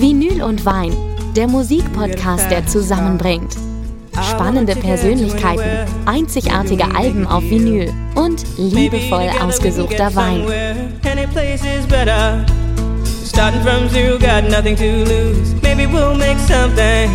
[0.00, 0.92] Vinyl und Wein,
[1.34, 3.56] der Musikpodcast, der zusammenbringt.
[4.30, 10.46] Spannende Persönlichkeiten, einzigartige Alben auf Vinyl und liebevoll ausgesuchter Wein.
[13.26, 15.54] Starting from zero, got nothing to lose.
[15.62, 17.10] Maybe we'll make something.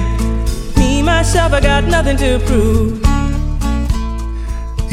[0.78, 3.03] Me, myself, I got nothing to prove.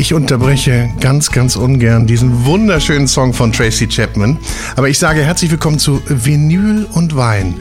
[0.01, 4.39] Ich unterbreche ganz, ganz ungern diesen wunderschönen Song von Tracy Chapman.
[4.75, 7.61] Aber ich sage herzlich willkommen zu Vinyl und Wein.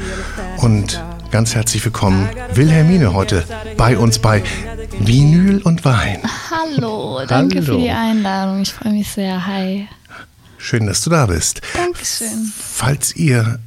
[0.59, 3.43] Und ganz herzlich willkommen Wilhelmine heute
[3.75, 4.41] bei uns bei
[4.99, 6.21] Vinyl und Wein.
[6.49, 7.73] Hallo, danke Hallo.
[7.73, 8.61] für die Einladung.
[8.61, 9.45] Ich freue mich sehr.
[9.45, 9.89] Hi.
[10.57, 11.59] Schön, dass du da bist.
[11.73, 12.53] Dankeschön.
[12.57, 13.59] Falls ihr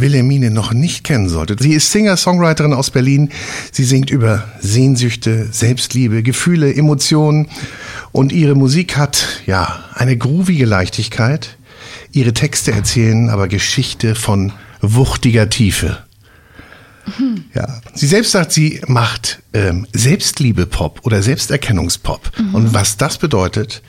[0.00, 1.60] Wilhelmine noch nicht kennen solltet.
[1.60, 3.30] Sie ist Singer-Songwriterin aus Berlin.
[3.72, 7.48] Sie singt über Sehnsüchte, Selbstliebe, Gefühle, Emotionen.
[8.12, 11.56] Und ihre Musik hat, ja, eine groovige Leichtigkeit.
[12.12, 15.98] Ihre Texte erzählen aber Geschichte von wuchtiger Tiefe.
[17.18, 17.44] Mhm.
[17.54, 22.30] Ja, sie selbst sagt, sie macht ähm, Selbstliebe-Pop oder Selbsterkennungspop.
[22.38, 22.54] Mhm.
[22.54, 23.82] Und was das bedeutet,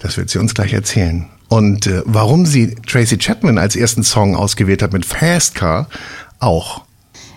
[0.00, 1.26] das wird sie uns gleich erzählen.
[1.50, 5.88] Und äh, warum sie Tracy Chapman als ersten Song ausgewählt hat mit Fast Car,
[6.38, 6.82] auch.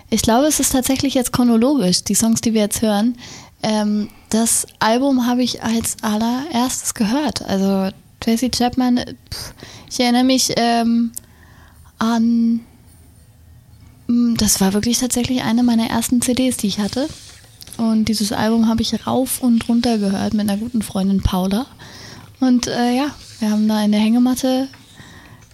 [0.08, 3.16] Ich glaube, es ist tatsächlich jetzt chronologisch, die Songs, die wir jetzt hören.
[3.64, 7.42] Ähm, das Album habe ich als allererstes gehört.
[7.42, 7.90] Also
[8.20, 9.52] Tracy Chapman, pff,
[9.90, 11.10] ich erinnere mich ähm,
[11.98, 12.60] an,
[14.06, 17.08] mm, das war wirklich tatsächlich eine meiner ersten CDs, die ich hatte.
[17.78, 21.66] Und dieses Album habe ich rauf und runter gehört mit einer guten Freundin Paula.
[22.38, 23.06] Und äh, ja,
[23.44, 24.68] wir haben da in der Hängematte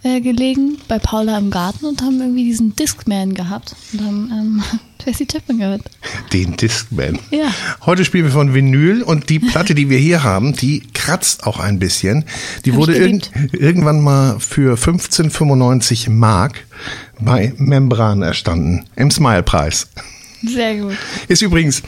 [0.05, 4.63] äh, gelegen bei Paula im Garten und haben irgendwie diesen Discman gehabt und haben ähm,
[4.99, 5.83] Tracy Chapman gehört.
[6.33, 7.19] Den Discman.
[7.33, 7.53] Ja.
[7.85, 11.59] Heute spielen wir von Vinyl und die Platte, die wir hier haben, die kratzt auch
[11.59, 12.27] ein bisschen.
[12.65, 16.65] Die Hab wurde irg irgendwann mal für 15,95 Mark
[17.19, 18.85] bei Membran erstanden.
[18.95, 19.89] Im Smile-Preis.
[20.45, 20.97] Sehr gut.
[21.27, 21.83] Ist übrigens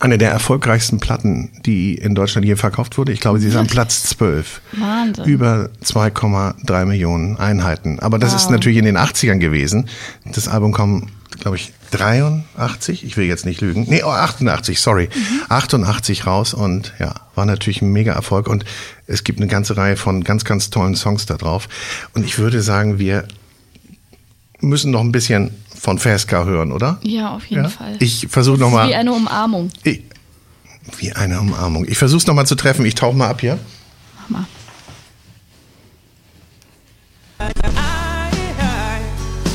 [0.00, 3.12] eine der erfolgreichsten Platten, die in Deutschland je verkauft wurde.
[3.12, 4.60] Ich glaube, sie ist am Platz 12.
[4.72, 5.24] Wahnsinn.
[5.24, 8.00] Über 2,3 Millionen Einheiten.
[8.00, 8.40] Aber das wow.
[8.40, 9.88] ist natürlich in den 80ern gewesen.
[10.24, 11.08] Das Album kam,
[11.40, 13.86] glaube ich, 83, ich will jetzt nicht lügen.
[13.88, 15.08] Nee, oh, 88, sorry.
[15.14, 15.42] Mhm.
[15.48, 18.64] 88 raus und ja, war natürlich ein mega Erfolg und
[19.06, 21.68] es gibt eine ganze Reihe von ganz, ganz tollen Songs da drauf.
[22.14, 23.26] Und ich würde sagen, wir
[24.60, 25.50] müssen noch ein bisschen
[25.82, 27.00] von Feska hören, oder?
[27.02, 27.68] Ja, auf jeden ja?
[27.68, 27.96] Fall.
[27.98, 28.88] Ich versuche nochmal.
[28.88, 29.68] Wie eine Umarmung.
[29.82, 30.02] Ich,
[30.98, 31.84] wie eine Umarmung.
[31.88, 32.86] Ich versuche es nochmal zu treffen.
[32.86, 33.58] Ich tauche mal ab hier.
[34.20, 34.46] Mach mal.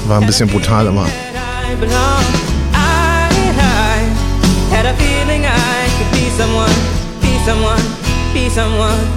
[0.07, 1.07] War ein bisschen brutal, aber.
[8.57, 9.16] someone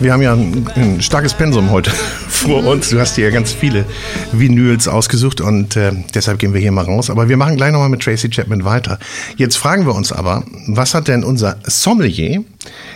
[0.00, 1.90] Wir haben ja ein, ein starkes Pensum heute
[2.28, 2.88] vor uns.
[2.88, 3.84] Du hast dir ja ganz viele
[4.32, 7.10] Vinyls ausgesucht und äh, deshalb gehen wir hier mal raus.
[7.10, 8.98] Aber wir machen gleich nochmal mit Tracy Chapman weiter.
[9.36, 12.42] Jetzt fragen wir uns aber, was hat denn unser Sommelier,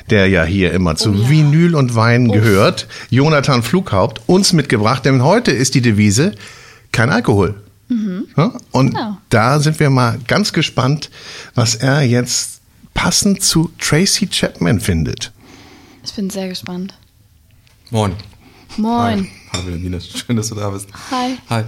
[0.09, 1.29] der ja hier immer zu oh ja.
[1.29, 2.37] Vinyl und Wein Uff.
[2.37, 5.05] gehört, Jonathan Flughaupt, uns mitgebracht?
[5.05, 6.33] Denn heute ist die Devise
[6.91, 7.55] kein Alkohol.
[7.91, 8.29] Mhm.
[8.71, 9.19] Und genau.
[9.29, 11.11] da sind wir mal ganz gespannt,
[11.55, 12.63] was er jetzt
[12.95, 15.34] passend zu Tracy Chapman findet.
[16.05, 16.95] Ich bin sehr gespannt.
[17.91, 18.15] Moin.
[18.77, 19.25] Moin.
[19.25, 19.31] Hi.
[19.53, 20.89] Hallo Wilhelmine, schön, dass du da bist.
[21.11, 21.39] Hi.
[21.49, 21.65] Hi.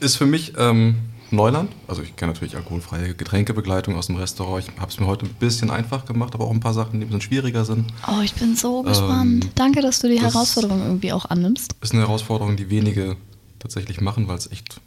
[0.00, 0.96] Ist für mich ähm,
[1.30, 1.72] Neuland.
[1.88, 4.64] Also ich kenne natürlich alkoholfreie Getränkebegleitung aus dem Restaurant.
[4.68, 7.06] Ich habe es mir heute ein bisschen einfach gemacht, aber auch ein paar Sachen, die
[7.06, 7.86] ein bisschen schwieriger sind.
[8.06, 9.44] Oh, ich bin so gespannt.
[9.44, 11.74] Ähm, Danke, dass du die Herausforderung irgendwie auch annimmst.
[11.80, 13.16] Ist eine Herausforderung, die wenige
[13.58, 14.80] tatsächlich machen, weil es echt,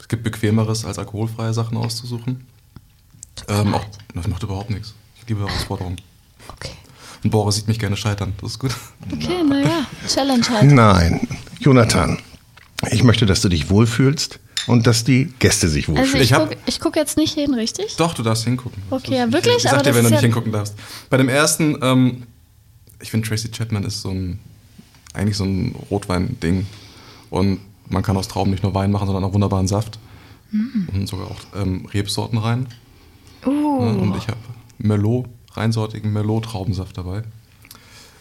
[0.00, 2.46] es gibt bequemeres, als alkoholfreie Sachen auszusuchen.
[3.48, 4.94] Ähm, auch, das macht überhaupt nichts.
[5.20, 6.00] Ich liebe Herausforderungen.
[6.48, 6.70] Okay.
[7.24, 8.34] Und Boris sieht mich gerne scheitern.
[8.40, 8.72] Das ist gut.
[9.10, 10.70] Okay, naja, Challenge halt.
[10.70, 11.26] Nein,
[11.58, 12.18] Jonathan,
[12.90, 16.32] ich möchte, dass du dich wohlfühlst und dass die Gäste sich wohlfühlen.
[16.34, 17.96] Also ich, ich gucke guck jetzt nicht hin, richtig?
[17.96, 18.82] Doch, du darfst hingucken.
[18.90, 19.56] Okay, ja, wirklich?
[19.56, 20.74] Ich sag dir, wenn du nicht hingucken darfst.
[21.08, 22.24] Bei dem ersten, ähm,
[23.00, 24.38] ich finde Tracy Chapman ist so ein,
[25.14, 26.66] eigentlich so ein Rotwein-Ding.
[27.30, 29.98] Und man kann aus Trauben nicht nur Wein machen, sondern auch wunderbaren Saft.
[30.50, 30.88] Mm.
[30.92, 32.66] Und sogar auch ähm, Rebsorten rein.
[33.46, 33.50] Uh.
[33.50, 34.38] Und ich habe
[34.78, 37.22] Merlot reinsortigen Merlot-Traubensaft dabei.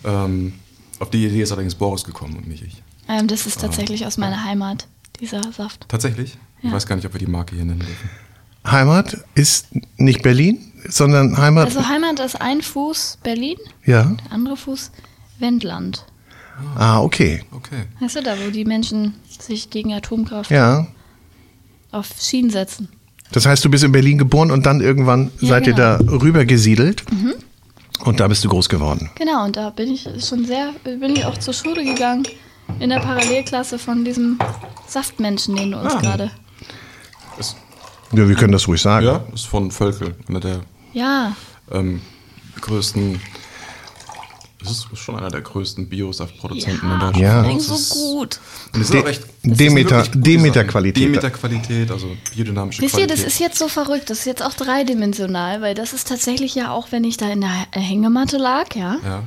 [0.06, 0.54] Ähm,
[1.00, 2.82] auf die Idee ist allerdings Boris gekommen und nicht ich.
[3.08, 4.88] Ähm, das ist tatsächlich aus meiner Heimat,
[5.20, 5.86] dieser Saft.
[5.90, 6.38] Tatsächlich?
[6.60, 6.72] Ich Ja.
[6.72, 8.10] weiß gar nicht, ob wir die Marke hier nennen dürfen.
[8.66, 11.66] Heimat ist nicht Berlin, sondern Heimat.
[11.66, 14.04] Also Heimat ist ein Fuß Berlin, ja.
[14.26, 14.92] der andere Fuß
[15.40, 16.06] Wendland.
[16.76, 17.44] Ah, okay.
[17.52, 17.86] Okay.
[18.00, 20.88] Weißt du, da wo die Menschen sich gegen Atomkraft Ja.
[21.92, 22.88] auf Schienen setzen.
[23.34, 25.98] Das heißt, du bist in Berlin geboren und dann irgendwann Ja, seid ihr genau.
[25.98, 27.04] da rüber gesiedelt.
[28.06, 29.10] Und da bist du groß geworden.
[29.16, 32.24] Genau, und da bin ich schon sehr, bin ich auch zur Schule gegangen,
[32.80, 34.40] in der Parallelklasse von diesem
[34.88, 36.00] Saftmenschen, den du uns Ah.
[36.02, 36.32] gerade.
[38.14, 39.06] Ja, wir können das ruhig sagen.
[39.06, 40.60] ja, ist von Völkel, einer der
[40.94, 41.36] Ja,
[41.72, 42.02] ähm,
[42.62, 43.20] größten.
[44.64, 47.18] Das ist schon einer der größten Biosaftproduzenten in Deutschland.
[47.18, 47.44] Ja.
[47.44, 48.40] Das so ist- gut.
[48.74, 51.04] Und die sind De- auch echt, das Demeter- Demeter-Qualität.
[51.04, 53.26] Demeter-Qualität, also biodynamische Wisst ihr, Qualität.
[53.26, 56.72] das ist jetzt so verrückt, das ist jetzt auch dreidimensional, weil das ist tatsächlich ja
[56.72, 59.24] auch, wenn ich da in der Hängematte lag, ja, ja.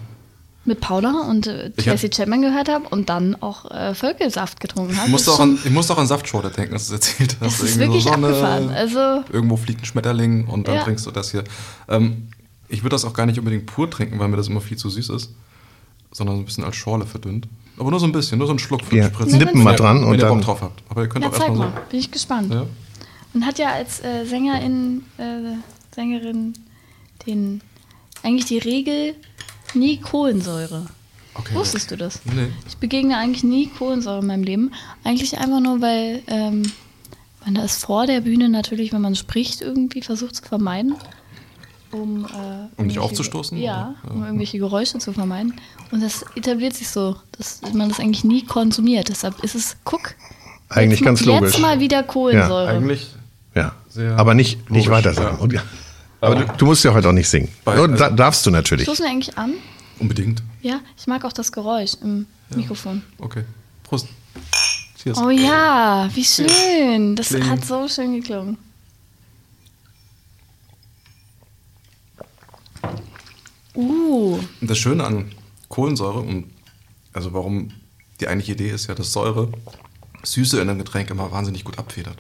[0.65, 5.07] mit Paula und äh, Tracy Chapman gehört habe und dann auch äh, Völkelsaft getrunken habe.
[5.07, 7.01] Ich musste, Das auch ist an, ich musste auch an Saftschorle denken, als du es
[7.09, 7.61] erzählt hast.
[7.63, 8.71] Das ist wirklich so Sonne, abgefahren.
[8.71, 8.99] Also,
[9.33, 10.83] Irgendwo fliegt ein Schmetterling und dann Ja.
[10.83, 11.45] trinkst du das hier.
[11.89, 12.29] Ähm,
[12.69, 14.91] ich würde das auch gar nicht unbedingt pur trinken, weil mir das immer viel zu
[14.91, 15.35] süß ist,
[16.13, 17.49] sondern so ein bisschen als Schorle verdünnt.
[17.79, 19.39] Aber nur so ein bisschen, nur so ein Schluck für Ja, Spritzen.
[19.39, 20.31] nippen mal dran wenn und ihr dann.
[20.37, 20.83] Bock drauf habt.
[20.89, 21.91] Aber ihr könnt ja, auch zeig erstmal mal, so.
[21.91, 22.53] bin ich gespannt.
[22.53, 22.67] Ja.
[23.35, 25.57] Und hat ja als äh, Sängerin, äh,
[25.95, 26.55] Sängerin
[27.27, 27.61] den,
[28.23, 29.15] eigentlich die Regel
[29.75, 30.87] nie Kohlensäure.
[31.35, 31.55] Okay.
[31.55, 32.21] Wusstest du das?
[32.25, 32.49] Nee.
[32.67, 34.73] Ich begegne eigentlich nie Kohlensäure in meinem Leben.
[35.05, 36.63] Eigentlich einfach nur, weil ähm,
[37.45, 40.95] man das vor der Bühne natürlich, wenn man spricht, irgendwie versucht zu vermeiden.
[41.93, 42.29] Um, äh,
[42.77, 44.13] irgendwelche- aufzustoßen, Ja, oder?
[44.15, 44.27] um Ja.
[44.27, 45.55] irgendwelche Geräusche zu vermeiden.
[45.93, 49.09] Und das etabliert sich so, dass man das eigentlich nie konsumiert.
[49.09, 50.15] Deshalb ist es, guck,
[50.69, 51.53] Eigentlich jetzt, ganz mal- logisch.
[51.53, 52.69] Jetzt mal wieder Kohlensäure.
[52.69, 53.09] Eigentlich
[53.55, 53.73] Ja.
[53.89, 55.37] Sehr Aber nicht, nicht weiter sagen.
[55.39, 55.43] ja.
[55.43, 55.63] Und, ja.
[56.21, 57.49] Aber du, du musst ja heute auch nicht singen.
[57.65, 58.85] Bei- da, also- darfst du natürlich.
[58.85, 59.55] Stoßen wir eigentlich an?
[59.99, 60.43] unbedingt.
[60.61, 63.03] Ja, ich mag auch das Geräusch im Mikrofon.
[63.19, 63.45] Okay.
[63.85, 64.09] Prost.
[65.03, 65.19] Cheers.
[65.19, 67.17] Oh ja, wie schön.
[67.17, 67.49] Das Kling.
[67.49, 68.59] hat so schön geklungen.
[73.75, 75.33] Uh, Und das Schöne an
[75.69, 76.51] Kohlensäure, und
[77.13, 77.71] also warum
[78.21, 79.51] die eigentliche Idee ist ja, dass Säure
[80.23, 82.17] Süße in einem Getränk immer wahnsinnig gut abfedert.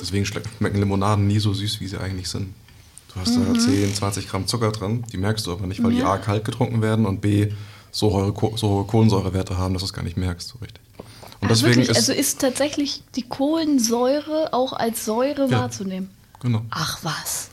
[0.00, 2.52] Deswegen schmecken Limonaden nie so süß, wie sie eigentlich sind.
[3.14, 5.98] Du hast da 10, 20 Gramm Zucker dran, die merkst du aber nicht, weil die
[5.98, 6.14] Ja.
[6.14, 7.52] A kalt getrunken werden und B
[7.92, 10.80] so hohe, so hohe Kohlensäurewerte haben, dass du es gar nicht merkst so richtig.
[11.40, 11.90] Und Ach, deswegen wirklich?
[11.90, 15.60] ist also ist tatsächlich die Kohlensäure auch als Säure Ja.
[15.60, 16.10] wahrzunehmen.
[16.40, 16.62] genau.
[16.70, 17.50] Ach was.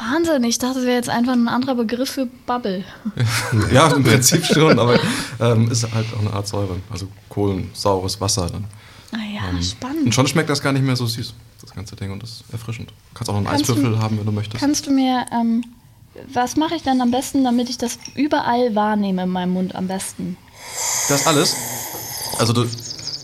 [0.00, 2.84] Wahnsinn, ich dachte, das wäre jetzt einfach ein anderer Begriff für Bubble.
[3.72, 4.98] Ja, im Prinzip schon, aber
[5.40, 8.64] ähm, ist halt auch eine Art Säure, also kohlensaures Wasser dann.
[9.12, 10.14] Ah ja, Und spannend.
[10.14, 12.90] schon schmeckt das gar nicht mehr so süß, das ganze Ding, und das ist erfrischend.
[12.90, 14.60] Du kannst auch noch einen Kannst du- Eiswürfel haben, wenn du möchtest.
[14.60, 15.64] Kannst du mir, ähm,
[16.32, 19.86] was mache ich dann am besten, damit ich das überall wahrnehme in meinem Mund am
[19.88, 20.36] besten?
[21.08, 21.56] Das alles?
[22.38, 22.66] Also du,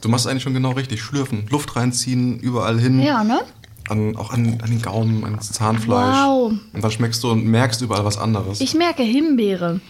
[0.00, 1.00] du machst eigentlich schon genau richtig.
[1.02, 3.00] Schlürfen, Luft reinziehen, überall hin.
[3.00, 3.40] Ja, ne?
[3.88, 6.17] An, auch an, an den Gaumen, ans Zahnfleisch.
[6.17, 6.53] Wow.
[6.73, 8.61] Und dann schmeckst du und merkst überall was anderes.
[8.61, 9.81] Ich merke Himbeere.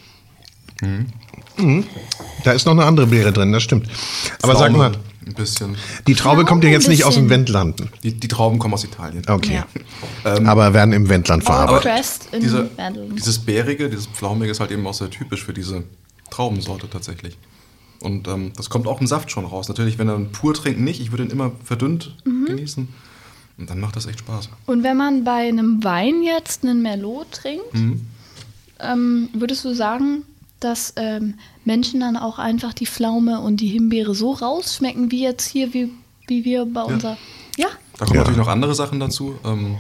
[2.44, 3.88] Da ist noch eine andere Beere drin, das stimmt.
[4.42, 5.76] Aber sag Pflaume, mal, Ein bisschen.
[6.06, 7.30] die Traube Pflaume kommt ja jetzt nicht aus dem.
[7.30, 7.88] Wendlanden.
[8.02, 9.22] Die, die Trauben kommen aus Italien.
[9.26, 9.62] Okay.
[10.24, 10.34] Ja.
[10.44, 12.28] Aber werden im Wendland verarbeitet.
[12.42, 12.68] Diese,
[13.16, 15.84] dieses Bärige, dieses Pflaumige ist halt eben auch sehr typisch für diese
[16.30, 17.38] Traubensorte tatsächlich.
[18.00, 19.68] Und ähm, das kommt auch im Saft schon raus.
[19.68, 21.00] Natürlich, wenn er ihn pur trinkt, nicht.
[21.00, 22.44] Ich würde ihn immer verdünnt Mhm.
[22.44, 22.88] genießen.
[23.58, 24.50] Und dann macht das echt Spaß.
[24.66, 28.06] Und wenn man bei einem Wein jetzt einen Merlot trinkt, Mhm.
[28.80, 30.22] ähm, würdest du sagen,
[30.60, 31.34] dass ähm,
[31.64, 35.90] Menschen dann auch einfach die Pflaume und die Himbeere so rausschmecken, wie jetzt hier, wie,
[36.28, 37.16] wie wir bei unser.
[37.56, 38.20] Ja, Da kommen Ja.
[38.22, 39.38] natürlich noch andere Sachen dazu.
[39.44, 39.76] Ähm,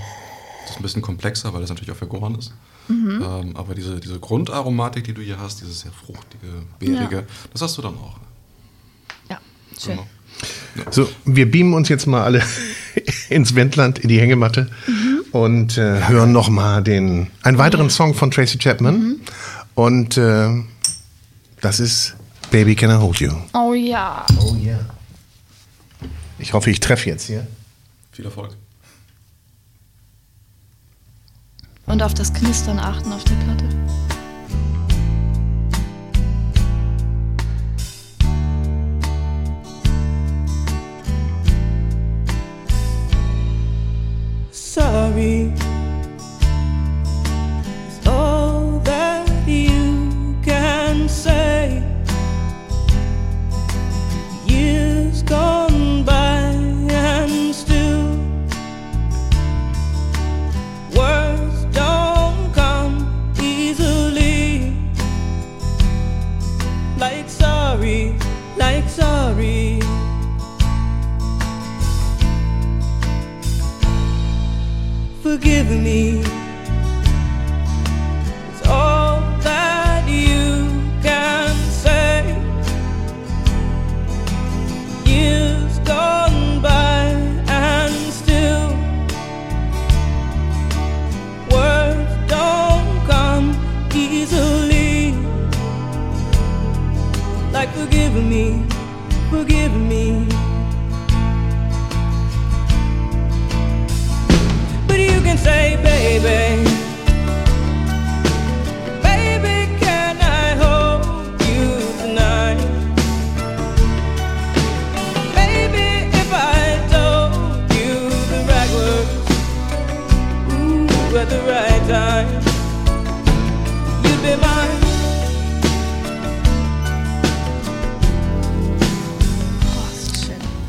[0.62, 2.52] das ist ein bisschen komplexer, weil das natürlich auch vergoren ist.
[2.88, 3.22] Mhm.
[3.22, 6.46] Ähm, aber diese, diese Grundaromatik, die du hier hast, dieses sehr fruchtige,
[6.78, 7.22] beerige, Ja.
[7.52, 8.16] das hast du dann auch.
[9.28, 9.38] ja,
[9.78, 9.96] schön.
[9.96, 10.06] Genau.
[10.90, 12.42] So, wir beamen uns jetzt mal alle
[13.28, 14.68] ins Wendland, in die Hängematte
[15.32, 19.16] und äh, hören noch mal den einen weiteren Song von Tracy Chapman.
[19.74, 20.48] Und äh,
[21.60, 22.16] das ist
[22.50, 23.32] Baby Can I Hold You.
[23.54, 24.24] Oh ja.
[24.40, 24.78] Oh yeah.
[26.38, 27.46] Ich hoffe, ich treffe jetzt hier.
[28.12, 28.56] Viel Erfolg.
[31.86, 33.68] Und auf das Knistern achten auf der Platte.
[44.76, 45.75] Sorry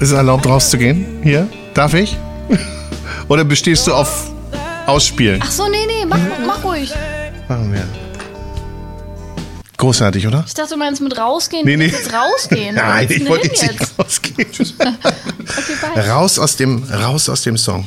[0.08, 1.20] Ist es erlaubt rauszugehen?
[1.22, 1.50] Hier?
[1.74, 2.16] Darf ich?
[3.28, 4.32] Oder bestehst du auf
[4.86, 5.42] Ausspielen?
[5.44, 6.94] Ach so, nee, nee, mach, mach ruhig.
[7.50, 7.86] Machen wir.
[9.76, 10.46] Großartig, oder?
[10.48, 11.66] Ich dachte, du meinst mit rausgehen.
[11.66, 11.88] Nee, nee.
[11.88, 12.76] jetzt rausgehen.
[12.76, 14.48] Nein, ich wollte jetzt nicht rausgehen.
[15.92, 16.10] Okay.
[16.10, 17.86] Raus aus dem, raus aus dem Song.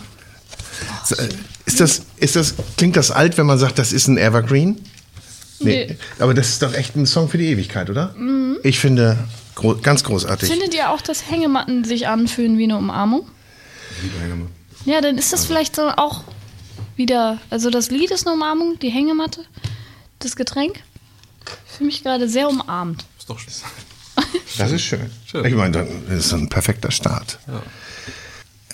[1.12, 1.28] äh,
[1.64, 4.78] Ist das, ist das, klingt das alt, wenn man sagt, das ist ein Evergreen?
[5.60, 5.96] Nee.
[6.18, 8.14] Aber das ist doch echt ein Song für die Ewigkeit, oder?
[8.62, 9.16] Ich finde,
[9.54, 10.48] gro ganz großartig.
[10.48, 13.26] Findet ihr auch, dass Hängematten sich anfühlen wie eine Umarmung?
[14.84, 16.24] Ja, dann ist das vielleicht so auch
[16.96, 17.38] wieder.
[17.50, 19.44] Also das Lied ist eine Umarmung, die Hängematte,
[20.18, 20.82] das Getränk.
[21.66, 23.04] Ich fühle mich gerade sehr umarmt.
[23.18, 23.52] Ist doch schön.
[24.58, 25.10] Das ist schön.
[25.24, 25.44] Schön.
[25.46, 27.38] Ich meine, das ist ein perfekter Start.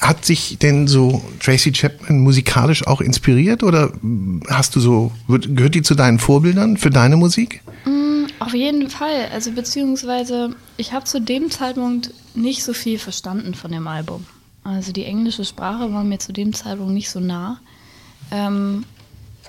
[0.00, 3.92] Hat sich denn so Tracy Chapman musikalisch auch inspiriert oder
[4.48, 7.62] hast du so, gehört die zu deinen Vorbildern für deine Musik?
[8.38, 9.28] Auf jeden Fall.
[9.32, 14.26] Also beziehungsweise, ich habe zu dem Zeitpunkt nicht so viel verstanden von dem Album.
[14.62, 17.60] Also die englische Sprache war mir zu dem Zeitpunkt nicht so nah.
[18.30, 18.84] Ähm,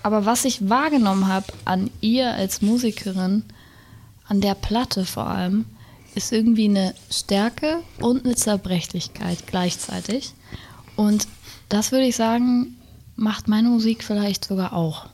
[0.04, 3.44] aber was ich wahrgenommen habe an ihr als Musikerin,
[4.28, 5.66] an der Platte vor allem,
[6.16, 10.34] ist irgendwie eine Stärke und eine Zerbrechlichkeit gleichzeitig.
[10.96, 11.28] Und
[11.70, 12.76] das würde ich sagen,
[13.16, 15.08] macht meine Musik vielleicht sogar auch.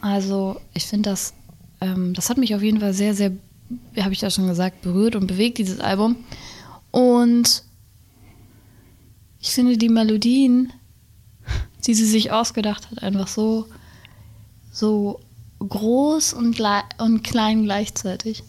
[0.00, 1.34] Also ich finde das,
[1.80, 3.32] ähm, das hat mich auf jeden Fall sehr, sehr,
[3.92, 6.16] wie habe ich ja schon gesagt, berührt und bewegt, dieses Album.
[6.90, 7.64] Und
[9.40, 10.72] ich finde die Melodien,
[11.86, 13.66] die sie sich ausgedacht hat, einfach so,
[14.72, 15.20] so
[15.60, 16.60] groß und,
[16.98, 18.42] und klein gleichzeitig.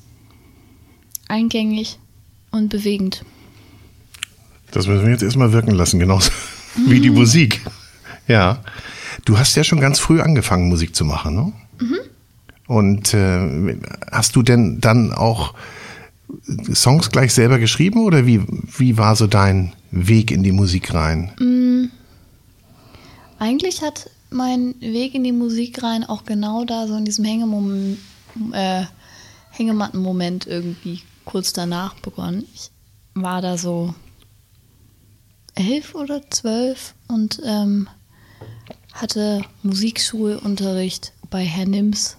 [1.27, 1.97] Eingängig
[2.51, 3.23] und bewegend.
[4.71, 6.31] Das müssen wir jetzt erstmal wirken lassen, genauso
[6.87, 7.61] wie die Musik.
[8.27, 8.63] Ja.
[9.25, 11.53] Du hast ja schon ganz früh angefangen, Musik zu machen, ne?
[12.71, 13.77] Und äh,
[14.13, 15.53] hast du denn dann auch
[16.73, 18.45] Songs gleich selber geschrieben oder wie,
[18.77, 21.89] wie war so dein Weg in die Musik rein?
[23.39, 27.97] Eigentlich hat mein Weg in die Musik rein auch genau da so in diesem Hängemom
[28.53, 28.83] äh,
[29.49, 32.45] Hängematten-Moment irgendwie kurz danach begonnen.
[32.53, 32.71] Ich
[33.15, 33.93] war da so
[35.55, 37.89] elf oder zwölf und ähm,
[38.93, 42.15] hatte Musikschulunterricht bei Herr Nims.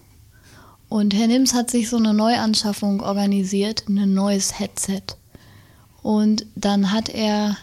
[0.92, 5.00] Und Herr Nims hat sich so eine Neuanschaffung organisiert, ein neues Headset.
[6.02, 7.56] Und dann hat er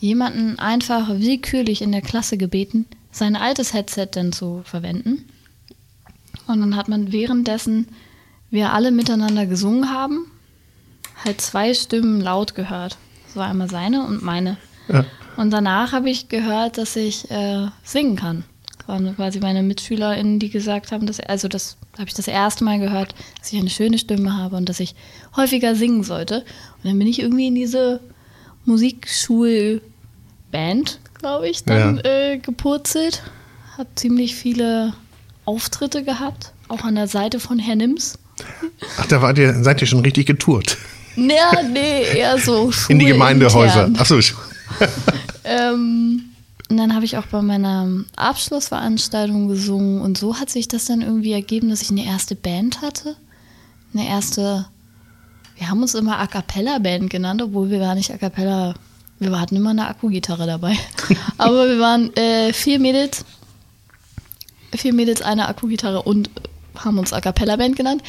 [0.00, 5.24] jemanden einfach willkürlich in der Klasse gebeten, sein altes Headset dann zu verwenden.
[6.48, 7.86] Und dann hat man währenddessen
[8.50, 10.26] wir alle miteinander gesungen haben,
[11.24, 12.98] halt zwei Stimmen laut gehört.
[13.26, 14.56] Das war einmal seine und meine.
[14.88, 15.04] Ja.
[15.36, 18.42] Und danach habe ich gehört, dass ich äh, singen kann.
[18.78, 22.64] Das waren quasi meine MitschülerInnen, die gesagt haben, dass, also das habe ich das erste
[22.64, 24.94] Mal gehört, dass ich eine schöne Stimme habe und dass ich
[25.36, 26.38] häufiger singen sollte.
[26.38, 28.00] Und dann bin ich irgendwie in diese
[28.64, 29.80] Musikschulband,
[31.18, 32.02] glaube ich, dann Ja.
[32.32, 33.22] äh, gepurzelt.
[33.78, 34.94] Habe ziemlich viele
[35.44, 38.18] Auftritte gehabt, auch an der Seite von Herr Nims.
[38.98, 40.76] Ach, da wart ihr, seid ihr schon richtig getourt.
[41.16, 43.90] Ja, nee, eher so In die Gemeindehäuser.
[43.98, 44.18] Achso.
[45.44, 46.22] Ähm,
[46.74, 51.02] und dann habe ich auch bei meiner Abschlussveranstaltung gesungen und so hat sich das dann
[51.02, 53.14] irgendwie ergeben, dass ich eine erste Band hatte.
[53.92, 54.66] Eine erste,
[55.56, 58.74] wir haben uns immer A Cappella Band genannt, obwohl wir gar nicht A Cappella,
[59.20, 60.76] wir hatten immer eine Akkugitarre dabei.
[61.38, 63.24] Aber wir waren äh, vier Mädels,
[64.74, 66.28] vier Mädels, eine Akkugitarre und
[66.74, 68.02] haben uns A Cappella Band genannt.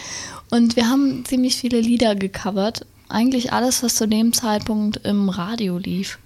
[0.50, 2.84] Und wir haben ziemlich viele Lieder gecovert.
[3.10, 6.18] Eigentlich alles, was zu dem Zeitpunkt im Radio lief.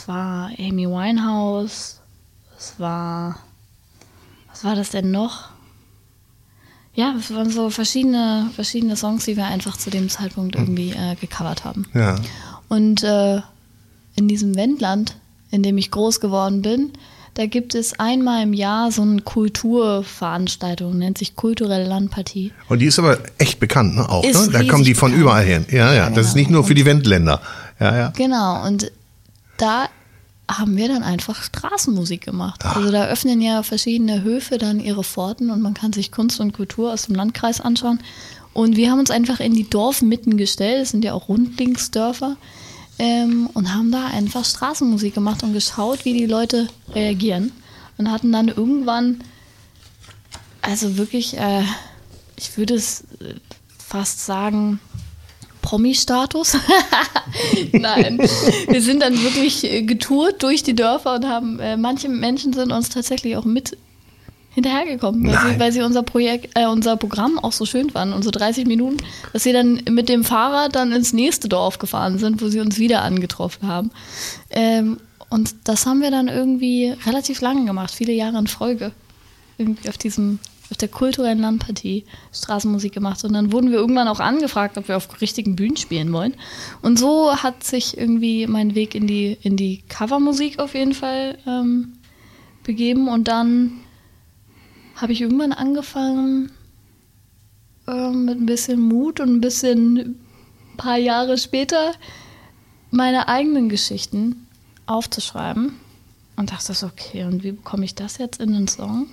[0.00, 2.00] Es war Amy Winehouse.
[2.58, 3.38] Es war.
[4.48, 5.50] Was war das denn noch?
[6.94, 11.14] Ja, es waren so verschiedene, verschiedene Songs, die wir einfach zu dem Zeitpunkt irgendwie äh,
[11.20, 11.86] gecovert haben.
[11.94, 12.16] Ja.
[12.68, 13.40] Und äh,
[14.16, 15.16] in diesem Wendland
[15.50, 16.92] in dem ich groß geworden bin.
[17.34, 22.52] Da gibt es einmal im Jahr so eine Kulturveranstaltung, nennt sich kulturelle Landpartie.
[22.68, 24.08] Und die ist aber echt bekannt, ne?
[24.08, 24.48] Auch, ne?
[24.52, 25.22] Da kommen die von bekannt.
[25.22, 25.66] überall hin.
[25.70, 26.10] Ja, ja.
[26.10, 26.40] Das ist genau.
[26.40, 27.40] nicht nur für die Wendländer.
[27.78, 28.12] Ja, ja.
[28.16, 28.90] Genau, und
[29.60, 29.88] da
[30.48, 32.64] haben wir dann einfach Straßenmusik gemacht.
[32.64, 36.52] Also da öffnen ja verschiedene Höfe dann ihre Pforten und man kann sich Kunst und
[36.52, 38.00] Kultur aus dem Landkreis anschauen.
[38.52, 42.36] Und wir haben uns einfach in die Dorfmitten gestellt, es sind ja auch Rundlingsdörfer,
[43.00, 47.50] ähm, und haben da einfach Straßenmusik gemacht und geschaut, wie die Leute reagieren.
[47.96, 49.24] Und hatten dann irgendwann,
[50.60, 51.62] also wirklich, äh,
[52.36, 53.04] ich würde es
[53.78, 54.80] fast sagen,
[55.62, 56.56] Promi-Status.
[57.72, 58.18] Nein,
[58.68, 62.72] wir sind dann wirklich äh, getourt durch die Dörfer und haben, äh, manche Menschen sind
[62.72, 63.76] uns tatsächlich auch mit
[64.52, 68.32] hinterhergekommen, weil sie, weil sie unser Projekt, äh, unser Programm auch so schön fanden, unsere
[68.32, 68.96] 30 Minuten,
[69.32, 72.78] dass sie dann mit dem Fahrrad dann ins nächste Dorf gefahren sind, wo sie uns
[72.78, 73.90] wieder angetroffen haben.
[74.50, 74.98] Ähm,
[75.28, 78.90] und das haben wir dann irgendwie relativ lange gemacht, viele Jahre in Folge.
[79.56, 80.40] Irgendwie auf diesem,
[80.70, 83.24] auf der kulturellen Landpartie Straßenmusik gemacht.
[83.24, 86.34] Und dann wurden wir irgendwann auch angefragt, ob wir auf richtigen Bühnen spielen wollen.
[86.82, 91.38] Und so hat sich irgendwie mein Weg in die, in die Covermusik auf jeden Fall
[91.46, 91.94] ähm,
[92.62, 93.08] begeben.
[93.08, 93.80] Und dann
[94.94, 96.52] habe ich irgendwann angefangen,
[97.88, 100.16] ähm, mit ein bisschen Mut und ein bisschen ein
[100.76, 101.92] paar Jahre später
[102.90, 104.46] meine eigenen Geschichten
[104.86, 105.74] aufzuschreiben
[106.36, 109.06] und dachte so, okay, und wie bekomme ich das jetzt in den Song?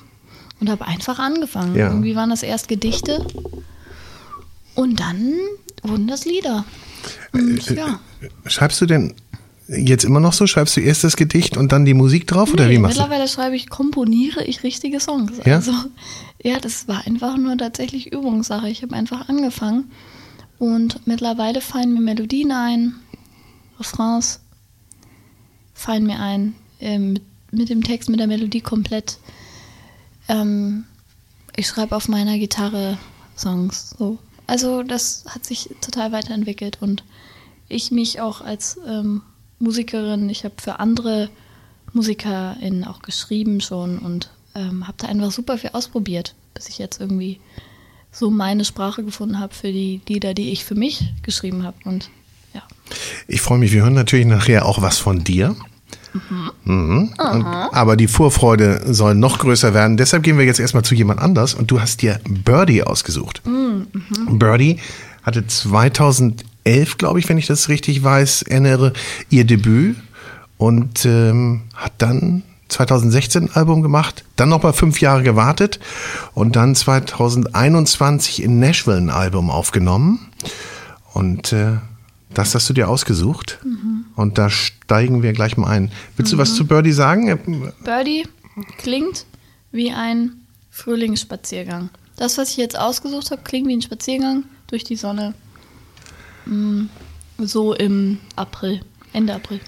[0.60, 1.76] Und habe einfach angefangen.
[1.76, 1.90] Ja.
[1.90, 3.26] Irgendwie waren das erst Gedichte
[4.76, 5.34] und dann
[5.84, 6.66] wurden das Lieder.
[7.32, 8.00] Und ja.
[8.46, 9.14] Schreibst du denn
[9.68, 10.48] jetzt immer noch so?
[10.48, 12.54] Schreibst du erst das Gedicht und dann die Musik drauf?
[12.54, 13.02] oder Nee, wie machst du?
[13.02, 15.34] mittlerweile schreibe ich, komponiere ich richtige Songs.
[15.46, 15.56] Ja?
[15.56, 15.74] Also,
[16.42, 18.70] ja, das war einfach nur tatsächlich Übungssache.
[18.70, 19.92] Ich habe einfach angefangen
[20.60, 22.96] und mittlerweile fallen mir Melodien ein,
[23.80, 24.40] Refrains
[25.74, 29.18] fallen mir ein, ähm, mit, mit dem Text, mit der Melodie komplett.
[30.28, 30.86] Ähm,
[31.56, 32.98] ich schreibe auf meiner Gitarre
[33.36, 33.96] Songs.
[33.98, 34.18] So.
[34.46, 37.04] Also das hat sich total weiterentwickelt und
[37.68, 39.22] ich mich auch als ähm,
[39.60, 41.30] Musikerin, ich habe für andere
[41.94, 47.02] MusikerInnen auch geschrieben schon und ähm, habe da einfach super viel ausprobiert, bis ich jetzt
[47.02, 47.40] irgendwie
[48.12, 51.78] so meine Sprache gefunden habe für die Lieder, die ich für mich geschrieben habe.
[51.84, 52.10] Und
[52.54, 52.64] ja.
[53.28, 55.56] Ich freue mich, wir hören natürlich nachher auch was von dir.
[56.64, 57.14] Mhm.
[57.18, 59.98] Und, aber die Vorfreude soll noch größer werden.
[59.98, 63.42] Deshalb gehen wir jetzt erstmal zu jemand anders und du hast dir Birdie ausgesucht.
[64.30, 64.80] Birdie
[65.24, 68.94] hatte 2011, glaube ich, wenn ich das richtig weiß, erinnere,
[69.30, 69.98] ihr Debüt
[70.58, 75.80] und ähm, hat dann 2016 ein Album gemacht, dann nochmal fünf Jahre gewartet
[76.34, 80.28] und dann 2021 in Nashville ein Album aufgenommen.
[81.14, 81.78] Und äh,
[82.34, 83.60] das hast du dir ausgesucht.
[84.16, 85.92] Und da steigen wir gleich mal ein.
[86.18, 87.74] Willst du was zu Birdie sagen?
[87.84, 88.26] Birdie
[88.78, 89.26] klingt
[89.72, 90.32] wie ein
[90.72, 91.90] Frühlingsspaziergang.
[92.18, 95.34] Das, was ich jetzt ausgesucht habe, klingt wie ein Spaziergang durch die Sonne.
[96.46, 96.86] Mm,
[97.40, 98.82] So im April,
[99.14, 99.60] Ende April.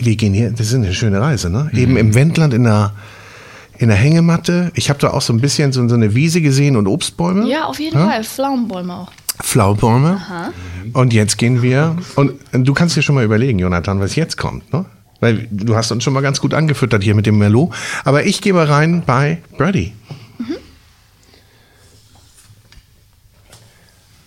[0.00, 1.70] Wir gehen hier, das ist eine schöne Reise, ne?
[1.74, 2.94] Eben im Wendland in der,
[3.76, 4.72] in der Hängematte.
[4.74, 7.46] Ich habe da auch so ein bisschen so, so eine Wiese gesehen und Obstbäume.
[7.48, 8.06] Ja, auf jeden Ja?
[8.08, 8.24] Fall.
[8.24, 9.12] Pflaumenbäume auch.
[9.40, 10.20] Flaubäume.
[10.22, 10.52] Aha.
[10.92, 11.96] Und jetzt gehen wir.
[12.16, 14.84] Und du kannst dir schon mal überlegen, Jonathan, was jetzt kommt, ne?
[15.20, 17.74] Weil du hast uns schon mal ganz gut angefüttert hier mit dem Merlot.
[18.04, 19.92] Aber ich gehe mal rein bei Birdie.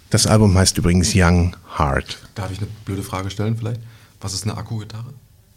[0.10, 2.18] Das Album heißt übrigens Young Heart.
[2.36, 3.80] Darf ich eine blöde Frage stellen vielleicht?
[4.20, 5.14] Was ist eine Akkugitarre?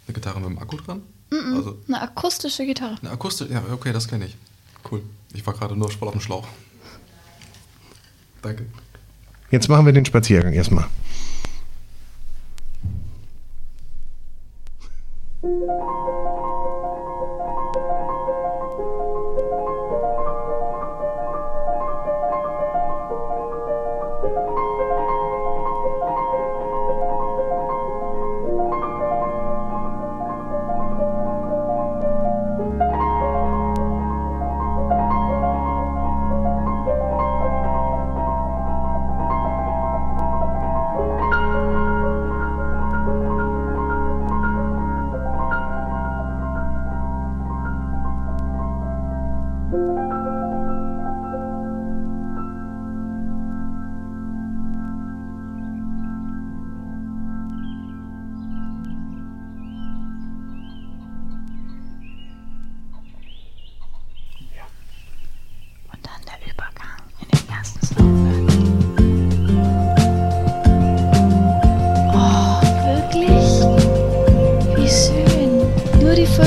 [0.06, 1.02] Eine Gitarre mit einem Akku dran?
[1.32, 2.96] Also Eine akustische Gitarre.
[3.02, 4.36] eine Akustik, ja, okay, das kenne ich.
[4.88, 5.02] Cool.
[5.32, 6.46] Ich war gerade nur voll auf dem Schlauch.
[8.42, 8.66] Danke.
[9.54, 10.86] Jetzt machen wir den Spaziergang erstmal.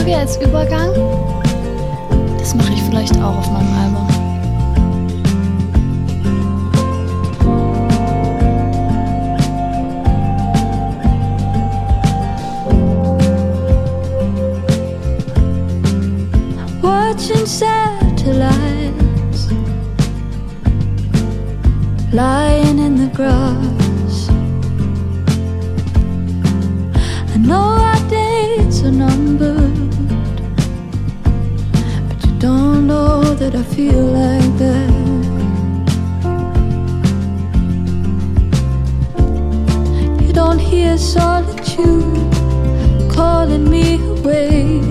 [0.07, 0.89] Die als Übergang.
[2.39, 4.16] Das mache ich vielleicht auch auf meinem Album.
[22.17, 24.27] Lying in the grass.
[27.34, 29.91] I know our dates are numbered,
[32.08, 34.89] but you don't know that I feel like that.
[40.25, 42.34] You don't hear solitude
[43.12, 44.82] calling me away.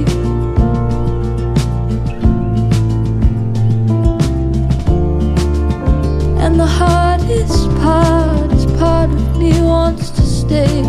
[6.44, 6.66] And the
[7.26, 10.82] hardest part is part of me wants to stay.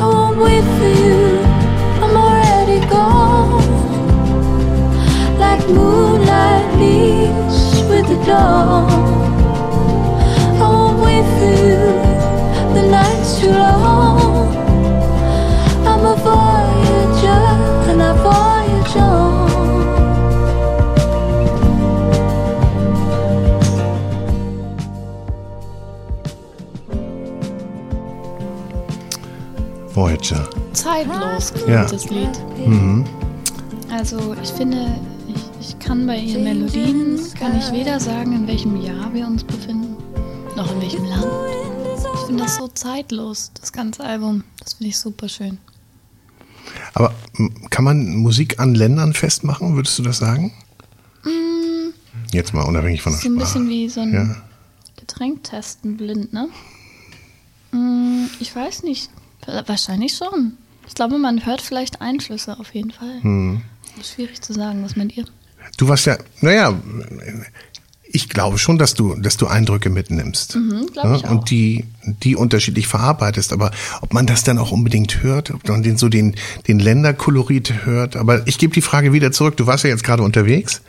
[0.00, 1.38] I won't wait for you,
[2.02, 3.62] I'm already gone.
[5.38, 8.90] Like moonlight leaves with the dawn.
[10.60, 11.78] I won't wait for you,
[12.74, 14.13] the night's too long.
[29.94, 30.48] Voyager.
[30.72, 31.84] Zeitlos klingt Ja.
[31.84, 32.30] das Lied.
[32.66, 33.04] Mhm.
[33.90, 38.80] Also ich finde, ich, ich kann bei ihren Melodien, kann ich weder sagen, in welchem
[38.82, 39.96] Jahr wir uns befinden,
[40.56, 41.26] noch in welchem Land.
[42.14, 44.42] Ich finde das so zeitlos, das ganze Album.
[44.60, 45.58] Das finde ich super schön.
[46.94, 47.12] Aber
[47.70, 50.52] kann man Musik an Ländern festmachen, würdest du das sagen?
[52.32, 53.22] Jetzt mal unabhängig von der Mm.
[53.22, 53.44] So ein Sprache.
[53.52, 54.36] bisschen wie so ein Ja.
[54.96, 56.48] Getränk testen blind, ne?
[57.72, 59.10] Mm, Ich weiß nicht.
[59.66, 60.54] Wahrscheinlich schon.
[60.86, 63.22] Ich glaube, man hört vielleicht Einflüsse auf jeden Fall.
[63.22, 63.62] Hm.
[64.02, 65.24] Schwierig zu sagen, was meint ihr?
[65.76, 66.74] Du warst ja, naja,
[68.14, 70.54] ich glaube schon, dass du, dass du Eindrücke mitnimmst.
[70.54, 71.30] Mhm, auch.
[71.30, 73.52] Und die, die unterschiedlich verarbeitest.
[73.52, 76.36] Aber ob man das dann auch unbedingt hört, ob man den, so den,
[76.68, 78.14] den Länderkolorit hört.
[78.14, 79.56] Aber ich gebe die Frage wieder zurück.
[79.56, 80.80] Du warst ja jetzt gerade unterwegs.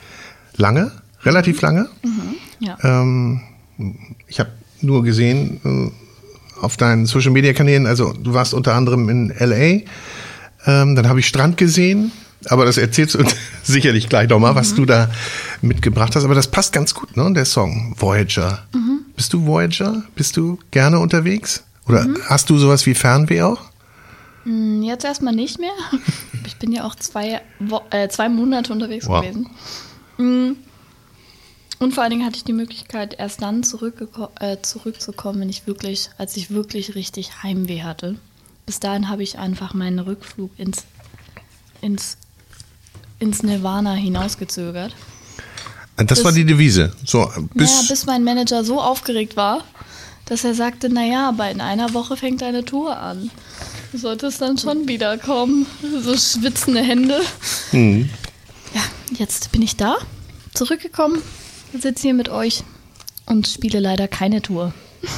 [0.56, 0.92] Lange?
[1.24, 1.88] Relativ lange?
[2.60, 2.78] Ja.
[2.84, 3.40] Ähm,
[4.28, 6.05] ich habe nur gesehen äh,
[6.60, 9.82] auf deinen Social Media Kanälen, also du warst unter anderem in LA,
[10.66, 12.12] ähm, dann habe ich Strand gesehen,
[12.48, 13.24] aber das erzählst du
[13.62, 15.10] sicherlich gleich nochmal, was du da
[15.62, 16.24] mitgebracht hast.
[16.24, 17.32] Aber das passt ganz gut, ne?
[17.32, 18.64] Der Song Voyager.
[19.16, 20.02] Bist du Voyager?
[20.14, 21.62] Bist du gerne unterwegs?
[21.88, 23.60] Oder hast du sowas wie Fernweh auch?
[24.44, 25.70] Mm, Jetzt erstmal nicht mehr.
[26.46, 29.20] Ich bin ja auch zwei, Wo äh, zwei Monate unterwegs Wow.
[29.22, 29.48] gewesen.
[31.78, 33.62] Und vor allen Dingen hatte ich die Möglichkeit, erst dann
[34.40, 38.16] äh, zurückzukommen, wenn ich wirklich, als ich wirklich richtig Heimweh hatte.
[38.64, 40.84] Bis dahin habe ich einfach meinen Rückflug ins,
[41.82, 42.16] ins,
[43.18, 44.94] ins Nirvana hinausgezögert.
[45.96, 46.92] Das Bis- war die Devise.
[47.04, 49.62] So, bis, naja, bis mein Manager so aufgeregt war,
[50.26, 53.30] dass er sagte, naja, aber in einer Woche fängt eine Tour an.
[53.92, 55.66] Du solltest dann schon wiederkommen.
[56.02, 57.20] So schwitzende Hände.
[57.70, 58.10] Hm.
[58.74, 58.82] Ja,
[59.16, 59.96] jetzt bin ich da,
[60.54, 61.22] zurückgekommen,
[61.80, 62.64] sitze hier mit euch
[63.26, 64.72] und spiele leider keine Tour.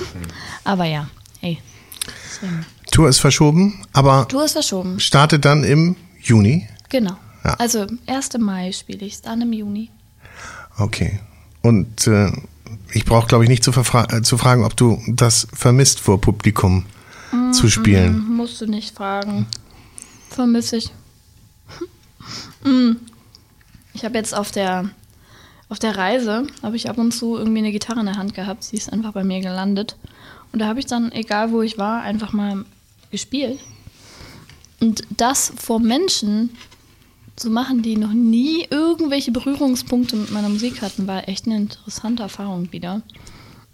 [0.64, 1.09] aber ja,
[1.40, 1.59] hey.
[2.27, 2.66] Deswegen.
[2.90, 4.99] Tour ist verschoben, aber Tour ist verschoben.
[5.01, 6.66] startet dann im Juni.
[6.88, 7.16] Genau.
[7.44, 7.55] Ja.
[7.55, 8.38] Also 1.
[8.38, 9.90] Mai spiele ich, dann im Juni.
[10.79, 11.21] Okay.
[11.62, 12.33] Und äh,
[12.92, 16.21] ich brauche, glaube ich, nicht zu, verfra- äh, zu fragen, ob du das vermisst, vor
[16.21, 16.85] Publikum
[17.53, 18.27] zu spielen.
[18.37, 19.47] Musst du nicht fragen.
[20.31, 20.92] Vermisse ich.
[22.64, 22.97] Mm.
[23.94, 24.90] Ich habe jetzt auf der,
[25.68, 28.64] auf der Reise, habe ich ab und zu irgendwie eine Gitarre in der Hand gehabt.
[28.64, 29.96] Sie ist einfach bei mir gelandet.
[30.52, 32.64] Und da habe ich dann, egal wo ich war, einfach mal
[33.11, 33.59] gespielt.
[34.81, 36.50] Und das vor Menschen
[37.37, 42.22] zu machen, die noch nie irgendwelche Berührungspunkte mit meiner Musik hatten, war echt eine interessante
[42.22, 43.02] Erfahrung wieder.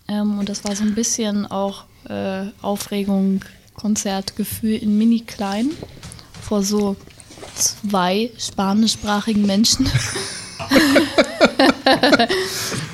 [0.09, 3.41] Ähm, und das war so ein bisschen auch äh, Aufregung,
[3.75, 5.71] Konzertgefühl in mini klein
[6.43, 6.97] vor so
[7.55, 9.89] zwei spanischsprachigen Menschen.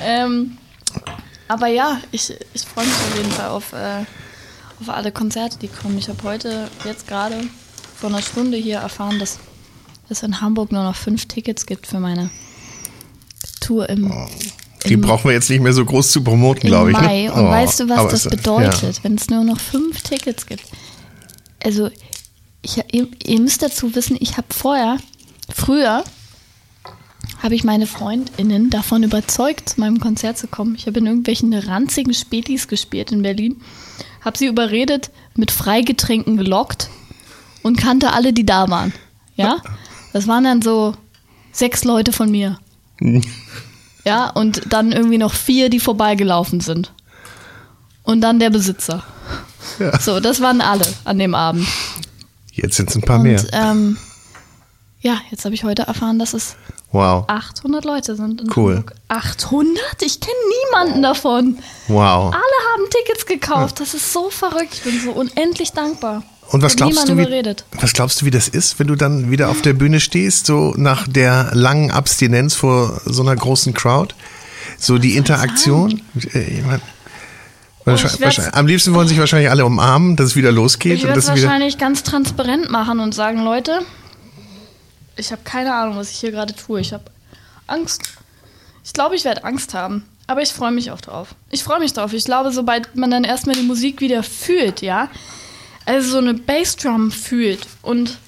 [0.02, 0.56] ähm,
[1.48, 4.04] aber ja, ich, ich freue mich auf jeden Fall auf, äh,
[4.80, 5.98] auf alle Konzerte, die kommen.
[5.98, 7.40] Ich habe heute jetzt gerade
[7.96, 9.38] vor einer Stunde hier erfahren, dass
[10.08, 12.30] es in Hamburg nur noch fünf Tickets gibt für meine
[13.60, 14.12] Tour im,
[14.86, 16.96] Die im brauchen wir jetzt nicht mehr so groß zu promoten, glaube ich.
[16.96, 17.22] Mai.
[17.24, 17.32] Ne?
[17.32, 20.64] Und Oh, weißt du, was das bedeutet, wenn es nur noch fünf Tickets gibt?
[21.62, 21.90] Also,
[22.62, 24.98] ich, ihr, ihr müsst dazu wissen, ich habe vorher,
[25.54, 26.04] früher,
[27.42, 30.74] habe ich meine FreundInnen davon überzeugt, zu meinem Konzert zu kommen.
[30.74, 33.60] Ich habe in irgendwelchen ranzigen Spätis gespielt in Berlin,
[34.22, 36.90] habe sie überredet, mit Freigetränken gelockt
[37.62, 38.92] und kannte alle, die da waren.
[39.36, 39.58] Ja?
[40.12, 40.94] Das waren dann so
[41.52, 42.58] sechs Leute von mir.
[44.02, 46.90] Ja, und dann irgendwie noch vier, die vorbeigelaufen sind.
[48.02, 49.04] Und dann der Besitzer.
[49.78, 50.00] Ja.
[50.00, 51.68] So, das waren alle an dem Abend.
[52.50, 53.44] Jetzt sind es ein paar Und mehr.
[53.52, 53.98] ähm,
[55.00, 56.56] ja, jetzt habe ich heute erfahren, dass es
[56.92, 57.24] Wow.
[57.28, 58.40] 800 Leute sind.
[58.40, 58.76] In Cool.
[58.76, 58.94] Hamburg.
[59.08, 59.76] 800?
[60.02, 60.34] Ich kenne
[60.72, 61.58] niemanden davon.
[61.88, 62.34] Wow.
[62.34, 63.80] Alle haben Tickets gekauft.
[63.80, 64.72] Das ist so verrückt.
[64.74, 66.22] Ich bin so unendlich dankbar.
[66.50, 69.50] Und was glaubst du, wie, was glaubst du, wie das ist, wenn du dann wieder
[69.50, 74.14] auf der Bühne stehst, so nach der langen Abstinenz vor so einer großen Crowd?
[74.76, 76.02] So die Interaktion?
[76.34, 76.80] Äh, ich mein,
[77.86, 77.96] Oh,
[78.52, 80.98] am liebsten wollen sich wahrscheinlich alle umarmen, dass es wieder losgeht.
[80.98, 83.80] Ich und werde es wahrscheinlich ganz transparent machen und sagen, Leute,
[85.20, 86.80] ich habe keine Ahnung, was ich hier gerade tue.
[86.80, 87.04] Ich habe
[87.66, 88.02] Angst.
[88.84, 90.04] Ich glaube, ich werde Angst haben.
[90.26, 91.34] Aber ich freue mich auch drauf.
[91.50, 92.12] Ich freue mich drauf.
[92.12, 95.08] Ich glaube, sobald man dann erstmal die Musik wieder fühlt, ja,
[95.86, 98.18] also so eine Bassdrum fühlt und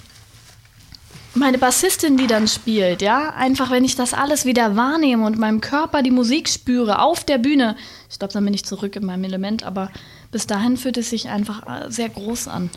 [1.35, 5.61] meine Bassistin, die dann spielt, ja, einfach wenn ich das alles wieder wahrnehme und meinem
[5.61, 7.77] Körper die Musik spüre auf der Bühne,
[8.11, 9.91] ich glaube, dann bin ich zurück in meinem Element, aber
[10.31, 12.71] bis dahin fühlt es sich einfach äh, sehr groß an.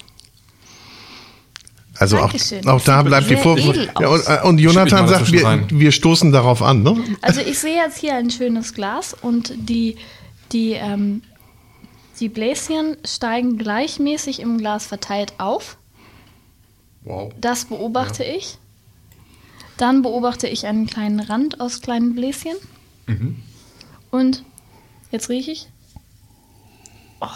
[1.98, 2.68] Also auch, Dankeschön.
[2.68, 5.92] auch da bleibt die Sehr Vor edel ja, und, äh, und Jonathan sagt, wir, wir
[5.92, 6.84] stoßen darauf an.
[6.84, 6.98] Ne?
[7.22, 9.96] Also ich sehe jetzt hier ein schönes Glas und die,
[10.52, 11.22] die, ähm,
[12.20, 15.78] die Bläschen steigen gleichmäßig im Glas verteilt auf.
[17.04, 17.32] Wow.
[17.40, 18.58] Das beobachte ich.
[19.78, 22.56] Dann beobachte ich einen kleinen Rand aus kleinen Bläschen.
[23.08, 23.42] Mhm.
[24.12, 24.44] Und
[25.12, 25.70] jetzt rieche ich.
[27.22, 27.28] Oh,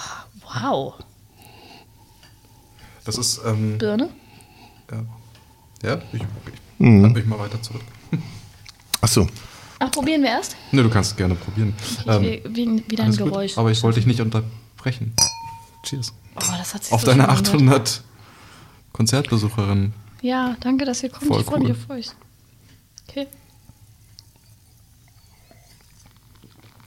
[0.44, 0.94] wow.
[3.06, 4.10] Das ist, ähm, Birne.
[4.92, 5.06] Ja.
[5.82, 6.28] Ja, ich, ich
[6.80, 7.04] Mhm.
[7.04, 7.82] halt mich mal weiter zurück.
[9.02, 9.28] Ach so.
[9.80, 10.56] Ach, probieren wir erst?
[10.72, 11.74] Ne, du kannst gerne probieren.
[11.82, 13.58] Ich Ähm, will wie, wieder ein alles gut, Geräusch.
[13.58, 15.14] aber ich wollte dich nicht unterbrechen.
[15.84, 16.14] Cheers.
[16.36, 17.56] oh, das hat sich Auf so deine schön angehört.
[17.56, 18.04] 800
[18.94, 19.94] Konzertbesucherinnen.
[20.22, 21.28] Ja, danke, dass ihr kommt.
[21.28, 21.68] Voll ich freue cool.
[21.70, 22.10] mich auf euch.
[23.10, 23.28] Okay.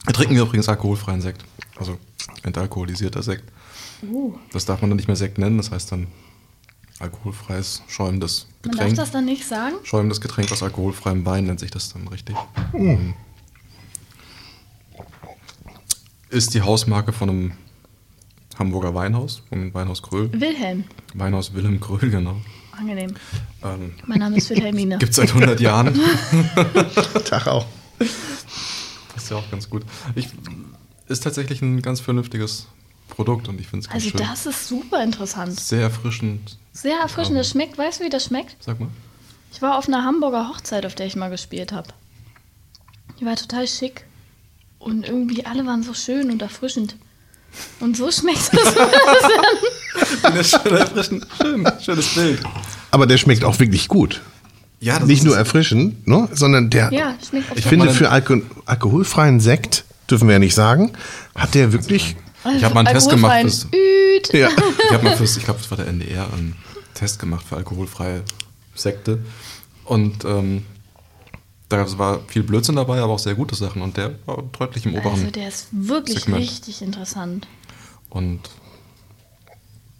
[0.05, 1.43] Da trinken wir übrigens alkoholfreien Sekt.
[1.77, 1.97] Also
[2.43, 3.51] entalkoholisierter Sekt.
[4.03, 6.07] Uh, Das darf man dann nicht mehr Sekt nennen, das heißt dann
[6.99, 8.95] alkoholfreies, schäumendes man darf Getränk.
[8.97, 9.75] das dann nicht sagen?
[9.83, 12.35] Schäumendes Getränk aus alkoholfreiem Wein nennt sich das dann richtig.
[12.73, 13.13] Mhm.
[16.29, 17.51] Ist die Hausmarke von einem
[18.57, 20.31] Hamburger Weinhaus, vom Weinhaus Gröhl.
[20.31, 20.85] Wilhelm.
[21.13, 22.37] Weinhaus Wilhelm Gröhl, genau.
[22.71, 23.13] Angenehm.
[23.63, 24.97] Ähm, Mein Name ist Wilhelmine.
[24.99, 25.93] Gibt es seit 100 Jahren.
[27.25, 27.65] Tag auch.
[27.99, 29.83] Das ist ja auch ganz gut.
[30.15, 30.29] Ich,
[31.07, 32.67] ist tatsächlich ein ganz vernünftiges
[33.13, 34.27] Produkt und ich finde es ganz Also schön.
[34.27, 35.59] das ist super interessant.
[35.59, 36.57] Sehr erfrischend.
[36.71, 37.37] Sehr erfrischend.
[37.37, 38.55] Das schmeckt, weißt du, wie das schmeckt?
[38.59, 38.89] Sag mal.
[39.51, 41.89] Ich war auf einer Hamburger Hochzeit, auf der ich mal gespielt habe.
[43.19, 44.05] Die war total schick.
[44.79, 46.95] Und irgendwie alle waren so schön und erfrischend.
[47.79, 48.75] Und so schmeckt das.
[50.23, 52.41] Eine schöne, erfrischend, schön, schönes Bild.
[52.91, 54.21] Aber der schmeckt auch wirklich gut.
[54.79, 56.27] Ja, das Nicht ist nur erfrischend, ne?
[56.33, 60.55] sondern der, ja, schmeckt auch ich finde, für Alko alkoholfreien Sekt, dürfen wir ja nicht
[60.55, 60.91] sagen,
[61.35, 64.33] hat der wirklich, Ich hab mal einen Test gemacht, Üd.
[64.33, 64.49] ja,
[64.85, 66.55] Ich habe mal fürs, ich glaube, das war der NDR, einen
[66.93, 68.23] Test gemacht für alkoholfreie
[68.75, 69.23] Sekte.
[69.85, 70.65] Und ähm,
[71.69, 73.81] da war viel Blödsinn dabei, aber auch sehr gute Sachen.
[73.81, 75.13] Und der war deutlich im oberen.
[75.13, 76.43] Also der ist wirklich Segment.
[76.43, 77.47] richtig interessant.
[78.09, 78.41] Und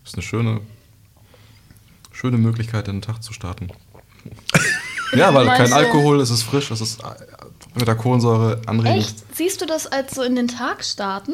[0.06, 0.62] ist eine schöne,
[2.12, 3.70] schöne Möglichkeit, den Tag zu starten.
[5.14, 5.74] ja, weil kein?
[5.74, 7.06] Alkohol, es ist frisch, es ist äh,
[7.76, 9.00] mit der Kohlensäure anregend.
[9.00, 9.36] Echt?
[9.36, 11.34] Siehst du das als so in den Tag starten?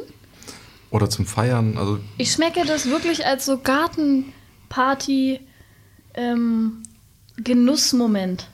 [0.92, 1.78] Oder zum Feiern.
[1.78, 5.40] Also Ich schmecke das wirklich als so Gartenparty
[6.16, 6.84] ähm,
[7.44, 8.48] Genussmoment.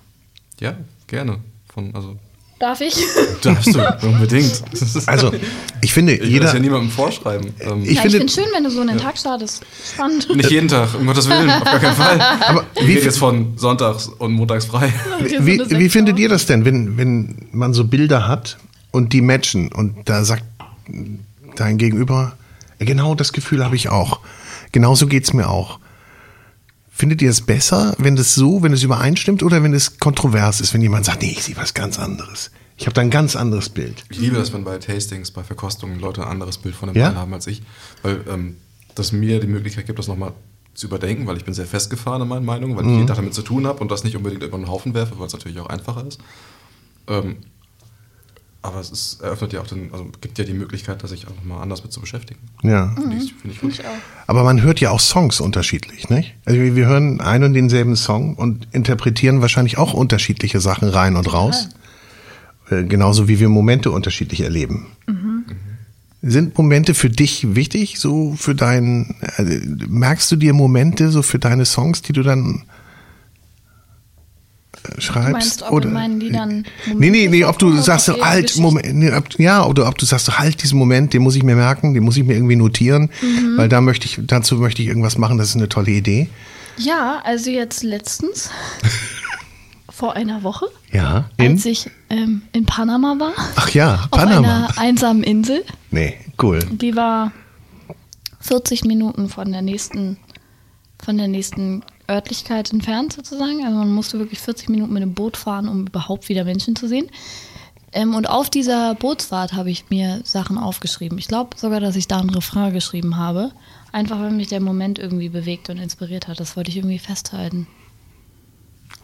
[0.60, 0.76] ja,
[1.08, 1.40] gerne.
[1.74, 2.18] Von, also
[2.58, 2.96] Darf ich?
[3.42, 4.64] darfst du unbedingt.
[5.08, 5.34] also
[5.82, 7.54] ich finde, ich jeder, das ja niemandem vorschreiben.
[7.60, 9.66] Ähm, Ich ja, ich finde- finde schön, wenn du so in den Tag startest.
[9.94, 10.30] Spannend.
[10.36, 12.22] Nicht jeden Tag, um Gottes Willen, auf gar keinen Fall.
[12.22, 14.94] Aber wie wie geht jetzt von sonntags und montags frei?
[15.20, 15.90] Wie, wie Sektor.
[15.90, 18.58] findet ihr das denn, wenn, wenn man so Bilder hat
[18.92, 20.44] und die matchen und da sagt
[21.60, 22.38] dein Gegenüber,
[22.80, 24.20] genau das Gefühl habe ich auch.
[24.72, 25.80] Genauso geht es mir auch.
[26.90, 30.74] Findet ihr es besser, wenn das so, wenn es übereinstimmt oder wenn es kontrovers ist,
[30.74, 32.52] wenn jemand sagt, nee, ich sehe was ganz anderes.
[32.78, 34.04] Ich habe da ein ganz anderes Bild.
[34.10, 37.10] Ich liebe das, wenn bei Tastings, bei Verkostungen Leute ein anderes Bild von dem Ja?
[37.10, 37.62] Wein haben als ich,
[38.02, 38.58] weil ähm,
[38.96, 40.34] das mir die Möglichkeit gibt, das nochmal
[40.74, 43.34] zu überdenken, weil ich bin sehr festgefahren in meinen Meinungen, weil ich jeden Tag damit
[43.34, 45.68] zu tun habe und das nicht unbedingt über den Haufen werfe, weil es natürlich auch
[45.68, 46.20] einfacher ist.
[47.08, 47.38] Ähm,
[48.66, 51.44] aber es ist, eröffnet ja auch den, also gibt ja die Möglichkeit, dass ich auch
[51.44, 52.40] mal anders mit zu beschäftigen.
[52.64, 52.94] Ja.
[52.96, 53.74] Finde ich, finde ich gut.
[53.74, 53.92] Ich auch.
[54.28, 56.34] Aber man hört ja auch Songs unterschiedlich, nicht?
[56.46, 61.16] Also wir wir hören einen und denselben Song und interpretieren wahrscheinlich auch unterschiedliche Sachen rein
[61.16, 61.70] und raus.
[62.70, 64.88] Äh, genauso wie wir Momente unterschiedlich erleben.
[66.22, 69.54] Sind Momente für dich wichtig, so für deinen, also
[69.88, 72.64] merkst du dir Momente so für deine Songs, die du dann
[74.98, 75.32] schreibst?
[75.32, 75.88] meinst, ob oder?
[75.88, 78.56] in meinen Liedern Nee, nee, nee, ob du sagst, so, halt?
[78.58, 81.44] Moment, nee, ob, ja, oder ob du sagst, so, halt diesen Moment, den muss ich
[81.44, 83.58] mir merken, den muss ich mir irgendwie notieren, Mhm.
[83.58, 86.28] weil da möchte ich, dazu möchte ich irgendwas machen, das ist eine tolle Idee.
[86.78, 88.50] Ja, also jetzt letztens,
[89.90, 91.54] vor einer Woche, Ja, in?
[91.54, 94.48] als ich ähm, in Panama war, Ach ja, auf Panama.
[94.48, 95.64] einer einsamen Insel.
[95.92, 96.60] Nee, cool.
[96.72, 97.32] Die war
[98.42, 100.18] 40 Minuten von der nächsten,
[101.04, 103.64] von der nächsten Örtlichkeit entfernt sozusagen.
[103.66, 106.88] Also man musste wirklich 40 Minuten mit dem Boot fahren, um überhaupt wieder Menschen zu
[106.88, 107.08] sehen.
[107.94, 111.18] Ähm, und auf dieser Bootsfahrt habe ich mir Sachen aufgeschrieben.
[111.18, 113.52] Ich glaube sogar, dass ich da einen Refrain geschrieben habe.
[113.92, 116.40] Einfach, weil mich der Moment irgendwie bewegt und inspiriert hat.
[116.40, 117.68] Das wollte ich irgendwie festhalten.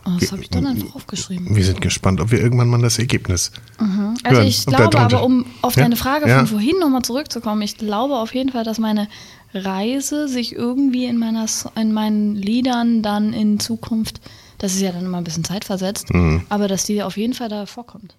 [0.04, 1.56] Und das habe ich dann einfach aufgeschrieben.
[1.56, 5.46] Wir sind gespannt, ob wir irgendwann mal das Ergebnis Also hören, ich glaube aber, um
[5.62, 5.84] auf Ja?
[5.84, 6.40] deine Frage Ja.
[6.40, 9.08] von vorhin nochmal zurückzukommen, ich glaube auf jeden Fall, dass meine
[9.54, 14.22] Reise sich irgendwie in, meiner, in meinen Liedern dann in Zukunft,
[14.58, 16.44] das ist ja dann immer ein bisschen zeitversetzt, Mhm.
[16.50, 18.16] aber dass die auf jeden Fall da vorkommt.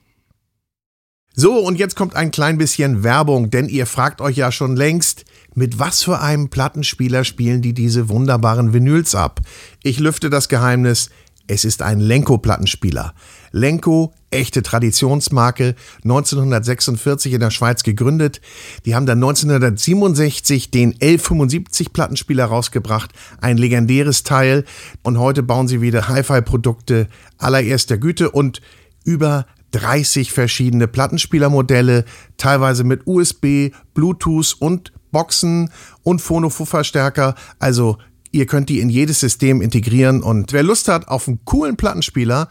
[1.35, 5.25] So, und jetzt kommt ein klein bisschen Werbung, denn ihr fragt euch ja schon längst,
[5.55, 9.41] mit was für einem Plattenspieler spielen die diese wunderbaren Vinyls ab?
[9.83, 11.09] Ich lüfte das Geheimnis,
[11.47, 13.15] es ist ein Lenko-Plattenspieler.
[13.51, 15.75] Lenko, echte Traditionsmarke,
[16.05, 18.41] 1946 in der Schweiz gegründet.
[18.87, 24.65] Die haben dann 1967 den L75-Plattenspieler rausgebracht, ein legendäres Teil.
[25.03, 28.63] Und heute bauen sie wieder Hi-Fi-Produkte allererster Güte und
[29.05, 32.05] über 30 verschiedene Plattenspielermodelle,
[32.37, 35.71] teilweise mit USB, Bluetooth und Boxen
[36.03, 37.35] und Phono-Verstärker.
[37.59, 37.99] Also
[38.33, 42.49] ihr könnt die in jedes System integrieren und wer Lust hat auf einen coolen Plattenspieler,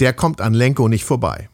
[0.00, 1.48] der kommt an Lenko nicht vorbei.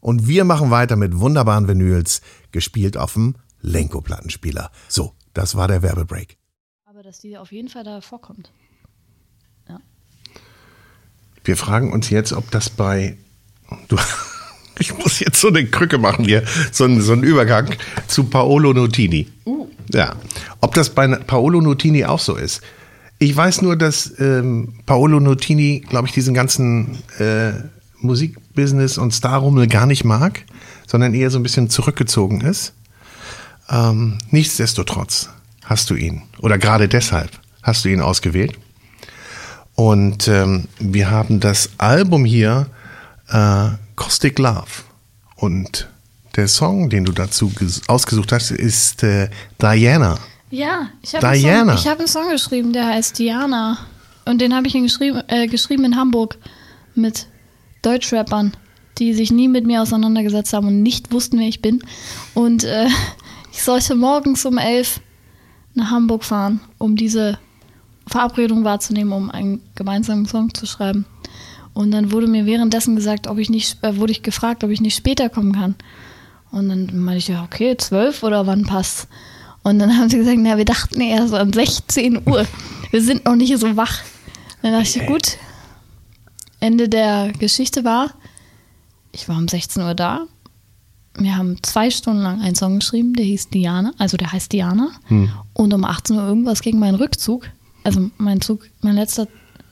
[0.00, 2.20] Und wir machen weiter mit wunderbaren Vinyls,
[2.52, 4.70] gespielt auf dem Lenko-Plattenspieler.
[4.88, 6.36] So, das war der Werbebreak.
[6.84, 8.52] Aber dass die auf jeden Fall da vorkommt.
[11.46, 13.16] Wir fragen uns jetzt, ob das bei.
[13.86, 13.96] Du,
[14.80, 17.72] ich muss jetzt so eine Krücke machen hier, so einen, so einen Übergang
[18.08, 19.28] zu Paolo Nutini.
[19.92, 20.16] Ja.
[20.60, 22.62] Ob das bei Paolo Nutini auch so ist.
[23.18, 27.52] Ich weiß nur, dass ähm, Paolo Nutini, glaube ich, diesen ganzen äh,
[28.00, 30.44] Musikbusiness und Starrummel gar nicht mag,
[30.86, 32.74] sondern eher so ein bisschen zurückgezogen ist.
[33.70, 35.30] Ähm, nichtsdestotrotz
[35.64, 37.30] hast du ihn, oder gerade deshalb
[37.62, 38.58] hast du ihn ausgewählt.
[39.74, 42.66] Und ähm, wir haben das Album hier,
[43.28, 44.66] äh, Caustic Love.
[45.36, 45.88] Und
[46.36, 50.18] der Song, den du dazu ges- ausgesucht hast, ist äh, Diana.
[50.50, 53.78] Ja, ich habe einen, hab einen Song geschrieben, der heißt Diana.
[54.24, 56.36] Und den habe ich in geschrieben, äh, geschrieben in Hamburg
[56.94, 57.26] mit
[57.82, 58.52] Deutschrappern,
[58.98, 61.82] die sich nie mit mir auseinandergesetzt haben und nicht wussten, wer ich bin.
[62.34, 62.86] Und äh,
[63.52, 65.00] ich sollte morgens um elf
[65.74, 67.38] nach Hamburg fahren, um diese
[68.06, 71.06] Verabredung wahrzunehmen, um einen gemeinsamen Song zu schreiben.
[71.74, 74.80] Und dann wurde mir währenddessen gesagt, ob ich nicht, äh, wurde ich gefragt, ob ich
[74.80, 75.74] nicht später kommen kann.
[76.52, 79.08] Und dann meinte ich, ja, okay, zwölf oder wann passt?
[79.66, 82.46] Und dann haben sie gesagt, na, wir dachten so um 16 Uhr.
[82.92, 83.98] Wir sind noch nicht so wach.
[84.62, 85.38] Dann dachte ich, gut.
[86.60, 88.14] Ende der Geschichte war,
[89.10, 90.26] ich war um 16 Uhr da.
[91.18, 94.92] Wir haben zwei Stunden lang einen Song geschrieben, der hieß Diana, also der heißt Diana.
[95.52, 97.48] Und um 18 Uhr irgendwas ging mein Rückzug.
[97.82, 99.26] Also mein Zug, mein letzter,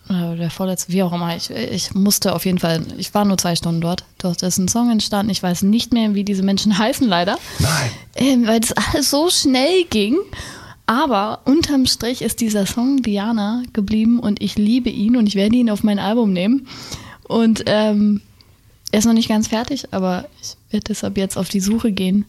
[0.09, 1.35] der vorletzte, wie auch immer.
[1.35, 4.05] Ich, ich musste auf jeden Fall, ich war nur zwei Stunden dort.
[4.19, 5.31] Dort ist ein Song entstanden.
[5.31, 7.39] Ich weiß nicht mehr, wie diese Menschen heißen, leider.
[7.59, 7.91] Nein.
[8.17, 10.17] Ähm, weil das alles so schnell ging.
[10.87, 15.57] Aber unterm Strich ist dieser Song Diana geblieben und ich liebe ihn und ich werde
[15.57, 16.69] ihn auf mein Album nehmen.
[17.27, 18.21] Und ähm,
[18.93, 22.27] er ist noch nicht ganz fertig, aber ich werde deshalb jetzt auf die Suche gehen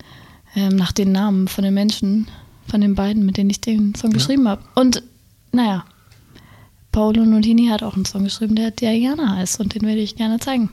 [0.56, 2.30] ähm, nach den Namen von den Menschen,
[2.68, 4.62] von den beiden, mit denen ich den Song geschrieben habe.
[4.74, 5.04] Und
[5.52, 5.84] naja,
[6.96, 10.40] Paolo Nutini hat auch einen Song geschrieben, der Diana heißt und den werde ich gerne
[10.40, 10.70] zeigen.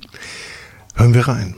[0.95, 1.57] Hören wir rein.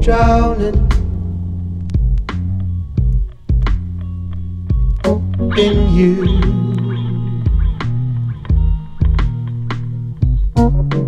[0.00, 0.88] drowning
[5.58, 6.59] in you.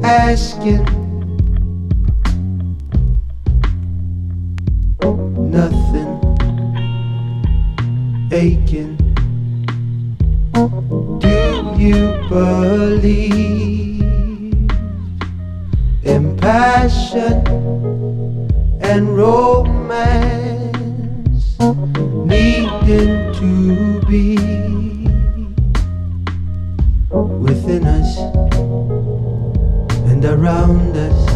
[0.04, 0.84] asking.
[5.50, 6.18] Nothing
[8.32, 8.96] aching.
[11.18, 14.02] Do you believe
[16.02, 17.46] in passion
[18.80, 19.98] and romance
[22.24, 24.36] needing to be
[27.44, 29.21] within us?
[30.24, 31.26] Around us.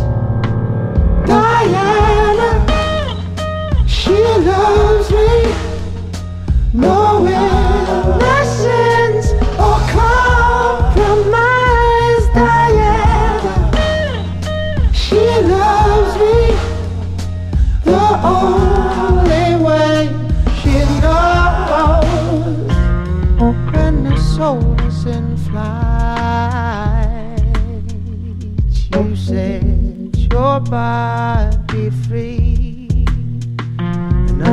[1.26, 2.50] Diana,
[3.86, 4.95] she loves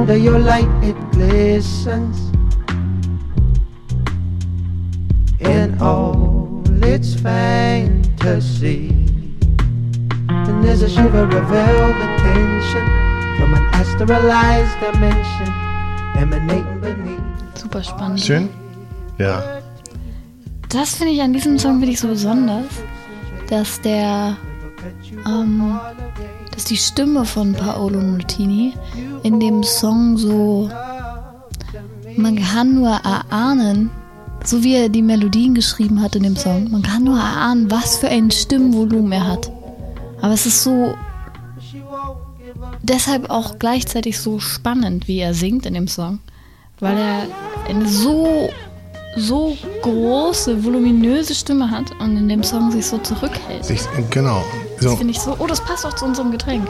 [0.04, 2.18] under your light it glistens
[5.40, 8.90] in all its fantasy.
[10.28, 12.86] And there's a shiver of velvet tension
[13.38, 15.50] from an astralized dimension
[16.18, 17.24] emanating beneath.
[17.56, 18.20] Super spannend.
[18.20, 18.50] Schön?
[19.20, 19.42] Ja.
[20.68, 22.66] Das finde ich an diesem Song wirklich so besonders,
[23.48, 24.36] dass der,
[25.26, 25.80] ähm,
[26.54, 28.74] dass die Stimme von Paolo Nutini
[29.24, 30.70] in dem Song so,
[32.16, 33.90] man kann nur erahnen,
[34.44, 37.98] so wie er die Melodien geschrieben hat in dem Song, man kann nur erahnen, was
[37.98, 39.52] für ein Stimmvolumen er hat.
[40.22, 40.94] Aber es ist so,
[42.82, 46.20] deshalb auch gleichzeitig so spannend, wie er singt in dem Song,
[46.80, 47.28] weil er
[47.68, 48.50] eine so
[49.16, 53.64] so große, voluminöse Stimme hat und in dem Song sich so zurückhält.
[53.64, 54.44] Sich, genau.
[54.84, 56.68] Das So, finde ich so, oh, das passt auch zu unserem Getränk.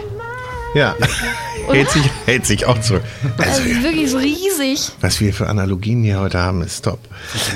[0.75, 0.95] ja.
[1.71, 3.03] hält, sich, hält sich auch zurück.
[3.37, 4.91] Also Also, wirklich so riesig.
[5.01, 6.99] was wir für Analogien hier heute haben, ist top.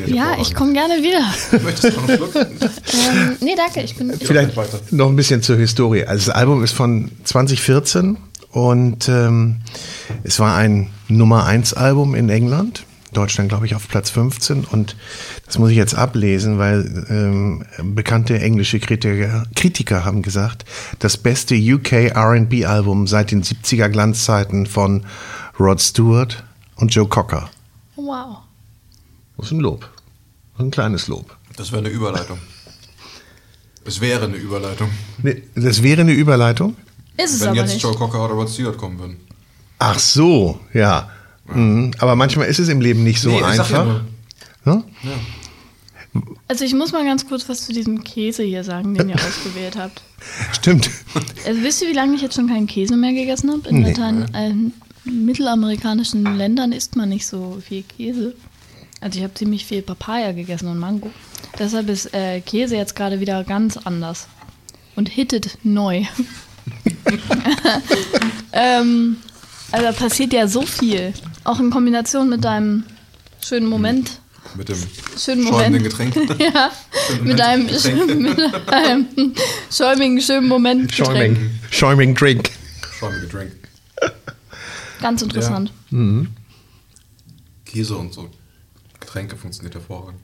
[0.05, 1.61] Ja, ich komme gerne wieder.
[1.63, 2.33] Möchtest du noch einen Schluck?
[3.09, 4.11] Ähm, nee, danke, ich bin.
[4.19, 4.79] Vielleicht weiter.
[4.91, 6.05] noch ein bisschen zur Historie.
[6.05, 8.17] Also das Album ist von 2014
[8.51, 9.57] und ähm,
[10.23, 12.83] es war ein Nummer 1 Album in England.
[13.17, 14.95] Deutschland, glaube ich, auf Platz 15 und
[15.45, 17.65] das muss ich jetzt ablesen, weil ähm,
[17.95, 20.65] bekannte englische Kritiker, Kritiker haben gesagt,
[20.99, 25.05] das beste UK R&B-Album seit den 70er Glanzzeiten von
[25.59, 26.43] Rod Stewart
[26.75, 27.49] und Joe Cocker.
[27.95, 28.37] Wow.
[29.37, 29.89] Das ist ein Lob.
[30.59, 31.35] Ein kleines Lob.
[31.55, 32.37] Das wäre eine Überleitung.
[33.83, 34.89] Es wäre eine Überleitung.
[35.23, 36.75] Nee, Das wäre eine Überleitung?
[37.17, 37.83] Ist es Wenn aber jetzt nicht.
[37.83, 39.17] Joe Cocker oder Rod Stewart kommen würden.
[39.79, 41.09] Ach so, ja.
[41.53, 41.91] Mhm.
[41.99, 44.01] Aber manchmal ist es im Leben nicht so Nee, ja einfach.
[44.63, 44.83] Hm?
[46.47, 49.75] Also ich muss mal ganz kurz was zu diesem Käse hier sagen, den ihr ausgewählt
[49.77, 50.01] habt.
[50.53, 50.89] Stimmt.
[51.45, 53.67] Also wisst ihr, wie lange ich jetzt schon keinen Käse mehr gegessen habe?
[53.69, 53.89] In Nee.
[53.91, 54.25] Latein,
[55.05, 58.33] in mittelamerikanischen Ländern isst man nicht so viel Käse.
[58.99, 61.11] Also ich habe ziemlich viel Papaya gegessen und Mango.
[61.59, 64.27] Deshalb ist äh, Käse jetzt gerade wieder ganz anders
[64.95, 66.03] und hittet neu.
[68.53, 69.17] ähm,
[69.71, 71.13] also da passiert ja so viel.
[71.47, 72.83] Auch in Kombination mit deinem
[73.39, 74.19] schönen Moment.
[74.57, 74.77] Mit dem
[75.17, 75.81] Schönen Moment.
[75.81, 76.13] Getränk.
[76.39, 76.71] Ja,
[77.23, 78.19] mit einem, Getränk.
[78.19, 79.05] mit einem
[79.71, 80.93] schäumigen, schönen Moment.
[80.93, 81.37] Getränk.
[81.37, 81.59] Schäuming.
[81.71, 82.49] Schäuming Drink.
[82.99, 83.51] Schäumige Drink.
[85.01, 85.71] Ganz interessant.
[87.65, 88.29] Käse und so.
[88.99, 90.19] Getränke funktioniert hervorragend.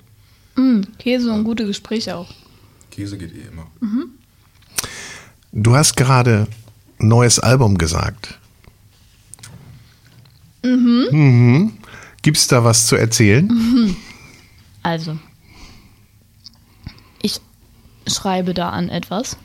[0.56, 2.34] Mm, Käse und gute Gespräche auch.
[2.92, 3.68] Käse geht eh immer.
[5.54, 6.48] Du hast gerade
[6.98, 8.40] neues Album gesagt.
[10.64, 11.74] Mhm.
[12.22, 13.96] Gibt's da was zu erzählen?
[14.82, 15.18] Also,
[17.22, 17.40] ich
[18.08, 19.38] schreibe da an etwas.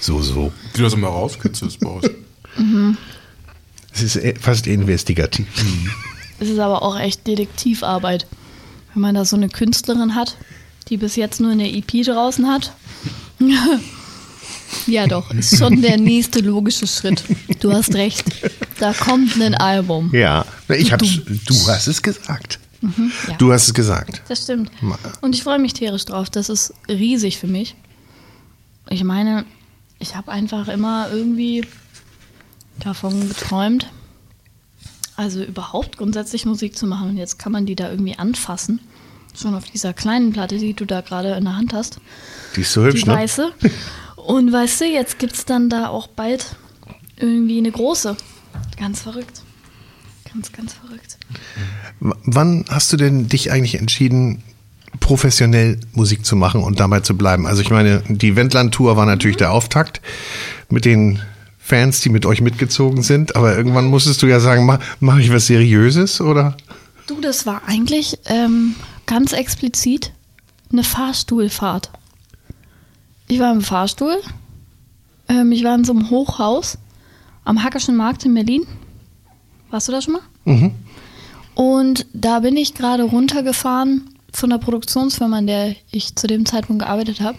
[0.00, 0.52] So, so.
[0.76, 2.10] Die das immer rauskitzelst, Boris.
[3.92, 5.46] Es ist eh- fast investigativ.
[6.38, 8.26] Es ist aber auch echt Detektivarbeit.
[8.94, 10.36] Wenn man da so eine Künstlerin hat,
[10.88, 12.72] die bis jetzt nur eine EP draußen hat.
[14.86, 17.24] Ja, doch, ist schon der nächste logische Schritt.
[17.60, 18.24] Du hast recht.
[18.78, 20.10] Da kommt ein Album.
[20.12, 22.58] Ja, ich hab's, du hast es gesagt.
[22.82, 23.34] ja.
[23.38, 24.22] Du hast es gesagt.
[24.28, 24.70] Das stimmt.
[25.20, 26.30] Und ich freue mich tierisch drauf.
[26.30, 27.76] Das ist riesig für mich.
[28.90, 29.44] Ich meine,
[29.98, 31.64] ich habe einfach immer irgendwie
[32.80, 33.88] davon geträumt,
[35.16, 37.10] also überhaupt grundsätzlich Musik zu machen.
[37.10, 38.80] Und jetzt kann man die da irgendwie anfassen.
[39.34, 42.00] Schon auf dieser kleinen Platte, die du da gerade in der Hand hast.
[42.56, 43.14] Die ist so hübsch, die ne?
[43.14, 43.52] weiße.
[44.26, 46.56] Und weißt du, jetzt gibt es dann da auch bald
[47.16, 48.16] irgendwie eine große.
[48.78, 49.42] Ganz verrückt.
[50.32, 51.18] Ganz, ganz verrückt.
[52.00, 54.42] W- Wann hast du denn dich eigentlich entschieden,
[55.00, 57.46] professionell Musik zu machen und dabei zu bleiben?
[57.46, 60.00] Also ich meine, die Wendland-Tour war natürlich der Auftakt
[60.70, 61.20] mit den
[61.58, 65.32] Fans, die mit euch mitgezogen sind, aber irgendwann musstest du ja sagen, mache mach ich
[65.32, 66.56] was Seriöses oder?
[67.06, 68.74] Du, das war eigentlich ähm,
[69.06, 70.12] ganz explizit
[70.72, 71.90] eine Fahrstuhlfahrt.
[73.32, 74.20] Ich war im Fahrstuhl.
[75.26, 76.76] Ähm, ich war in so einem Hochhaus
[77.44, 78.66] am Hackerschen Markt in Berlin.
[79.70, 80.22] Warst du da schon mal?
[80.44, 80.72] Mhm.
[81.54, 86.82] Und da bin ich gerade runtergefahren von der Produktionsfirma, in der ich zu dem Zeitpunkt
[86.82, 87.38] gearbeitet habe,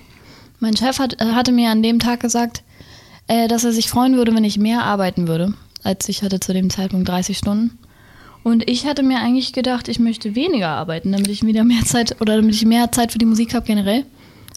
[0.59, 2.63] Mein Chef hat, äh, hatte mir an dem Tag gesagt,
[3.27, 6.53] äh, dass er sich freuen würde, wenn ich mehr arbeiten würde, als ich hatte zu
[6.53, 7.77] dem Zeitpunkt 30 Stunden.
[8.41, 12.19] Und ich hatte mir eigentlich gedacht, ich möchte weniger arbeiten, damit ich wieder mehr Zeit
[12.19, 14.05] oder damit ich mehr Zeit für die Musik habe generell.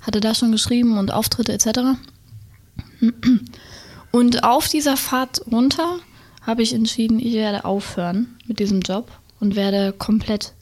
[0.06, 1.98] Hatte da schon geschrieben und Auftritte etc.
[4.12, 5.98] Und auf dieser Fahrt runter
[6.42, 10.54] habe ich entschieden, ich werde aufhören mit diesem Job und werde komplett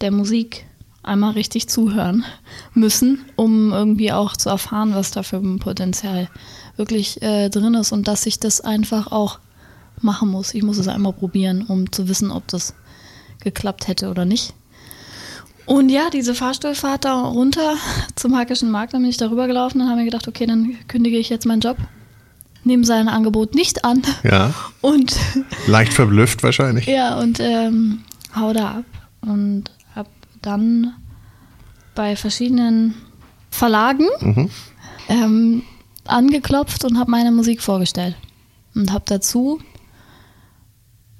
[0.00, 0.66] der Musik
[1.02, 2.24] einmal richtig zuhören
[2.74, 6.28] müssen, um irgendwie auch zu erfahren, was da für ein Potenzial
[6.76, 9.38] wirklich äh, drin ist und dass ich das einfach auch
[10.00, 10.54] machen muss.
[10.54, 12.74] Ich muss es einmal probieren, um zu wissen, ob das
[13.40, 14.54] geklappt hätte oder nicht.
[15.66, 17.76] Und ja, diese Fahrstuhlfahrt da runter
[18.16, 21.16] zum Hackischen Markt, dann bin ich darüber gelaufen und habe mir gedacht, okay, dann kündige
[21.16, 21.78] ich jetzt meinen Job,
[22.64, 24.52] nehme sein Angebot nicht an Ja.
[24.82, 25.16] und
[25.66, 26.86] Leicht verblüfft wahrscheinlich.
[26.86, 28.00] ja, und ähm,
[28.36, 28.84] hau da ab
[29.22, 30.08] und hab
[30.42, 30.94] dann
[31.94, 32.94] bei verschiedenen
[33.50, 34.06] Verlagen
[35.08, 35.62] ähm,
[36.06, 38.16] angeklopft und habe meine Musik vorgestellt.
[38.74, 39.60] Und habe dazu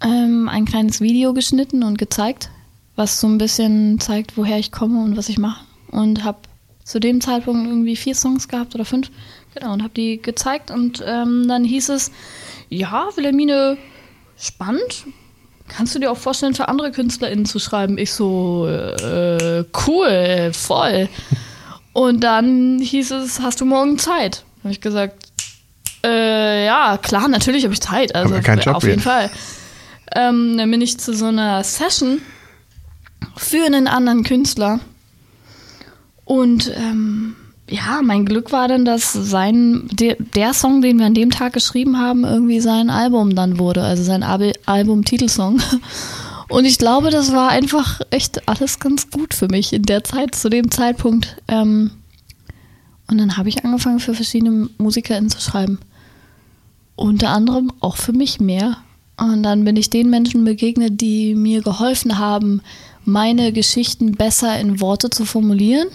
[0.03, 2.51] ähm, ein kleines Video geschnitten und gezeigt,
[2.97, 5.65] was so ein bisschen zeigt, woher ich komme und was ich mache.
[5.91, 6.39] Und habe
[6.85, 9.11] zu dem Zeitpunkt irgendwie vier Songs gehabt oder fünf.
[9.55, 10.71] Genau, und habe die gezeigt.
[10.71, 12.11] Und ähm, dann hieß es,
[12.69, 13.77] ja, Wilhelmine,
[14.39, 15.05] spannend.
[15.69, 17.97] Kannst du dir auch vorstellen, für andere KünstlerInnen zu schreiben?
[17.97, 21.09] Ich so, äh, cool, voll.
[21.95, 24.45] Und dann hieß es, hast du morgen Zeit?
[24.63, 25.29] Habe ich gesagt,
[26.05, 28.15] äh, ja, klar, natürlich habe ich Zeit.
[28.15, 29.05] Also kein Job auf jeden jetzt.
[29.05, 29.31] Fall.
[30.15, 32.21] Ähm, dann bin ich zu so einer Session
[33.37, 34.81] für einen anderen Künstler.
[36.25, 37.37] Und ähm,
[37.69, 41.53] ja, mein Glück war dann, dass sein, der, der Song, den wir an dem Tag
[41.53, 45.61] geschrieben haben, irgendwie sein Album dann wurde, also sein Al- Album-Titelsong.
[46.49, 50.35] Und ich glaube, das war einfach echt alles ganz gut für mich in der Zeit,
[50.35, 51.37] zu dem Zeitpunkt.
[51.49, 51.91] Ähm,
[53.07, 55.79] und dann habe ich angefangen, für verschiedene MusikerInnen zu schreiben.
[56.97, 58.77] Unter anderem auch für mich mehr.
[59.17, 62.63] Und dann bin ich den Menschen begegnet, die mir geholfen haben,
[63.05, 65.89] meine Geschichten besser in Worte zu formulieren.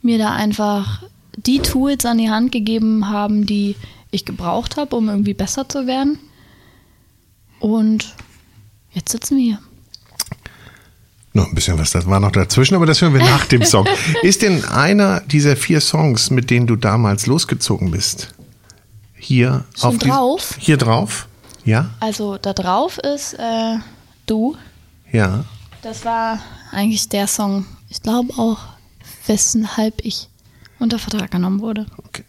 [0.00, 1.02] Mir da einfach
[1.36, 3.76] die Tools an die Hand gegeben haben, die
[4.10, 6.18] ich gebraucht habe, um irgendwie besser zu werden.
[7.60, 8.14] Und
[8.92, 9.58] jetzt sitzen wir hier.
[11.34, 13.86] Noch ein bisschen was, das war noch dazwischen, aber das hören wir nach dem Song.
[14.22, 18.34] Ist denn einer dieser vier Songs, mit denen du damals losgezogen bist,
[19.14, 20.56] hier Schon auf die- drauf?
[20.58, 21.28] Hier drauf?
[21.64, 21.90] Ja?
[22.00, 23.76] Also da drauf ist äh,
[24.26, 24.56] Du.
[25.12, 25.44] Ja.
[25.82, 26.38] Das war
[26.70, 28.58] eigentlich der Song, ich glaube auch,
[29.26, 30.28] weshalb ich
[30.78, 31.86] unter Vertrag genommen wurde.
[31.98, 32.24] Okay.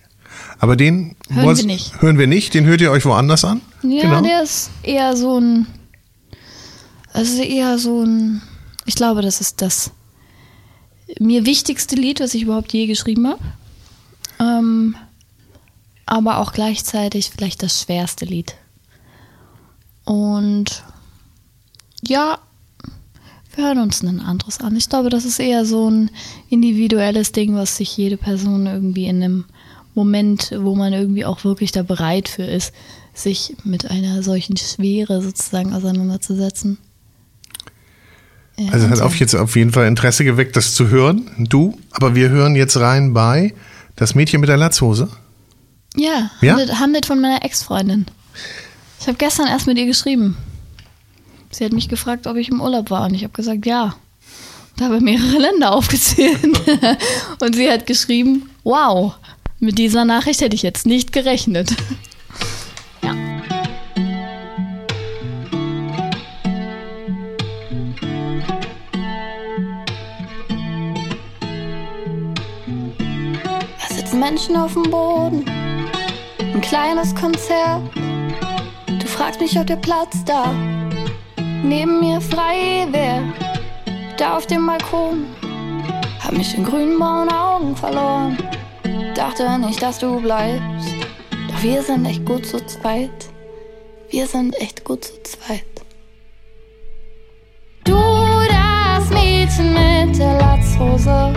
[0.59, 2.01] Aber den Hören wollt's- wir nicht.
[2.01, 3.61] Hören wir nicht, den hört ihr euch woanders an?
[3.84, 4.21] Ja, genau.
[4.21, 5.67] der ist eher so ein.
[7.13, 8.41] Also eher so ein.
[8.86, 9.91] Ich glaube, das ist das
[11.19, 13.39] mir wichtigste Lied, was ich überhaupt je geschrieben habe.
[14.39, 14.95] Ähm,
[16.07, 18.55] aber auch gleichzeitig vielleicht das schwerste Lied.
[20.05, 20.83] Und
[22.05, 22.37] ja,
[23.55, 24.75] wir hören uns ein anderes an.
[24.75, 26.09] Ich glaube, das ist eher so ein
[26.49, 29.45] individuelles Ding, was sich jede Person irgendwie in einem
[29.95, 32.73] Moment, wo man irgendwie auch wirklich da bereit für ist,
[33.13, 36.79] sich mit einer solchen Schwere sozusagen auseinanderzusetzen.
[38.57, 41.29] Ja, Also hat auf jetzt auf jeden Fall Interesse geweckt, das zu hören.
[41.37, 43.53] Du, aber wir hören jetzt rein bei
[43.95, 45.09] Das Mädchen mit der Latzhose.
[45.95, 46.53] Ja, Ja?
[46.53, 48.07] handelt, handelt von meiner Ex-Freundin.
[49.03, 50.37] Ich habe gestern erst mit ihr geschrieben.
[51.51, 53.97] Sie hat mich gefragt, ob ich im Urlaub war und ich habe gesagt, ja.
[54.77, 56.39] Da habe mehrere Länder aufgezählt.
[57.41, 59.13] und sie hat geschrieben, wow,
[59.59, 61.75] mit dieser Nachricht hätte ich jetzt nicht gerechnet.
[63.03, 63.13] ja.
[73.81, 75.43] Da sitzen Menschen auf dem Boden.
[76.39, 77.81] Ein kleines Konzert.
[79.14, 80.51] Fragst mich, ob der Platz da
[81.64, 83.22] neben mir frei wäre.
[84.18, 85.28] Da auf dem Balkon
[86.20, 88.38] hab mich in grünen braunen Augen verloren.
[89.14, 90.95] Dachte nicht, dass du bleibst.
[91.47, 93.30] Doch wir sind echt gut zu zweit.
[94.09, 95.64] Wir sind echt gut zu zweit.
[97.84, 98.01] Du,
[98.49, 101.34] das Mädchen mit der Latzhose.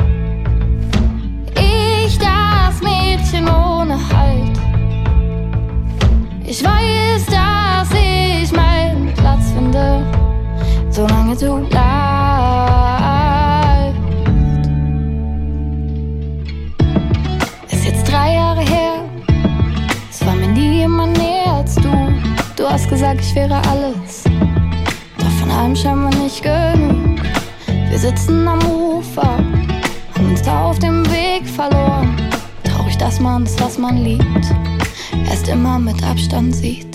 [1.56, 4.58] Ich, das Mädchen ohne Halt.
[6.46, 7.55] Ich weiß, dass
[9.16, 10.04] Platz finde,
[10.90, 11.76] solange du bleibst.
[17.70, 19.04] Ist jetzt drei Jahre her,
[20.10, 21.90] es war mir nie jemand näher als du.
[22.56, 24.24] Du hast gesagt, ich wäre alles,
[25.18, 27.20] doch von allem scheinbar nicht genug.
[27.88, 29.38] Wir sitzen am Ufer,
[30.14, 32.16] haben uns da auf dem Weg verloren.
[32.64, 34.54] Traurig dass man das, was man liebt,
[35.28, 36.85] erst immer mit Abstand sieht.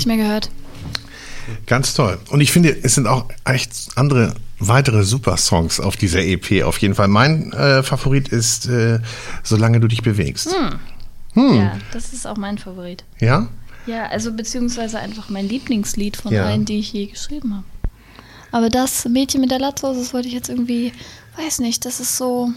[0.00, 0.50] Nicht mehr gehört.
[1.66, 2.18] Ganz toll.
[2.30, 6.62] Und ich finde, es sind auch echt andere weitere super Songs auf dieser EP.
[6.64, 7.08] Auf jeden Fall.
[7.08, 9.00] Mein äh, Favorit ist äh,
[9.42, 10.54] Solange du dich bewegst.
[11.34, 11.56] Hm.
[11.56, 13.04] Ja, das ist auch mein Favorit.
[13.20, 13.48] Ja?
[13.86, 16.44] Ja, also beziehungsweise einfach mein Lieblingslied von Ja.
[16.44, 17.64] allen, die ich je geschrieben habe.
[18.52, 20.92] Aber das Mädchen mit der Latzhose, das wollte ich jetzt irgendwie,
[21.36, 22.50] weiß nicht, das ist so.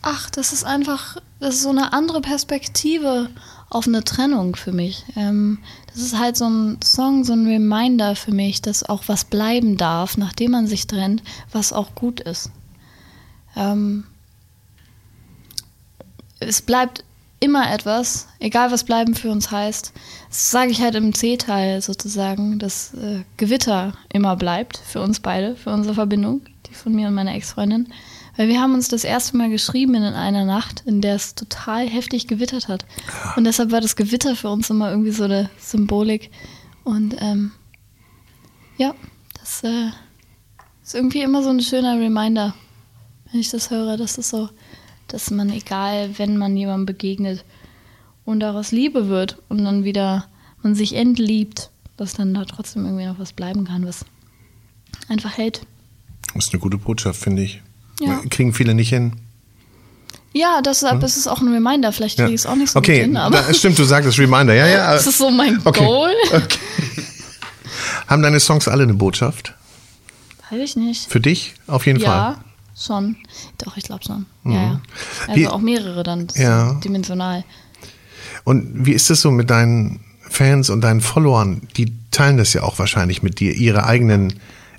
[0.00, 3.28] Ach, das ist einfach, das ist so eine andere Perspektive
[3.70, 5.04] auf eine Trennung für mich.
[5.16, 5.58] Ähm,
[5.88, 9.76] das ist halt so ein Song, so ein Reminder für mich, dass auch was bleiben
[9.76, 12.50] darf, nachdem man sich trennt, was auch gut ist.
[13.56, 14.04] Ähm,
[16.40, 17.04] es bleibt
[17.40, 19.92] immer etwas, egal was bleiben für uns heißt.
[20.28, 25.56] Das sage ich halt im C-Teil sozusagen, dass äh, Gewitter immer bleibt für uns beide,
[25.56, 27.92] für unsere Verbindung, die von mir und meiner Ex-Freundin.
[28.38, 31.88] Weil wir haben uns das erste Mal geschrieben in einer Nacht, in der es total
[31.88, 32.86] heftig gewittert hat.
[33.34, 36.30] Und deshalb war das Gewitter für uns immer irgendwie so eine Symbolik.
[36.84, 37.50] Und ähm,
[38.76, 38.94] ja,
[39.40, 39.88] das äh,
[40.84, 42.54] ist irgendwie immer so ein schöner Reminder,
[43.32, 44.48] wenn ich das höre, dass das so,
[45.08, 47.44] dass man egal, wenn man jemandem begegnet
[48.24, 50.28] und daraus Liebe wird und dann wieder
[50.62, 54.04] man sich entliebt, dass dann da trotzdem irgendwie noch was bleiben kann, was
[55.08, 55.66] einfach hält.
[56.34, 57.62] Das ist eine gute Botschaft, finde ich.
[58.00, 58.20] Ja.
[58.30, 59.12] Kriegen viele nicht hin.
[60.32, 61.90] Ja, deshalb ist es auch ein Reminder.
[61.92, 64.54] Vielleicht kriege ich es auch nicht so okay, gut hin, da, stimmt, du sagtest Reminder.
[64.54, 64.92] Ja, ja.
[64.92, 65.84] das ist so mein Okay.
[65.84, 66.12] Goal.
[68.06, 69.54] Haben deine Songs alle eine Botschaft?
[70.50, 71.10] Weiß ich nicht.
[71.10, 71.54] Für dich?
[71.66, 72.08] Auf jeden Fall.
[72.08, 72.44] Ja,
[72.78, 73.16] schon.
[73.58, 74.26] Doch, ich glaube schon.
[74.44, 74.80] Ja, ja.
[75.26, 76.26] Also Wie- auch mehrere dann.
[76.26, 76.74] Das Ja.
[76.74, 77.44] Dimensional.
[78.44, 81.62] Und wie ist es so mit deinen Fans und deinen Followern?
[81.76, 84.34] Die teilen das ja auch wahrscheinlich mit dir, ihre eigenen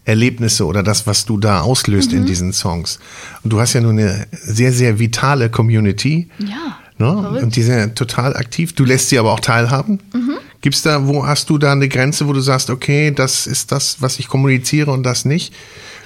[0.06, 2.18] Erlebnisse oder das, was du da auslöst Mhm.
[2.20, 3.00] in diesen Songs.
[3.44, 6.30] Und du hast ja nun eine sehr, sehr vitale Community.
[6.40, 6.78] Ja.
[6.98, 7.42] Ne?
[7.42, 8.74] Und die sind ja total aktiv.
[8.74, 10.00] Du lässt sie aber auch teilhaben.
[10.14, 10.34] Mhm.
[10.62, 14.02] Gibt's da, wo hast du da eine Grenze, wo du sagst, okay, das ist das,
[14.02, 15.54] was ich kommuniziere und das nicht?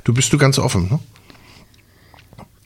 [0.03, 0.99] Du bist du ganz offen, ne?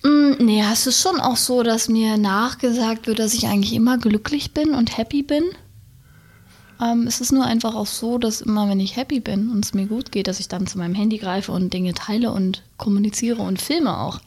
[0.04, 3.98] Mm, Nee, es ist schon auch so, dass mir nachgesagt wird, dass ich eigentlich immer
[3.98, 5.44] glücklich bin und happy bin.
[6.82, 9.74] Ähm, es ist nur einfach auch so, dass immer, wenn ich happy bin und es
[9.74, 13.42] mir gut geht, dass ich dann zu meinem Handy greife und Dinge teile und kommuniziere
[13.42, 14.20] und filme auch.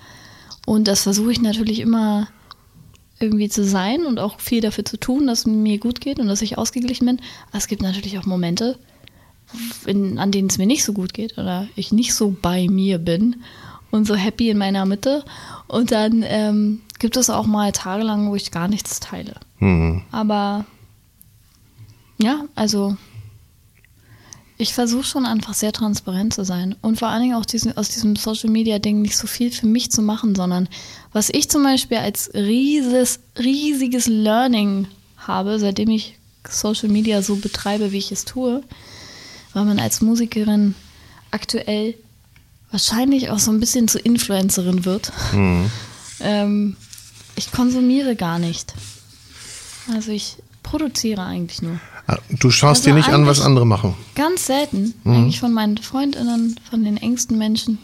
[0.66, 2.28] Und das versuche ich natürlich immer
[3.18, 6.26] irgendwie zu sein und auch viel dafür zu tun, dass es mir gut geht und
[6.26, 7.20] dass ich ausgeglichen bin.
[7.48, 8.78] Aber es gibt natürlich auch Momente,
[9.86, 12.98] in, an denen es mir nicht so gut geht oder ich nicht so bei mir
[12.98, 13.36] bin
[13.90, 15.24] und so happy in meiner Mitte.
[15.66, 19.34] Und dann ähm, gibt es auch mal tagelang, wo ich gar nichts teile.
[19.58, 20.02] Mhm.
[20.10, 20.64] Aber
[22.20, 22.96] ja, also
[24.58, 27.88] ich versuche schon einfach sehr transparent zu sein und vor allen Dingen auch diesen, aus
[27.88, 30.68] diesem Social Media Ding nicht so viel für mich zu machen, sondern
[31.12, 37.92] was ich zum Beispiel als rieses, riesiges Learning habe, seitdem ich Social Media so betreibe,
[37.92, 38.62] wie ich es tue,
[39.54, 40.74] weil man als Musikerin
[41.30, 41.94] aktuell
[42.70, 45.12] wahrscheinlich auch so ein bisschen zur Influencerin wird.
[46.22, 46.76] Ähm,
[47.34, 48.74] ich konsumiere gar nicht.
[49.90, 50.36] Also ich
[50.70, 51.78] produziere eigentlich nur.
[52.06, 53.94] Ah, Du schaust Also dir nicht an, was andere machen.
[54.14, 57.78] Ganz selten, eigentlich von meinen Freundinnen, von den engsten Menschen,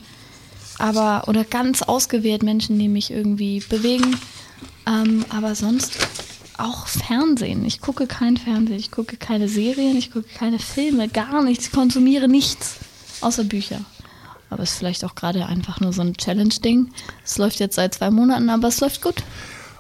[0.79, 4.17] aber oder ganz ausgewählt Menschen, die mich irgendwie bewegen.
[4.87, 5.99] Ähm, aber sonst
[6.59, 7.65] auch Fernsehen.
[7.65, 11.67] Ich gucke kein Fernsehen, ich gucke keine Serien, ich gucke keine Filme, gar nichts.
[11.67, 12.77] Ich konsumiere nichts
[13.21, 13.81] außer Bücher.
[14.49, 16.93] Aber es ist vielleicht auch gerade einfach nur so ein Challenge-Ding.
[17.25, 19.25] Es läuft jetzt seit zwei Monaten, aber es läuft gut.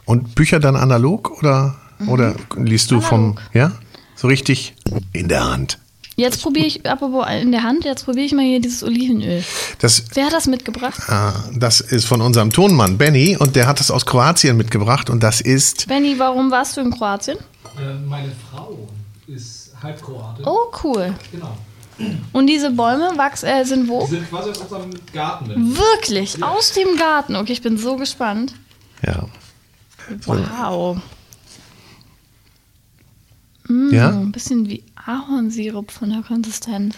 [0.04, 1.76] Und Bücher dann analog oder,
[2.06, 3.72] oder liest du vom, ja?
[4.14, 4.74] So richtig
[5.12, 5.78] in der Hand.
[6.18, 9.44] Jetzt probiere ich, apropos in der Hand, jetzt probiere ich mal hier dieses Olivenöl.
[9.80, 10.98] Das, Wer hat das mitgebracht?
[11.08, 15.22] äh, das ist von unserem Tonmann Benny und der hat das aus Kroatien mitgebracht und
[15.22, 17.36] das ist, Benny, warum warst du in Kroatien?
[17.78, 18.88] Äh, meine Frau
[19.26, 20.46] ist Halbkroatin.
[20.46, 21.14] Oh, cool.
[21.32, 21.54] Genau.
[22.32, 24.06] Und diese Bäume wachsen, äh, sind wo?
[24.06, 25.46] Die sind quasi aus unserem Garten.
[25.48, 25.76] drin.
[25.76, 27.36] Wirklich, aus dem Garten.
[27.36, 28.54] Okay, ich bin so gespannt.
[29.06, 29.26] ja.
[30.24, 30.98] Wow.
[33.68, 34.08] Mm, Ja?
[34.10, 36.96] Ein bisschen wie Ahornsirup von der Konsistenz.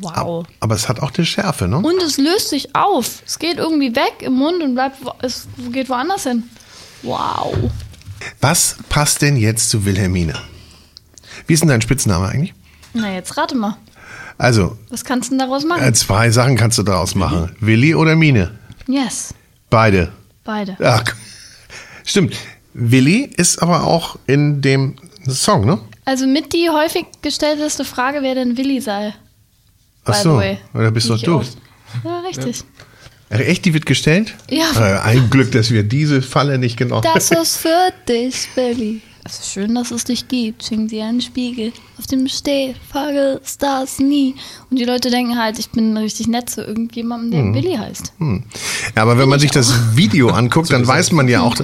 [0.00, 0.46] Wow.
[0.60, 1.78] Aber es hat auch eine Schärfe, ne?
[1.78, 3.22] Und es löst sich auf.
[3.26, 6.44] Es geht irgendwie weg im Mund und bleibt, es geht woanders hin.
[7.02, 7.52] Wow.
[8.40, 10.34] Was passt denn jetzt zu Wilhelmine?
[11.46, 12.54] Wie ist denn dein Spitzname eigentlich?
[12.94, 13.76] Na, jetzt rate mal.
[14.38, 15.82] Also, Was kannst du denn daraus machen?
[15.82, 17.56] äh, zwei Sachen kannst du daraus machen.
[17.58, 18.56] Willi oder Mine?
[18.86, 19.34] yes,
[19.68, 20.12] Beide.
[20.44, 20.76] beide.
[20.82, 21.02] Ach,
[22.04, 22.36] stimmt.
[22.72, 24.94] Willi ist aber auch in dem
[25.26, 25.78] Song, ne?
[26.08, 29.12] Also mit die häufig gestellteste Frage, wer denn Willi sei.
[30.06, 30.40] Ach so.
[30.72, 31.42] Oder bist doch du?
[32.02, 32.64] Ja, richtig.
[33.28, 34.34] Ach, Echt, die wird gestellt?
[34.48, 34.70] Ja.
[34.74, 39.02] Äh, ein Glück, dass wir diese Falle nicht genommen Das ist für dich, Willi.
[39.30, 40.64] Es ist schön, dass es dich gibt.
[40.64, 41.70] Schenk dir einen Spiegel.
[41.98, 44.34] Auf dem Steh, vergiss das nie.
[44.70, 48.14] Und die Leute denken halt, ich bin richtig nett zu irgendjemandem, der Willi heißt.
[48.18, 51.54] Ja, aber wenn man sich das Video anguckt, dann weiß man ja auch,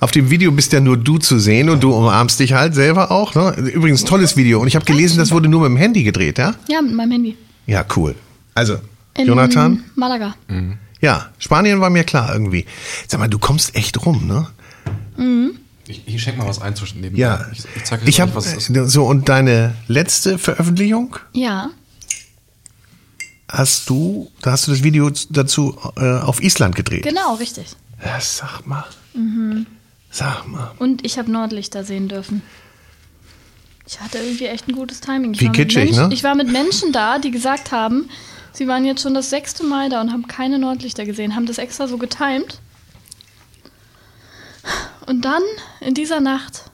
[0.00, 3.12] auf dem Video bist ja nur du zu sehen und du umarmst dich halt selber
[3.12, 3.36] auch.
[3.36, 3.70] Ne?
[3.72, 4.60] Übrigens, tolles Video.
[4.60, 6.56] Und ich habe gelesen, das wurde nur mit dem Handy gedreht, ja?
[6.68, 7.36] Ja, mit meinem Handy.
[7.66, 8.16] Ja, cool.
[8.56, 8.78] Also,
[9.16, 9.84] In Jonathan?
[9.94, 10.34] Malaga.
[11.00, 12.66] Ja, Spanien war mir klar irgendwie.
[13.06, 14.48] Sag mal, du kommst echt rum, ne?
[15.86, 17.20] Ich, ich schenk mal was ein zwischen nebenbei.
[17.20, 17.46] Ja.
[17.52, 18.90] Ich, ich zeig dir Ich habe was es ist.
[18.92, 21.70] so und deine letzte Veröffentlichung Ja.
[23.48, 27.04] hast du, da hast du das Video dazu äh, auf Island gedreht.
[27.04, 27.66] Genau, richtig.
[28.04, 28.84] Ja, sag mal.
[29.14, 29.66] Mhm.
[30.10, 30.72] Sag mal.
[30.78, 32.42] Und ich habe Nordlichter sehen dürfen.
[33.86, 35.34] Ich hatte irgendwie echt ein gutes Timing.
[35.34, 36.14] Ich Wie kitschig, Menschen, ne?
[36.14, 38.08] Ich war mit Menschen da, die gesagt haben,
[38.52, 41.58] sie waren jetzt schon das sechste Mal da und haben keine Nordlichter gesehen, haben das
[41.58, 42.60] extra so getimt.
[45.06, 45.42] Und dann,
[45.80, 46.70] in dieser Nacht,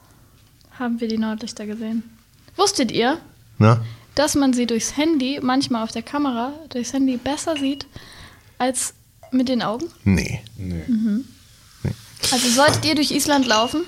[0.78, 2.03] haben wir die Nordlichter gesehen.
[2.57, 3.18] Wusstet ihr,
[3.59, 3.85] Na?
[4.14, 7.87] dass man sie durchs Handy, manchmal auf der Kamera, durchs Handy besser sieht
[8.59, 8.95] als
[9.31, 9.87] mit den Augen?
[10.05, 10.41] Nee.
[12.33, 13.83] Also solltet ihr durch Island laufen,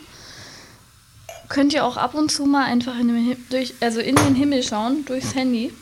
[1.49, 4.63] könnt ihr auch ab und zu mal einfach in den, durch, also in den Himmel
[4.63, 5.73] schauen, durchs Handy.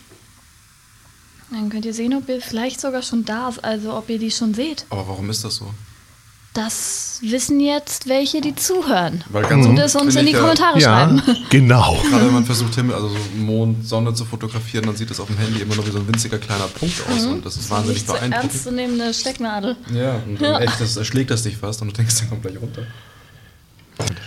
[1.50, 4.30] Dann könnt ihr sehen, ob ihr vielleicht sogar schon da ist, also ob ihr die
[4.30, 4.84] schon seht.
[4.90, 5.72] Aber warum ist das so?
[6.53, 9.22] Das wissen jetzt welche, die zuhören.
[9.28, 11.22] Weil ganz Und es uns in die ja- Kommentare Ja, schreiben.
[11.48, 11.96] genau.
[12.11, 15.28] Gerade wenn man versucht, Himmel, also so Mond, Sonne zu fotografieren, dann sieht das auf
[15.28, 17.98] dem Handy immer nur wie so ein winziger kleiner Punkt aus und das ist wahnsinnig
[17.98, 18.62] Nicht so ernst beeindruckend.
[18.62, 19.76] zu nehmende Stecknadel.
[19.94, 22.61] Ja, und dann echt, das erschlägt das dich fast und du denkst, der kommt gleich
[22.61, 22.82] runter.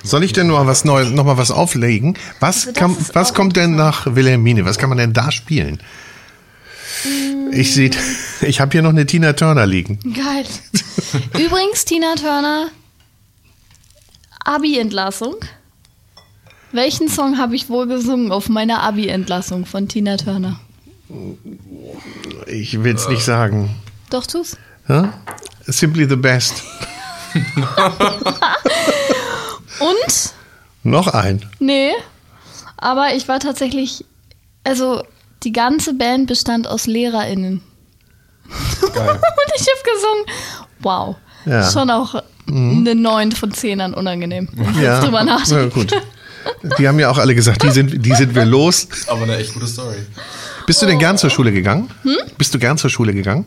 [0.03, 2.17] Soll ich denn noch was Neues, noch mal was auflegen?
[2.39, 4.63] Was, Also das kam, ist was kommt denn nach Wilhelmine?
[4.63, 5.79] Was kann man denn da spielen?
[7.51, 7.91] Ich sehe,
[8.43, 9.99] ich habe hier noch eine Tina Turner liegen.
[10.13, 10.45] Geil.
[11.45, 12.69] Übrigens, Tina Turner,
[14.43, 15.35] Abi-Entlassung.
[16.71, 20.59] Welchen Song habe ich wohl gesungen auf meiner Abi-Entlassung von Tina Turner?
[22.47, 23.75] Ich will es nicht sagen.
[24.09, 24.57] Doch, tu's.
[24.87, 25.13] Ja?
[25.65, 26.63] Simply the best.
[29.79, 30.33] Und?
[30.83, 31.45] Noch ein.
[31.59, 31.91] Nee.
[32.77, 34.03] Aber ich war tatsächlich,
[34.63, 35.03] also
[35.43, 37.61] die ganze Band bestand aus LehrerInnen.
[38.93, 39.09] Geil.
[39.09, 40.25] Und ich habe gesungen,
[40.79, 41.15] wow.
[41.45, 41.69] Ja.
[41.71, 42.15] Schon auch
[42.47, 44.47] eine 9 von 10 an unangenehm.
[44.53, 45.63] Wenn ich Ja, drüber nachdenke.
[45.63, 46.01] ja, gut.
[46.77, 48.87] Die haben ja auch alle gesagt, die sind, die sind wir los.
[49.07, 49.95] Aber eine echt gute Story.
[50.67, 51.89] Bist du denn gern zur Schule gegangen?
[52.03, 52.17] Hm?
[52.37, 53.45] Bist du gern zur Schule gegangen?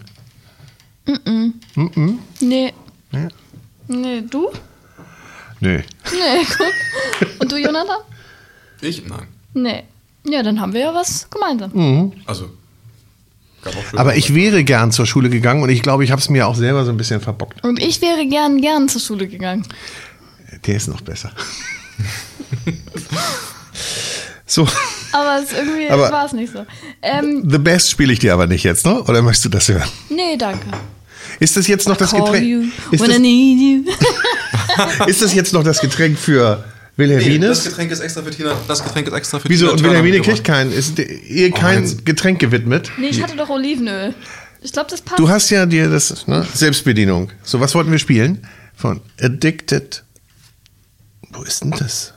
[2.41, 2.73] Nee.
[3.13, 3.29] Ja.
[3.89, 4.51] Nee, du?
[5.61, 5.81] Nö.
[6.13, 7.31] Nee, guck.
[7.41, 7.99] Und du, Jonathan?
[8.81, 9.07] Ich?
[9.07, 9.27] Nein.
[9.55, 9.85] Nee.
[10.29, 12.13] Ja, dann haben wir ja was gemeinsam.
[12.27, 12.53] Also, auch schöne
[13.95, 16.55] Aber ich wäre gern zur Schule gegangen und ich glaube, ich habe es mir auch
[16.55, 17.65] selber so ein bisschen verbockt.
[17.65, 19.67] Und ich wäre gern, gern zur Schule gegangen.
[20.67, 21.31] Der ist noch besser.
[24.47, 24.67] so,
[25.13, 26.65] Aber es irgendwie war es nicht so.
[27.03, 29.03] Ähm, The Best spiele ich dir aber nicht jetzt, ne?
[29.03, 29.89] Oder möchtest du das hören?
[30.09, 30.67] nee, danke.
[31.39, 32.73] Ist das jetzt noch das Getränk?
[32.91, 33.93] Ist when I das, need you.
[35.07, 36.65] ist das jetzt noch das Getränk für
[36.99, 37.65] Nee, das?
[37.65, 38.57] Getränk ist extra für Tina.
[38.69, 39.67] Das Getränk ist extra für Wieso?
[39.67, 40.73] Tina Und Turner Wilhelmine kriegt keinen.
[40.73, 42.91] Ist ihr kein jetzt- Getränk gewidmet?
[42.99, 44.15] Nee, ich hatte doch Olivenöl.
[44.63, 45.19] Ich glaube, das passt.
[45.19, 46.47] Du hast ja dir das, ne?
[46.55, 47.31] Selbstbedienung.
[47.43, 48.47] So, was wollten wir spielen?
[48.75, 50.03] Von Addicted
[51.33, 52.15] Wo ist denn das?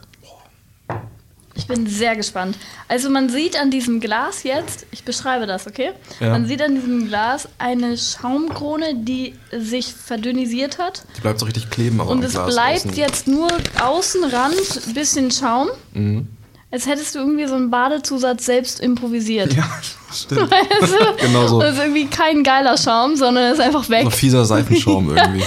[1.60, 2.58] Ich bin sehr gespannt.
[2.88, 5.92] Also man sieht an diesem Glas jetzt, ich beschreibe das, okay?
[6.20, 6.30] Ja.
[6.32, 11.04] Man sieht an diesem Glas eine Schaumkrone, die sich verdünnisiert hat.
[11.18, 12.94] Die bleibt so richtig kleben, aber Und es Glas bleibt außen.
[12.94, 13.48] jetzt nur
[13.82, 15.68] Außenrand, bisschen Schaum.
[15.94, 16.28] Mhm.
[16.72, 19.54] Als hättest du irgendwie so einen Badezusatz selbst improvisiert.
[19.54, 19.68] Ja,
[20.14, 20.52] stimmt.
[20.82, 21.60] Also, Genau so.
[21.60, 24.04] Das ist irgendwie kein geiler Schaum, sondern ist einfach weg.
[24.04, 25.44] So fieser Seifenschaum irgendwie.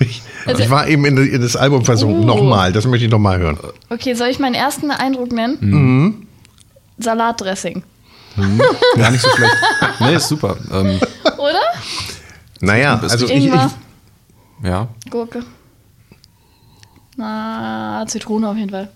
[0.00, 2.22] Ich, Also- ich war eben in, in das Album versunken.
[2.22, 2.26] Oh.
[2.36, 3.58] Nochmal, das möchte ich nochmal hören.
[3.90, 5.58] Okay, soll ich meinen ersten Eindruck nennen?
[5.60, 6.26] Mhm.
[6.98, 7.82] Salatdressing.
[8.96, 9.54] Gar nicht so schlecht.
[10.00, 10.56] Nee, ist super.
[10.72, 11.00] Ähm,
[11.38, 11.60] Oder?
[12.60, 13.52] Naja, also ich, ich,
[14.62, 15.42] ja, Gurke.
[17.16, 18.88] Na, Zitrone auf jeden Fall.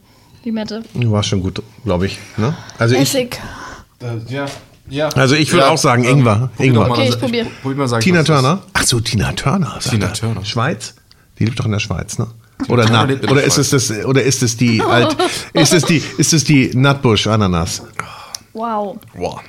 [0.44, 0.82] Limette.
[0.94, 2.18] du warst schon gut, glaube ich.
[2.36, 2.54] Ne?
[2.78, 3.40] Also ich, Essig.
[4.28, 4.46] ja,
[4.88, 5.08] ja.
[5.10, 6.50] Also ich würde auch sagen ähm, Ingwer.
[6.56, 6.90] probier Ingwer.
[6.90, 7.46] Okay, ich also probier.
[7.62, 8.22] Mal sagen, Tina.
[8.22, 8.62] Turner.
[8.72, 9.78] Ach so, Tina Turner.
[9.78, 10.12] Tina er.
[10.12, 10.44] Turner.
[10.44, 10.94] Schweiz?
[11.38, 12.28] Die lebt doch in der Schweiz, ne?
[12.68, 15.16] Oder, der oder ist es das oder ist es die alt
[15.52, 17.82] ist es die ist es die Nutbush Ananas?
[18.52, 18.98] Wow.
[19.16, 19.42] Boah.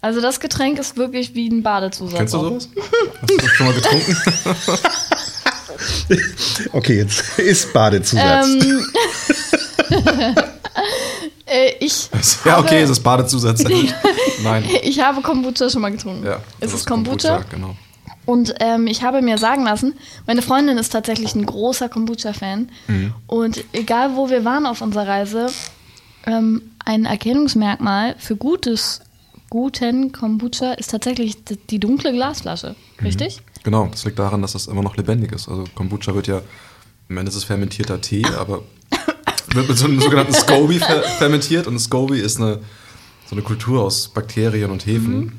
[0.00, 2.16] Also das Getränk ist wirklich wie ein Badezusatz.
[2.18, 2.68] Kennst du sowas?
[3.20, 4.16] Hast du das schon mal getrunken?
[6.72, 8.46] Okay, jetzt ist Badezusatz.
[8.46, 8.82] Ähm,
[11.46, 12.10] äh, ich,
[12.44, 13.64] ja, okay, es ist Badezusatz.
[14.42, 14.64] Nein.
[14.82, 16.26] ich habe Kombucha schon mal getrunken.
[16.26, 17.44] Ja, es ist Kombucha.
[17.50, 17.76] Genau.
[18.24, 19.94] Und ähm, ich habe mir sagen lassen,
[20.26, 22.68] meine Freundin ist tatsächlich ein großer Kombucha-Fan.
[22.88, 23.14] Mhm.
[23.28, 25.46] Und egal wo wir waren auf unserer Reise,
[26.26, 29.00] ähm, ein Erkennungsmerkmal für gutes,
[29.48, 31.36] guten Kombucha ist tatsächlich
[31.70, 32.74] die dunkle Glasflasche.
[32.98, 33.06] Mhm.
[33.06, 33.42] Richtig?
[33.62, 35.48] Genau, das liegt daran, dass das immer noch lebendig ist.
[35.48, 36.42] Also Kombucha wird ja,
[37.08, 38.62] Ende ist es fermentierter Tee, aber
[39.54, 41.66] wird mit so einem sogenannten SCOBY fer fermentiert.
[41.66, 42.60] Und SCOBY ist eine,
[43.28, 45.18] so eine Kultur aus Bakterien und Hefen.
[45.18, 45.32] Mhm.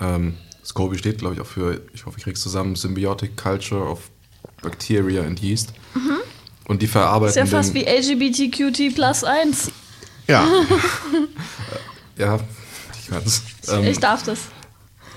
[0.00, 0.34] Ähm,
[0.64, 4.00] SCOBY steht, glaube ich, auch für, ich hoffe, ich krieg's zusammen, Symbiotic Culture of
[4.62, 5.72] Bacteria and Yeast.
[6.66, 7.44] Und die verarbeiten Mhm.
[7.44, 9.70] Ist ja fast den, wie LGBTQT plus 1.
[10.26, 10.46] ja,
[12.16, 12.38] Ja,
[13.02, 13.42] ich kann's.
[13.68, 14.38] Ähm, ich darf das.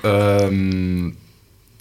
[0.04, 1.16] ähm,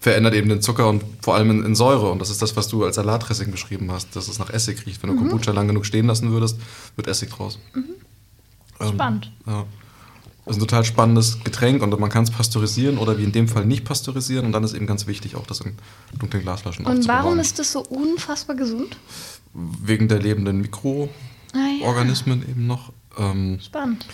[0.06, 2.12] verändert eben den Zucker und vor allem in, in Säure.
[2.12, 5.02] Und das ist das, was du als Salatdressing beschrieben hast, dass es nach Essig riecht.
[5.02, 6.60] Wenn du Kombucha lang genug stehen lassen würdest,
[6.94, 7.58] wird Essig draus.
[7.74, 9.32] Ähm, Spannend.
[9.48, 9.66] Ja.
[10.44, 13.48] Das ist ein total spannendes Getränk und man kann es pasteurisieren oder wie in dem
[13.48, 14.46] Fall nicht pasteurisieren.
[14.46, 15.76] Und dann ist eben ganz wichtig, auch das in
[16.20, 18.96] dunklen Glasflaschen Und warum ist das so unfassbar gesund?
[19.54, 22.50] Wegen der lebenden Mikroorganismen Ah, ja.
[22.52, 22.92] eben noch.
[23.18, 24.06] Ähm, Spannend.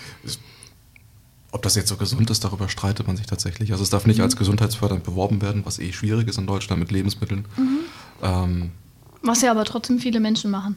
[1.55, 3.73] Ob das jetzt so gesund ist, darüber streitet man sich tatsächlich.
[3.73, 4.25] Also es darf nicht Mhm.
[4.25, 7.45] als gesundheitsfördernd beworben werden, was eh schwierig ist in Deutschland mit Lebensmitteln.
[7.57, 7.79] Mhm.
[8.23, 8.71] Ähm,
[9.23, 10.77] Was ja aber trotzdem viele Menschen machen.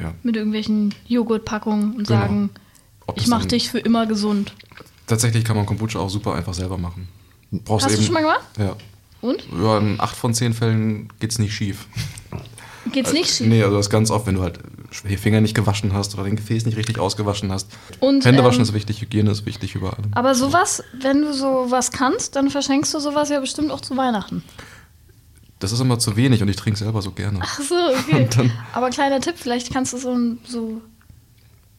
[0.00, 0.14] ja.
[0.22, 2.20] Mit irgendwelchen Joghurtpackungen und Genau.
[2.20, 2.50] sagen,
[3.06, 4.54] Ob ich das mach dann- dich für immer gesund.
[5.06, 7.08] Tatsächlich kann man Kombucha auch super einfach selber machen.
[7.50, 8.46] Brauchst Hast du eben, schon mal gemacht?
[8.58, 8.76] Ja.
[9.20, 9.44] Und?
[9.60, 9.78] ja.
[9.78, 11.86] In acht von zehn Fällen geht's nicht schief.
[12.92, 13.46] Geht's nicht schief?
[13.48, 14.58] Nee, also das ist ganz oft, wenn du halt
[14.92, 17.68] Finger nicht gewaschen hast oder den Gefäß nicht richtig ausgewaschen hast.
[18.00, 19.98] Und, Hände waschen ähm, ist wichtig, Hygiene ist wichtig überall.
[20.12, 24.42] Aber sowas, wenn du sowas kannst, dann verschenkst du sowas ja bestimmt auch zu Weihnachten.
[25.58, 27.38] Das ist immer zu wenig und ich trinke selber so gerne.
[27.42, 28.28] Ach so, okay.
[28.72, 30.80] Aber kleiner Tipp, vielleicht kannst du so ein, so,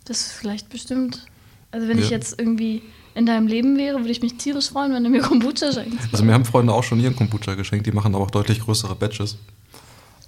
[0.05, 1.25] das ist vielleicht bestimmt,
[1.71, 2.11] also wenn ich Ja.
[2.11, 2.81] jetzt irgendwie
[3.15, 6.09] in deinem Leben wäre, würde ich mich tierisch freuen, wenn du mir Kombucha schenkst.
[6.11, 8.95] Also mir haben Freunde auch schon ihren Kombucha geschenkt, die machen aber auch deutlich größere
[8.95, 9.37] Batches.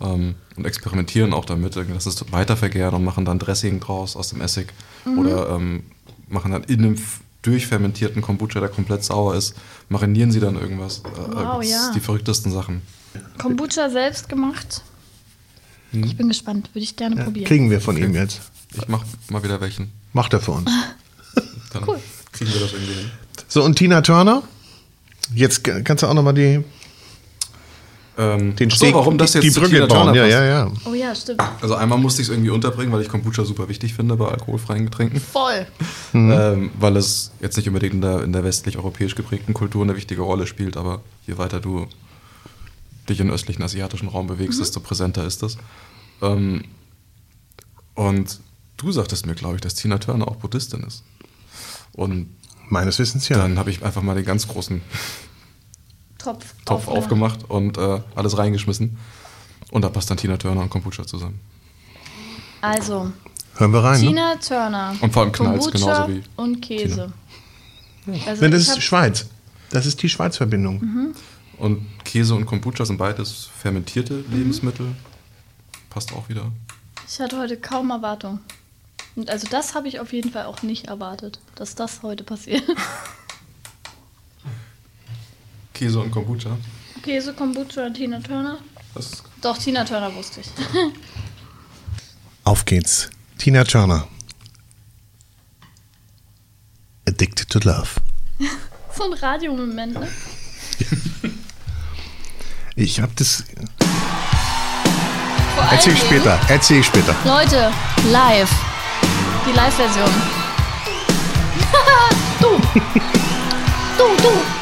[0.02, 4.41] Ähm, und experimentieren auch damit, dass es weitervergären und machen dann Dressing draus aus dem
[4.41, 4.74] Essig.
[5.06, 5.20] Mhm.
[5.20, 5.84] Oder ähm,
[6.28, 6.96] machen dann in einem
[7.43, 9.56] durchfermentierten Kombucha, der komplett sauer ist,
[9.89, 11.00] marinieren sie dann irgendwas.
[11.00, 11.91] Äh, Wow, ja.
[11.93, 12.82] Die verrücktesten Sachen.
[13.38, 14.82] Kombucha selbst gemacht.
[15.91, 17.46] Ich bin gespannt, würde ich gerne ja, probieren.
[17.48, 18.41] kriegen wir von ihm jetzt.
[18.74, 19.91] Ich mach mal wieder welchen.
[20.12, 20.70] Macht er für uns.
[21.74, 22.00] Dann Cool.
[22.34, 23.12] kriegen wir das irgendwie hin.
[23.48, 24.43] So und Tina Turner?
[25.34, 26.64] Jetzt kannst du auch noch mal die
[28.18, 30.05] Ähm, den Steg, so, warum das die, jetzt die zu Brücke Tina bauen.
[30.05, 30.72] Turner Ja, ja, ja.
[30.86, 31.41] Oh ja, stimmt.
[31.61, 34.86] Also einmal musste ich es irgendwie unterbringen, weil ich Kombucha super wichtig finde bei alkoholfreien
[34.86, 35.20] Getränken.
[35.20, 35.68] Voll.
[36.13, 40.22] ähm, weil es jetzt nicht unbedingt in der, in der westlich-europäisch geprägten Kultur eine wichtige
[40.22, 41.88] Rolle spielt, aber je weiter du
[43.09, 45.57] dich im östlichen asiatischen Raum bewegst, desto präsenter ist das.
[46.22, 46.63] Ähm,
[47.95, 48.39] und
[48.78, 51.03] du sagtest mir, glaube ich, dass Tina Turner auch Buddhistin ist.
[51.93, 52.28] Und
[52.70, 53.38] Meines Wissens ja.
[53.38, 54.82] dann habe ich einfach mal den ganz großen
[56.26, 56.53] Topf.
[56.65, 57.43] Topf aufgemacht.
[57.43, 58.97] aufgemacht und äh, alles reingeschmissen.
[59.71, 61.39] Und da passt dann Tina Turner und Kombucha zusammen.
[62.61, 63.11] Also,
[63.57, 64.01] Hören wir rein.
[64.01, 64.07] Ne?
[64.07, 64.95] Tina Turner.
[64.99, 67.11] Und vor allem Kombucha genauso wie und Käse.
[68.26, 69.28] Also Nein, das ist Schweiz.
[69.71, 71.15] Das ist die Schweiz-Verbindung.
[71.57, 74.95] Und Käse und Kombucha sind beides fermentierte Lebensmittel.
[75.89, 76.51] Passt auch wieder.
[77.07, 78.39] Ich hatte heute kaum Erwartung.
[79.15, 82.63] Und also das habe ich auf jeden Fall auch nicht erwartet, dass das heute passiert.
[85.76, 86.57] Käse und Kombucha.
[87.03, 88.57] Käse, Kombucha, Tina Turner.
[88.95, 90.47] Das Doch, Tina Turner wusste ich.
[92.45, 93.09] Auf geht's.
[93.38, 94.07] Tina Turner.
[97.07, 97.89] Addicted to Love.
[98.97, 100.07] So ein Radiomoment, ne?
[102.78, 103.43] Ich hab das.
[105.71, 106.39] Erzähl ich später.
[106.49, 107.15] Erzähl ich später.
[107.26, 107.71] Leute,
[108.11, 108.51] live.
[109.45, 110.09] Die Live-Version.
[112.41, 112.57] du.
[113.97, 114.55] Du, du.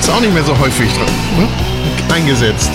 [0.00, 1.06] Ist auch nicht mehr so häufig dran,
[1.38, 1.48] ne?
[2.12, 2.70] eingesetzt.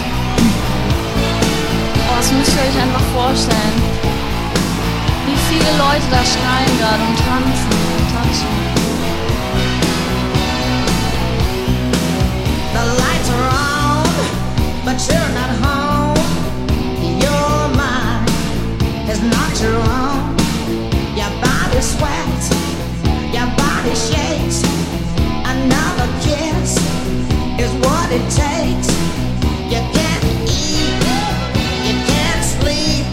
[1.97, 3.81] Oh, das müsst ihr euch einfach vorstellen.
[5.27, 8.47] Wie viele Leute da schreien gerade und tanzen und tanzen.
[12.73, 14.07] The lights are on,
[14.85, 16.17] but you're not home.
[17.19, 18.29] Your mind
[19.09, 20.35] is not your own.
[21.15, 22.49] Your body sweats,
[23.33, 24.74] your body shakes.
[27.85, 28.89] What it takes.
[29.71, 30.97] You can't eat,
[31.87, 33.05] you can't sleep.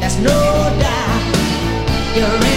[0.00, 0.40] There's no
[0.84, 1.22] doubt
[2.16, 2.51] you're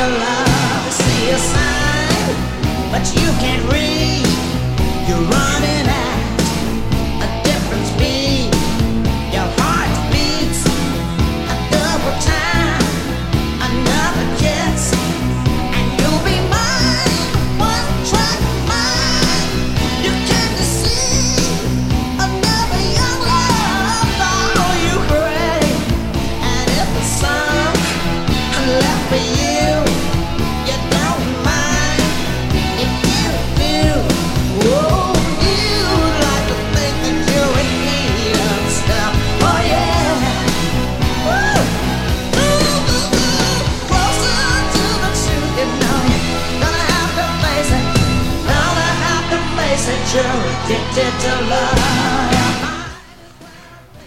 [0.00, 0.90] addicted to.
[0.90, 2.34] See a sign,
[2.90, 3.39] but you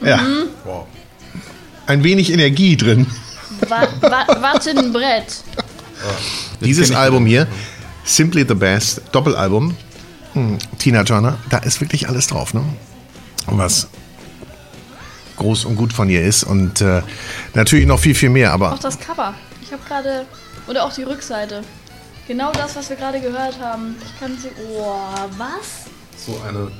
[0.03, 0.19] Ja.
[0.63, 0.87] Wow.
[1.85, 3.07] Ein wenig Energie drin.
[3.67, 5.43] Wa wa Wattenbrett.
[6.61, 7.47] Dieses kenn ich Album hier,
[8.03, 9.75] Simply the Best, Doppelalbum,
[10.33, 12.63] hm, Tina Turner, da ist wirklich alles drauf, ne?
[13.47, 13.87] Was
[15.37, 17.01] groß und gut von ihr ist und äh,
[17.53, 19.33] natürlich noch viel, viel mehr, Auch aber das Cover.
[19.61, 20.25] Ich habe gerade.
[20.67, 21.61] Oder auch die Rückseite.
[22.27, 23.95] Genau das, was wir gerade gehört haben.
[24.05, 24.49] Ich kann sie.
[24.71, 24.95] Oh,
[25.37, 25.89] was?
[26.15, 26.71] So eine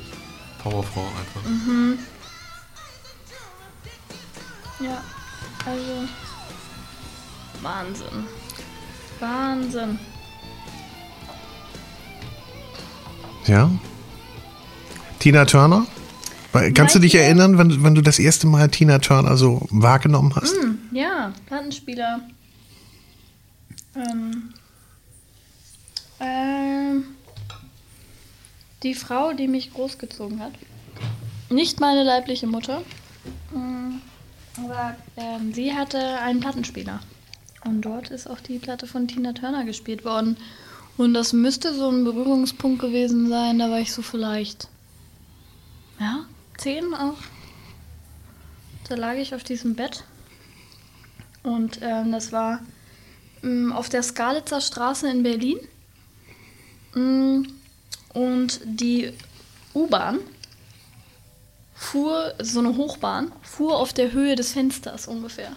[0.62, 1.42] Powerfrau einfach.
[4.80, 5.02] Ja.
[5.64, 6.08] Also.
[7.62, 8.24] Wahnsinn.
[9.20, 9.98] Wahnsinn.
[13.46, 13.70] ja.
[15.18, 15.86] Tina Turner?
[16.74, 20.54] Kannst du dich erinnern, wenn, wenn du das erste Mal Tina Turner so wahrgenommen hast?
[20.92, 22.20] Ja, Plattenspieler.
[23.96, 24.54] Ähm,
[26.20, 27.04] ähm,
[28.82, 30.52] die Frau, die mich großgezogen hat.
[31.50, 32.82] Nicht meine leibliche Mutter.
[33.52, 33.96] Mm,
[34.56, 37.00] Aber ähm, sie hatte einen Plattenspieler.
[37.64, 40.36] Und dort ist auch die Platte von Tina Turner gespielt worden.
[40.96, 43.58] Und das müsste so ein Berührungspunkt gewesen sein.
[43.58, 44.68] Da war ich so vielleicht,
[45.98, 46.24] ja,
[46.56, 47.16] zehn auch.
[48.88, 50.04] Da lag ich auf diesem Bett.
[51.42, 52.60] Und ähm, das war
[53.42, 55.58] ähm, auf der Skalitzer Straße in Berlin.
[56.94, 57.42] Mm,
[58.12, 59.12] Und die
[59.74, 60.18] U-Bahn
[61.84, 65.52] fuhr, so eine Hochbahn, fuhr auf der Höhe des Fensters ungefähr.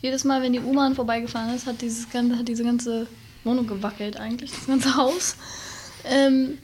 [0.00, 3.06] Jedes Mal, wenn die U-Bahn vorbeigefahren ist, hat, dieses, ganze- hat diese ganze
[3.44, 5.36] Wohnung gewackelt eigentlich, das ganze Haus.
[6.04, 6.58] Ähm,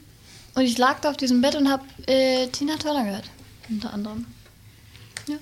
[0.55, 3.29] und ich lag da auf diesem Bett und habe äh, Tina Turner gehört,
[3.69, 4.25] unter anderem.
[5.27, 5.35] Ja.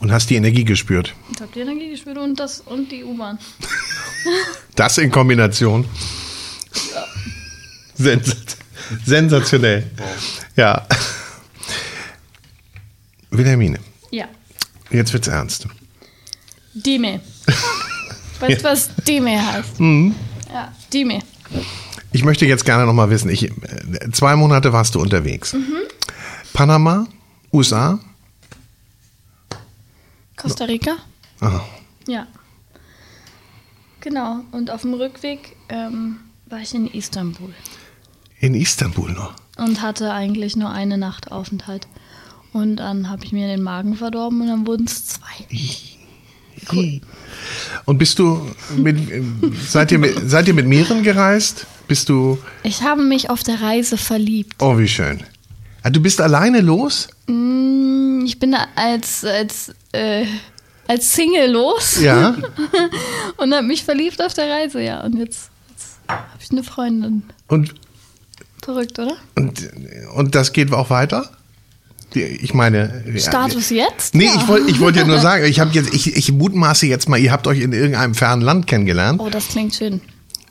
[0.00, 1.14] Und hast die Energie gespürt.
[1.34, 3.38] Ich habe die Energie gespürt und das und die U-Bahn.
[4.74, 5.84] Das in Kombination.
[7.94, 8.67] Sens sensationell.
[10.56, 10.86] Ja.
[13.30, 13.78] Wilhelmine,
[14.10, 14.26] Ja.
[14.90, 15.66] jetzt wird's ernst.
[16.74, 17.20] Dime.
[18.40, 19.78] Weißt du, was Dime heißt?
[19.80, 21.18] Ja, Dime.
[22.12, 23.52] Ich möchte jetzt gerne noch mal wissen, ich, äh,
[24.12, 25.54] zwei Monate warst du unterwegs.
[26.52, 27.06] Panama,
[27.52, 27.98] USA,
[30.36, 30.96] Costa Rica?
[31.40, 31.66] Aha.
[32.06, 32.26] Ja.
[34.00, 34.40] Genau.
[34.52, 37.52] Und auf dem Rückweg ähm, war ich in Istanbul
[38.40, 39.34] in Istanbul noch.
[39.56, 41.86] und hatte eigentlich nur eine Nacht Aufenthalt.
[42.52, 45.46] Und dann habe ich mir den Magen verdorben und dann wurden es zwei.
[47.84, 48.98] Und bist du mit,
[49.68, 51.66] seid ihr mit, seid ihr mit mehreren gereist?
[51.86, 54.54] Bist du, Ich habe mich auf der Reise verliebt.
[54.60, 55.22] oh wie schön.
[55.82, 57.08] Ah, Du bist alleine los?
[57.26, 60.26] Mm, Ich bin als, als, äh,
[60.86, 62.36] als Single los Ja.
[63.38, 65.02] und habe mich verliebt auf der Reise, ja.
[65.04, 67.22] Und jetzt, jetzt habe ich eine Freundin.
[67.46, 67.74] Und,
[68.68, 69.16] Verrückt, oder?
[69.34, 69.66] und,
[70.14, 71.30] und das geht auch weiter?
[72.12, 73.02] Ich meine.
[73.10, 74.14] ja, Status jetzt?
[74.14, 74.34] Nee, Ja.
[74.36, 77.16] ich wollte ich wollt ja nur sagen, ich habe jetzt, ich, ich mutmaße jetzt mal,
[77.16, 79.22] ihr habt euch in irgendeinem fernen Land kennengelernt.
[79.22, 80.02] Oh, das klingt schön.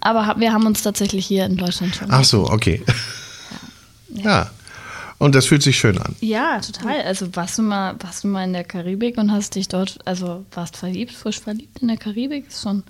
[0.02, 2.08] Aber wir haben uns tatsächlich hier in Deutschland schon.
[2.10, 2.82] Ach so, okay.
[4.10, 4.50] Ja.
[5.20, 6.16] Und das fühlt sich schön an.
[6.22, 7.02] Ja, total.
[7.04, 10.44] Also warst du mal, warst du mal in der Karibik und hast dich dort, also
[10.54, 12.82] warst verliebt, frisch verliebt in der Karibik, ist schon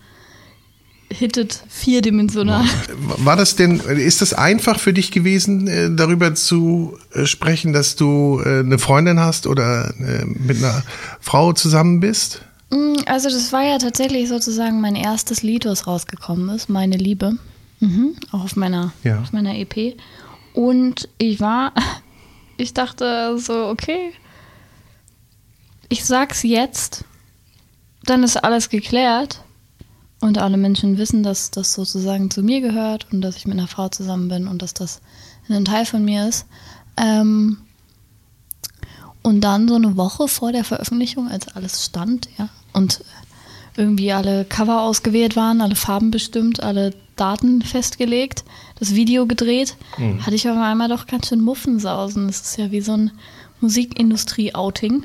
[1.10, 2.66] hittet vierdimensional.
[3.00, 7.96] War das denn, ist das einfach für dich gewesen, äh, darüber zu äh, sprechen, dass
[7.96, 9.94] du äh, eine Freundin hast oder
[10.26, 10.84] mit einer
[11.20, 12.42] Frau zusammen bist?
[12.70, 17.34] Mm, Also das war ja tatsächlich sozusagen mein erstes Lied, was rausgekommen ist, Meine Liebe.
[17.80, 19.22] Mhm, auch auf meiner, Ja.
[19.22, 19.96] auf meiner EP.
[20.54, 21.74] Und ich war,
[22.58, 24.12] ich dachte so, okay,
[25.90, 27.06] ich sag's jetzt,
[28.04, 29.42] dann ist alles geklärt
[30.20, 33.68] und alle Menschen wissen, dass das sozusagen zu mir gehört und dass ich mit einer
[33.68, 35.02] Frau zusammen bin und dass das
[35.50, 36.46] ein Teil von mir ist.
[36.98, 37.58] Ähm,
[39.22, 43.04] und dann so eine Woche vor der Veröffentlichung, als alles stand, ja, und
[43.76, 48.44] irgendwie alle Cover ausgewählt waren, alle Farben bestimmt, alle Daten festgelegt,
[48.80, 49.76] das Video gedreht,
[50.22, 52.28] hatte ich auf einmal doch ganz schön Muffensausen.
[52.28, 53.12] Das ist ja wie so ein
[53.62, 55.04] Musikindustrie-Outing.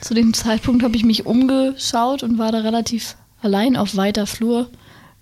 [0.00, 4.70] Zu dem Zeitpunkt habe ich mich umgeschaut und war da relativ allein auf weiter Flur.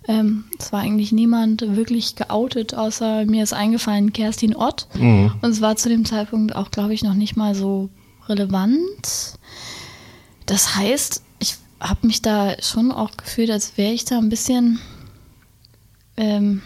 [0.07, 4.87] Ähm, es war eigentlich niemand wirklich geoutet, außer mir ist eingefallen Kerstin Ott.
[5.41, 7.89] Und es war zu dem Zeitpunkt auch, glaube ich, noch nicht mal so
[8.27, 9.37] relevant.
[10.45, 14.79] Das heißt, ich habe mich da schon auch gefühlt, als wäre ich da ein bisschen
[16.15, 16.61] ähm,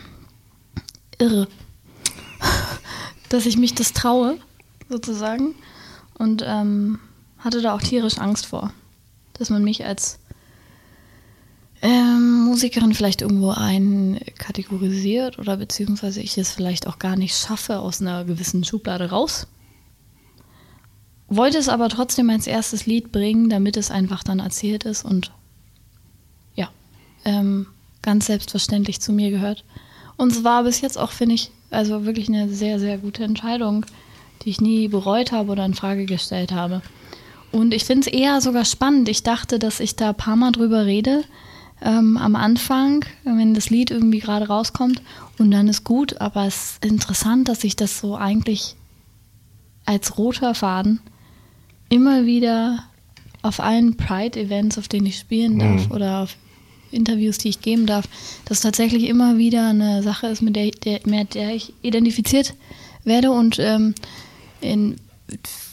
[1.18, 1.48] irre.
[3.30, 4.38] Dass ich mich das traue,
[4.90, 5.56] sozusagen.
[6.14, 7.00] Und ähm,
[7.40, 8.72] hatte da auch tierisch Angst vor,
[9.34, 10.20] dass man mich als
[12.52, 18.26] Musikerin vielleicht irgendwo einkategorisiert oder beziehungsweise ich es vielleicht auch gar nicht schaffe aus einer
[18.26, 19.48] gewissen Schublade raus.
[21.30, 25.32] Wollte es aber trotzdem als erstes Lied bringen, damit es einfach dann erzählt ist und
[26.56, 26.70] ja,
[27.24, 27.68] ähm,
[28.02, 29.64] ganz selbstverständlich zu mir gehört.
[30.18, 33.86] Und es war bis jetzt auch, finde ich, also wirklich eine sehr, sehr gute Entscheidung,
[34.44, 36.82] die ich nie bereut habe oder in Frage gestellt habe.
[37.54, 39.08] Und ich finde es eher sogar spannend.
[39.08, 41.24] Ich dachte, dass ich da ein paar Mal drüber rede
[41.82, 45.02] ähm, am Anfang, wenn das Lied irgendwie gerade rauskommt
[45.38, 46.22] und dann ist gut.
[46.22, 48.76] Aber es ist interessant, dass ich das so eigentlich
[49.86, 51.00] als roter Faden
[51.90, 52.84] immer wieder
[53.42, 56.38] auf allen Pride-Events, auf denen ich spielen darf oder auf
[56.92, 58.08] Interviews, die ich geben darf,
[58.46, 62.54] dass tatsächlich immer wieder eine Sache ist, mit der, der, mit der ich identifiziert
[63.04, 63.96] werde und ähm,
[64.60, 64.98] in,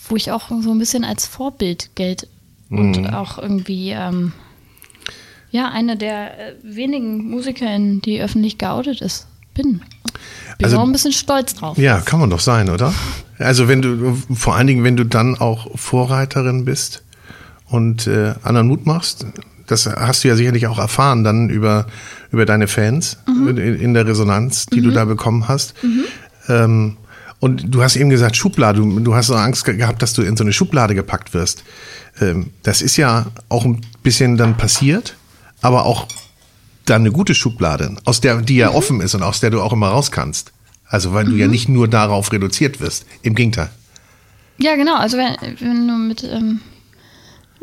[0.09, 2.29] wo ich auch so ein bisschen als Vorbild gelte
[2.71, 4.33] und auch irgendwie ähm,
[5.51, 9.81] ja eine der äh, wenigen Musikerinnen, die öffentlich geoutet ist, bin.
[10.59, 11.79] Bin Also- auch ein bisschen stolz drauf.
[11.79, 12.93] Ja, kann man doch sein, oder?
[13.39, 17.03] Also wenn du, vor allen Dingen, wenn du dann auch Vorreiterin bist
[17.69, 19.27] und äh, anderen Mut machst,
[19.69, 21.87] das hast du ja sicherlich auch erfahren dann über,
[22.33, 25.75] über deine Fans in, in der Resonanz, die du da bekommen hast.
[26.49, 26.97] Ähm,
[27.41, 30.23] und du hast eben gesagt, Schublade, du, du hast so Angst ge- gehabt, dass du
[30.23, 31.63] in so eine Schublade gepackt wirst.
[32.21, 35.15] Ähm, das ist ja auch ein bisschen dann passiert,
[35.61, 36.07] aber auch
[36.85, 39.73] dann eine gute Schublade, aus der, die ja offen ist und aus der du auch
[39.73, 40.53] immer raus kannst.
[40.87, 43.05] Also weil du ja nicht nur darauf reduziert wirst.
[43.23, 43.71] Im Gegenteil.
[44.59, 44.97] Ja, genau.
[44.97, 46.61] Also wenn, wenn du mit, ähm,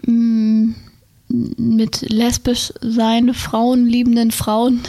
[0.05, 0.75] m-
[1.27, 4.81] mit lesbisch sein Frauen, liebenden Frauen,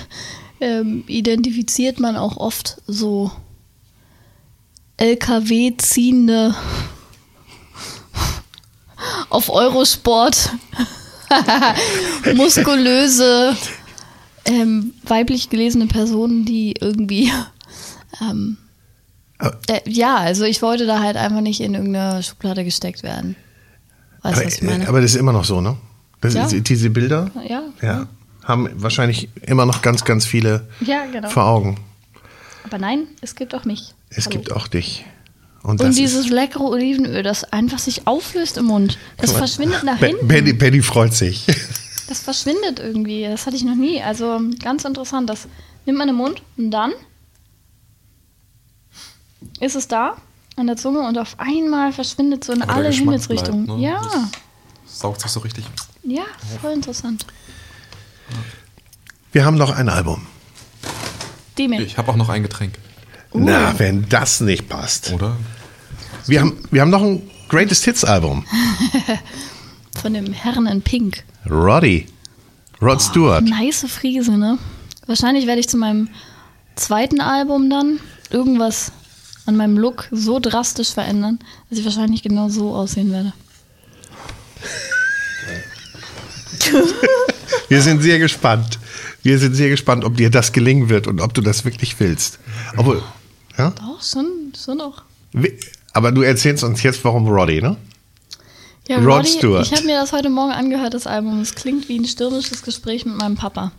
[0.60, 3.30] ähm, identifiziert man auch oft so
[4.98, 6.54] LKW ziehende
[9.30, 10.50] auf Eurosport
[12.34, 13.56] muskulöse
[14.44, 17.32] ähm, weiblich gelesene Personen, die irgendwie
[18.20, 18.56] ähm,
[19.68, 23.36] äh, ja, also ich wollte da halt einfach nicht in irgendeine Schublade gesteckt werden.
[24.22, 24.84] Weißt du, Aber, was ich meine?
[24.84, 25.76] äh, aber das ist immer noch so, ne?
[26.20, 26.46] Das Ja.
[26.46, 28.06] ist, diese Bilder ja, ja,
[28.44, 30.66] haben wahrscheinlich immer noch ganz, ganz viele
[31.12, 31.28] genau.
[31.28, 31.78] vor Augen.
[32.64, 33.94] Aber nein, es gibt auch mich.
[34.10, 34.30] Es Hallo.
[34.38, 35.04] gibt auch dich.
[35.66, 39.26] Und, Und dieses leckere Olivenöl, das einfach sich auflöst im Mund, mal.
[39.26, 40.28] verschwindet nach hinten.
[40.28, 41.44] Betty, Betty freut sich.
[42.08, 43.24] Das verschwindet irgendwie.
[43.24, 44.00] Das hatte ich noch nie.
[44.00, 45.28] Also ganz interessant.
[45.28, 45.48] Das
[45.86, 46.92] nimmt man im Mund und dann
[49.58, 50.16] ist es da
[50.54, 53.66] an der Zunge und auf einmal verschwindet so in Aber alle Himmelsrichtungen.
[53.66, 53.78] ne?
[53.82, 54.00] Ja,
[54.84, 55.64] Das saugt sich so richtig.
[56.04, 56.22] Ja,
[56.60, 57.26] voll interessant.
[59.32, 60.26] Wir haben noch ein Album.
[61.58, 61.80] Demi.
[61.82, 62.74] Ich habe auch noch ein Getränk,
[63.34, 65.10] Na, wenn das nicht passt.
[65.12, 65.36] oder?
[66.26, 68.44] Wir haben, wir haben noch ein Greatest Hits Album.
[70.02, 71.22] Von dem Herrn in Pink.
[71.48, 72.06] Roddy.
[72.82, 73.44] Rod Stewart.
[73.44, 74.58] Nice Friese, ne?
[75.06, 76.08] Wahrscheinlich werde ich zu meinem
[76.74, 78.00] zweiten Album dann
[78.30, 78.90] irgendwas
[79.46, 81.38] an meinem Look so drastisch verändern,
[81.70, 83.32] dass ich wahrscheinlich genau so aussehen werde.
[87.68, 88.80] Wir sind sehr gespannt.
[89.22, 92.40] Wir sind sehr gespannt, ob dir das gelingen wird und ob du das wirklich willst.
[92.76, 93.02] Obwohl,
[93.56, 93.70] ja?
[93.70, 95.02] Doch, schon, schon auch.
[95.96, 97.74] Aber du erzählst uns jetzt, warum Roddy, ne?
[98.86, 99.66] Ja, Rod Roddy, Stewart.
[99.66, 101.40] ich habe mir das heute Morgen angehört, das Album.
[101.40, 103.72] Es klingt wie ein stürmisches Gespräch mit meinem Papa.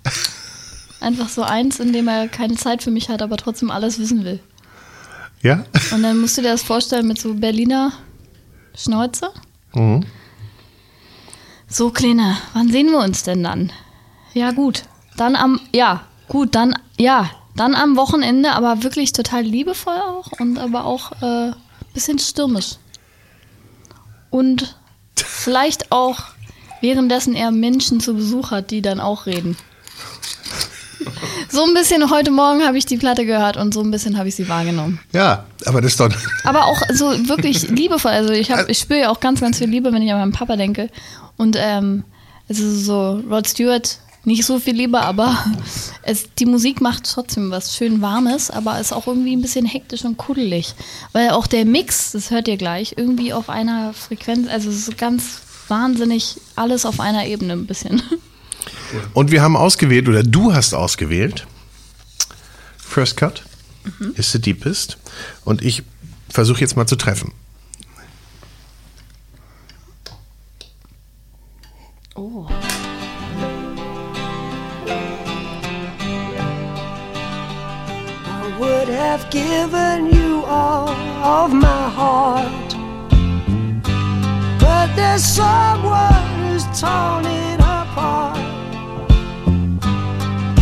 [0.99, 4.25] Einfach so eins, in dem er keine Zeit für mich hat, aber trotzdem alles wissen
[4.25, 4.39] will.
[5.43, 5.63] Ja?
[5.93, 7.93] Und dann musst du dir das vorstellen mit so Berliner
[8.75, 9.29] Schnäuze.
[9.75, 10.03] Mhm.
[11.67, 13.71] So, Kleine, wann sehen wir uns denn dann?
[14.33, 14.85] Ja, gut.
[15.17, 20.57] Dann am, ja, gut, dann, ja, dann am Wochenende, aber wirklich total liebevoll auch und
[20.57, 21.51] aber auch äh,
[21.97, 22.75] bisschen stürmisch.
[24.29, 24.75] Und
[25.15, 26.19] vielleicht auch
[26.79, 29.57] währenddessen er Menschen zu Besuch hat, die dann auch reden.
[31.49, 34.29] So ein bisschen heute Morgen habe ich die Platte gehört und so ein bisschen habe
[34.29, 34.99] ich sie wahrgenommen.
[35.11, 36.13] Ja, aber das ist doch.
[36.43, 38.11] Aber auch so wirklich liebevoll.
[38.11, 40.33] Also ich, hab, ich spüre ja auch ganz, ganz viel Liebe, wenn ich an meinen
[40.33, 40.89] Papa denke.
[41.35, 42.03] Und ähm,
[42.47, 45.35] es ist so, Rod Stewart, nicht so viel Liebe, aber
[46.03, 50.03] es, die Musik macht trotzdem was schön Warmes, aber ist auch irgendwie ein bisschen hektisch
[50.03, 50.75] und kuddelig.
[51.13, 54.97] Weil auch der Mix, das hört ihr gleich, irgendwie auf einer Frequenz, also es ist
[54.97, 58.03] ganz wahnsinnig alles auf einer Ebene ein bisschen.
[59.13, 61.47] Und wir haben ausgewählt, oder du hast ausgewählt,
[62.77, 63.43] First Cut
[64.15, 64.97] ist the deepest.
[65.45, 65.83] Und ich
[66.29, 67.31] versuche jetzt mal zu treffen.
[72.15, 72.47] Oh.
[78.59, 82.69] Would have given you all of my heart.
[84.59, 88.37] But there's someone who's torn it apart.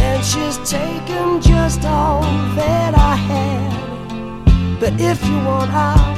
[0.07, 2.21] And she's taken just all
[2.55, 4.79] that I had.
[4.79, 6.15] But if you want, I'll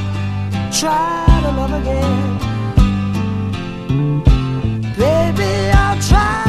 [0.71, 2.37] try to love again.
[4.97, 6.46] Baby, I'll try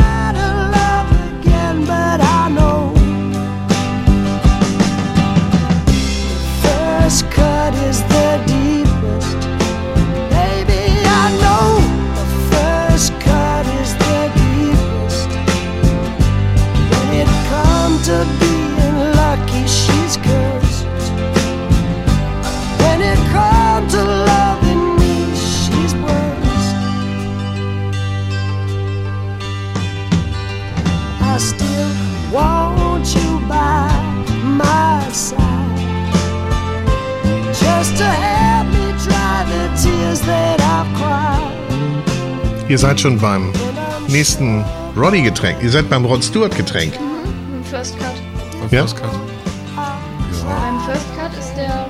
[42.68, 43.50] Ihr seid schon beim
[44.08, 44.62] nächsten
[44.94, 45.62] Roddy-Getränk.
[45.62, 46.92] Ihr seid beim Rod Stewart-Getränk.
[47.64, 48.12] First Cut.
[48.60, 48.82] Beim Ja?
[48.82, 49.10] First Cut.
[49.74, 49.98] Ja,
[50.44, 51.88] Beim First Cut ist der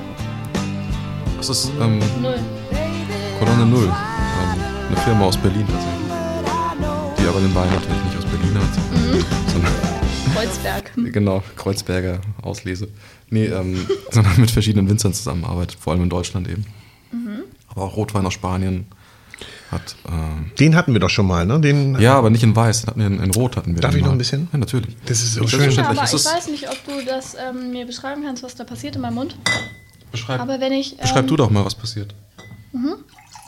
[1.37, 2.39] das ist ähm, Null.
[3.39, 3.85] Kolonne Null.
[3.87, 6.07] Ähm, eine Firma aus Berlin tatsächlich.
[7.17, 9.73] Die aber den Wein natürlich nicht aus Berlin hat, sondern
[10.33, 10.91] Kreuzberg.
[11.13, 12.87] genau, Kreuzberger Auslese.
[13.29, 16.65] Nee, ähm, sondern mit verschiedenen Winzern zusammenarbeitet, vor allem in Deutschland eben.
[17.67, 18.87] Aber auch Rotwein aus Spanien
[19.71, 19.95] hat.
[20.07, 21.59] Ähm, Den hatten wir doch schon mal, ne?
[21.59, 23.81] Den, ja, aber nicht in Weiß, hatten wir in, in Rot hatten wir.
[23.81, 24.15] Darf den ich noch mal.
[24.15, 24.47] ein bisschen?
[24.51, 24.95] Ja, natürlich.
[25.05, 25.59] Das ist so schön.
[25.59, 25.99] Selbstverständlich.
[25.99, 28.95] Aber ich ist- weiß nicht, ob du das ähm, mir beschreiben kannst, was da passiert
[28.95, 29.35] in meinem Mund.
[30.11, 30.93] Beschreib, Aber wenn ich.
[30.93, 32.13] Ähm, beschreib du doch mal, was passiert.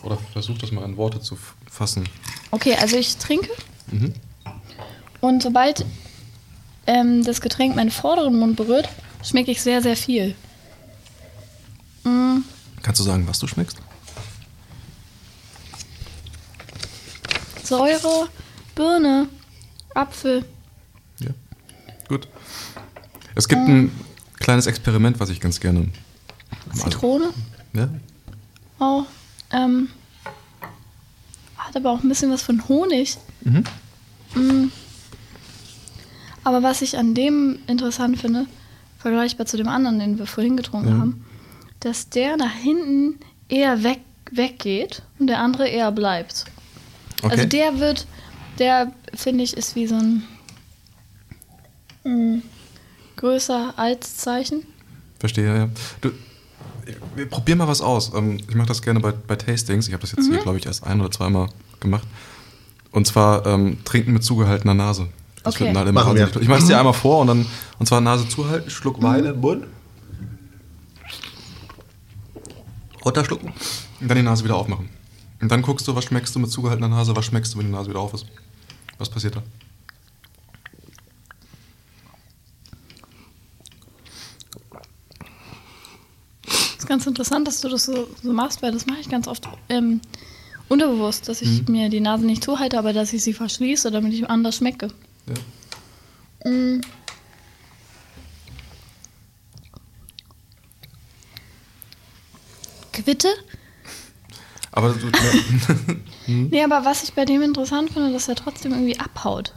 [0.03, 1.37] Oder versuch das mal in Worte zu
[1.69, 2.03] fassen.
[2.51, 3.49] Okay, also ich trinke.
[5.21, 5.85] Und sobald
[6.87, 8.89] ähm, das Getränk meinen vorderen Mund berührt,
[9.23, 10.33] schmecke ich sehr, sehr viel.
[12.03, 12.37] Mm,
[12.81, 13.77] Kannst du sagen, was du schmeckst?
[17.71, 18.27] Säure,
[18.75, 19.29] Birne,
[19.95, 20.43] Apfel.
[21.19, 21.29] Ja.
[22.09, 22.27] Gut.
[23.33, 23.91] Es gibt ein
[24.39, 25.87] kleines Experiment, was ich ganz gerne.
[26.73, 27.29] Zitrone.
[27.71, 27.87] Ja?
[28.77, 29.03] Oh,
[29.51, 29.87] ähm,
[31.57, 33.17] hat aber auch ein bisschen was von Honig.
[34.35, 34.65] Mm.
[36.43, 38.47] Aber was ich an dem interessant finde,
[38.97, 41.25] vergleichbar zu dem anderen, den wir vorhin getrunken haben,
[41.79, 43.17] dass der nach hinten
[43.47, 46.43] eher weg, weggeht und der andere eher bleibt.
[47.21, 47.31] Okay.
[47.31, 48.07] Also der wird,
[48.59, 50.23] der finde ich ist wie so ein
[52.03, 52.41] mm,
[53.17, 54.63] größer als Zeichen.
[55.19, 55.69] Verstehe, ja.
[56.01, 56.11] Du,
[57.15, 58.11] wir probieren mal was aus.
[58.15, 59.87] Ähm, Ich mache das gerne bei, bei Tastings.
[59.87, 61.49] Ich habe das jetzt hier, glaube ich, erst ein oder zweimal
[61.79, 62.07] gemacht.
[62.91, 65.07] Und zwar ähm, trinken mit zugehaltener Nase.
[65.43, 65.75] Das Okay.
[65.75, 66.17] alle immer Machen.
[66.41, 67.45] Ich mache es dir einmal vor und dann
[67.79, 69.65] und zwar Nase zuhalten, Schluck Wein in den Mund.
[73.03, 73.51] Runterschlucken
[73.99, 74.89] und dann die Nase wieder aufmachen.
[75.41, 77.71] Und dann guckst du, was schmeckst du mit zugehaltener Nase, was schmeckst du, wenn die
[77.71, 78.25] Nase wieder auf ist.
[78.99, 79.43] Was passiert da?
[86.45, 89.27] Das ist ganz interessant, dass du das so, so machst, weil das mache ich ganz
[89.27, 90.01] oft ähm,
[90.69, 94.29] unterbewusst, dass ich mir die Nase nicht zuhalte, aber dass ich sie verschließe, damit ich
[94.29, 94.89] anders schmecke.
[96.43, 96.51] Ja.
[96.51, 96.81] Mm.
[102.91, 103.29] Quitte?
[104.71, 105.75] Aber du, ja,
[106.27, 109.53] Nee, aber was ich bei dem interessant finde, dass er trotzdem irgendwie abhaut.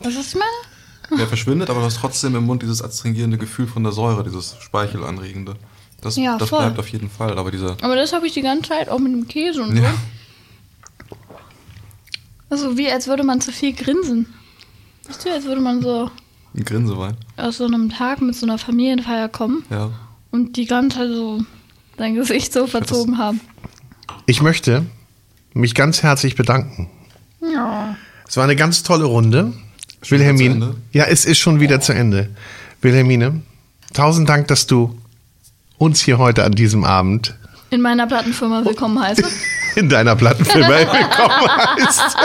[0.00, 1.18] Weißt du, was ich meine?
[1.18, 4.56] der verschwindet, aber du hast trotzdem im Mund dieses astringierende Gefühl von der Säure, dieses
[4.60, 5.56] Speichelanregende.
[6.00, 7.38] Das, Ja, das bleibt auf jeden Fall.
[7.38, 7.76] Aber dieser.
[7.82, 9.82] Aber das habe ich die ganze Zeit auch mit dem Käse und so.
[9.82, 9.94] Ja,
[12.50, 14.26] Also wie als würde man zu viel grinsen.
[15.06, 16.10] Weißt du, als würde man so
[16.54, 17.16] ein Grinsewein.
[17.36, 19.90] aus so einem Tag mit so einer Familienfeier kommen Ja.
[20.30, 21.42] und die ganze Zeit so
[21.98, 23.40] sein Gesicht so verzogen haben.
[24.26, 24.84] Ich möchte
[25.54, 26.88] mich ganz herzlich bedanken.
[27.40, 27.96] Ja.
[28.28, 29.52] Es war eine ganz tolle Runde.
[30.02, 30.74] Schon Wilhelmine.
[30.92, 32.30] Ja, es ist schon wieder zu Ende.
[32.80, 33.42] Wilhelmine,
[33.92, 34.98] tausend Dank, dass du
[35.78, 37.36] uns hier heute an diesem Abend
[37.70, 39.22] In meiner Plattenfirma willkommen heiße.
[39.76, 42.16] in deiner Plattenfirma willkommen heißt.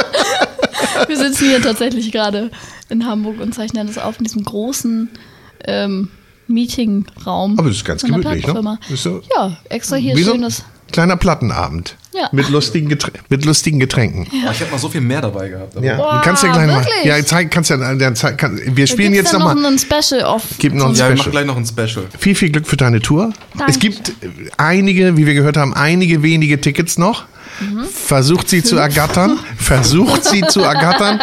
[1.07, 2.51] Wir sitzen hier tatsächlich gerade
[2.89, 5.09] in Hamburg und zeichnen das auf in diesem großen
[5.65, 6.09] ähm,
[6.47, 7.59] Meetingraum.
[7.59, 8.79] Aber das ist ganz gemütlich, ne?
[8.89, 10.63] Ist so- Ja, extra hier Wie so ein schönes.
[10.91, 11.95] Kleiner Plattenabend.
[12.13, 12.29] Ja.
[12.31, 14.25] Mit lustigen, Geträ mit lustigen Getränken.
[14.31, 15.77] Oh, ich hätte mal so viel mehr dabei gehabt.
[15.77, 16.77] Aber Ja, Boah, du kannst ja gleich mal.
[16.83, 17.05] wirklich?
[17.05, 19.71] Ja, zeig, kannst ja, ja, zeig, kann, wir spielen jetzt dann noch noch mal.
[19.73, 20.41] ein Special auf.
[20.57, 21.15] Gibt noch ein Ja, Special.
[21.17, 22.05] machen gleich noch ein Special.
[22.17, 23.33] Viel, viel Glück für deine Tour.
[23.55, 23.71] Danke.
[23.71, 24.13] Es gibt äh,
[24.57, 27.25] einige, wie wir gehört haben, einige wenige Tickets noch.
[27.91, 29.39] Versucht sie zu ergattern.
[29.57, 31.19] Versucht sie zu ergattern.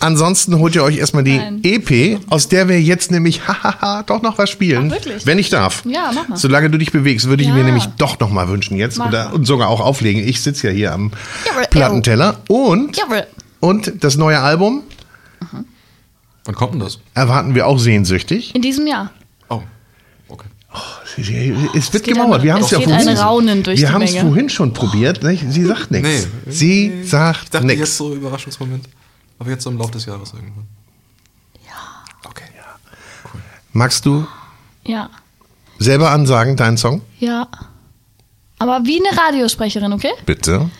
[0.00, 1.60] Ansonsten holt ihr euch erstmal die Nein.
[1.62, 4.88] EP, aus der wir jetzt nämlich hahaha doch noch was spielen.
[4.90, 5.26] Ach, wirklich?
[5.26, 5.82] Wenn ich darf.
[5.86, 6.36] Ja, mach mal.
[6.36, 7.54] Solange du dich bewegst, würde ich Ja.
[7.54, 8.98] mir nämlich doch noch mal wünschen jetzt.
[8.98, 10.26] Oder, und sogar auch auflegen.
[10.26, 11.12] Ich sitze ja hier am
[11.46, 12.36] Jawohl, Plattenteller.
[12.48, 13.26] Und, Jawohl.
[13.60, 14.82] und das neue Album
[16.46, 16.98] Wann kommt denn das?
[17.14, 18.54] erwarten wir auch sehnsüchtig.
[18.54, 19.10] In diesem Jahr.
[20.74, 20.80] Oh.
[21.74, 22.42] Es wird gemauert.
[22.42, 23.06] Wir haben es ja vorhin.
[23.06, 25.22] wir haben es vorhin schon probiert.
[25.22, 25.44] Nicht?
[25.48, 26.26] Sie sagt nichts.
[26.46, 26.50] Nee.
[26.52, 27.96] Sie Ich sagt jetzt nichts.
[27.96, 28.88] so Überraschungsmoment.
[29.38, 30.66] Aber jetzt so im Laufe des Jahres irgendwann.
[31.66, 32.04] Ja.
[32.28, 32.44] Okay.
[33.72, 34.26] Magst du
[34.84, 35.10] Ja.
[35.78, 37.02] selber ansagen, deinen Song?
[37.20, 37.46] Ja.
[38.58, 40.12] Aber wie eine Radiosprecherin, okay?
[40.26, 40.70] Bitte.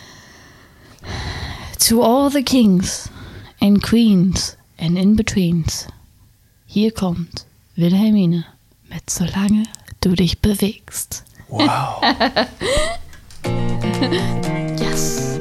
[1.89, 3.09] To all the kings
[3.61, 5.87] and queens and in-betweens.
[6.67, 7.47] Hier kommt
[7.77, 8.45] Wilhelmine
[8.89, 9.65] mit Solange
[10.05, 11.25] du dich bewegst.
[11.49, 12.03] Wow.
[14.79, 15.39] Yes.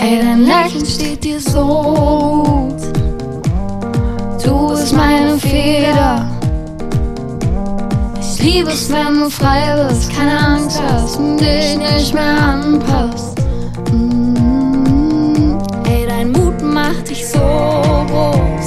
[0.00, 2.82] Ey, dein Lächeln steht dir so gut.
[4.44, 6.26] Du bist meine Feder.
[8.20, 13.38] Ich liebe es, wenn du frei bist, keine Angst hast und dich nicht mehr anpasst.
[13.92, 18.61] Mm, Ey, dein Mut macht dich so groß.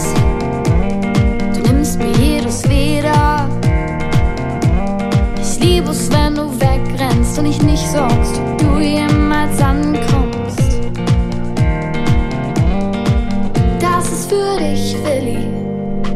[7.95, 10.79] Ob du jemals ankommst.
[13.79, 15.47] Das ist für dich, Willi.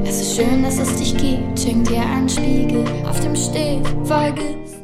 [0.06, 1.60] Es ist schön, dass es dich gibt.
[1.60, 4.82] Schenk dir einen Spiegel, auf dem steht, vergiss.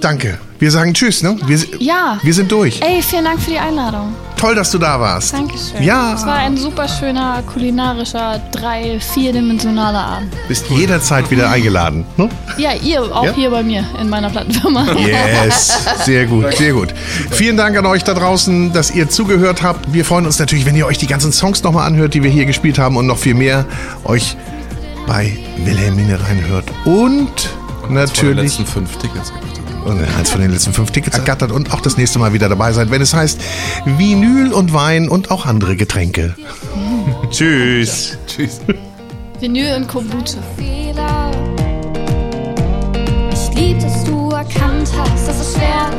[0.00, 0.38] Danke.
[0.58, 1.36] Wir sagen Tschüss, ne?
[1.46, 2.18] Wir, Ja.
[2.22, 2.80] wir sind durch.
[2.80, 4.14] Ey, vielen Dank für die Einladung.
[4.38, 5.32] Toll, dass du da warst.
[5.34, 5.82] Dankeschön.
[5.82, 6.14] Ja.
[6.14, 10.34] Es war ein super schöner, kulinarischer, drei-, vierdimensionaler Abend.
[10.48, 12.04] Bist jederzeit wieder eingeladen.
[12.16, 12.28] Ne?
[12.58, 13.32] Ja, ihr auch Ja?
[13.34, 14.86] hier bei mir in meiner Plattenfirma.
[14.94, 16.94] Yes, sehr gut, sehr gut.
[17.30, 19.92] Vielen Dank an euch da draußen, dass ihr zugehört habt.
[19.92, 22.44] Wir freuen uns natürlich, wenn ihr euch die ganzen Songs nochmal anhört, die wir hier
[22.46, 23.64] gespielt haben und noch viel mehr
[24.04, 24.36] euch
[25.06, 26.64] bei Wilhelmine reinhört.
[26.84, 27.30] Und
[27.86, 29.32] den natürlich letzten fünf Tickets.
[29.86, 32.72] Und eins von den letzten fünf Tickets ergattert und auch das nächste Mal wieder dabei
[32.72, 33.40] seid, wenn es heißt
[33.84, 36.34] Vinyl und Wein und auch andere Getränke.
[37.30, 38.18] Tschüss.
[38.26, 38.60] Tschüss.
[39.40, 40.38] Vinyl und Kombucha.
[40.56, 41.30] Fehler.
[43.32, 45.90] Ich lieb, dass du erkannt hast, dass es schwer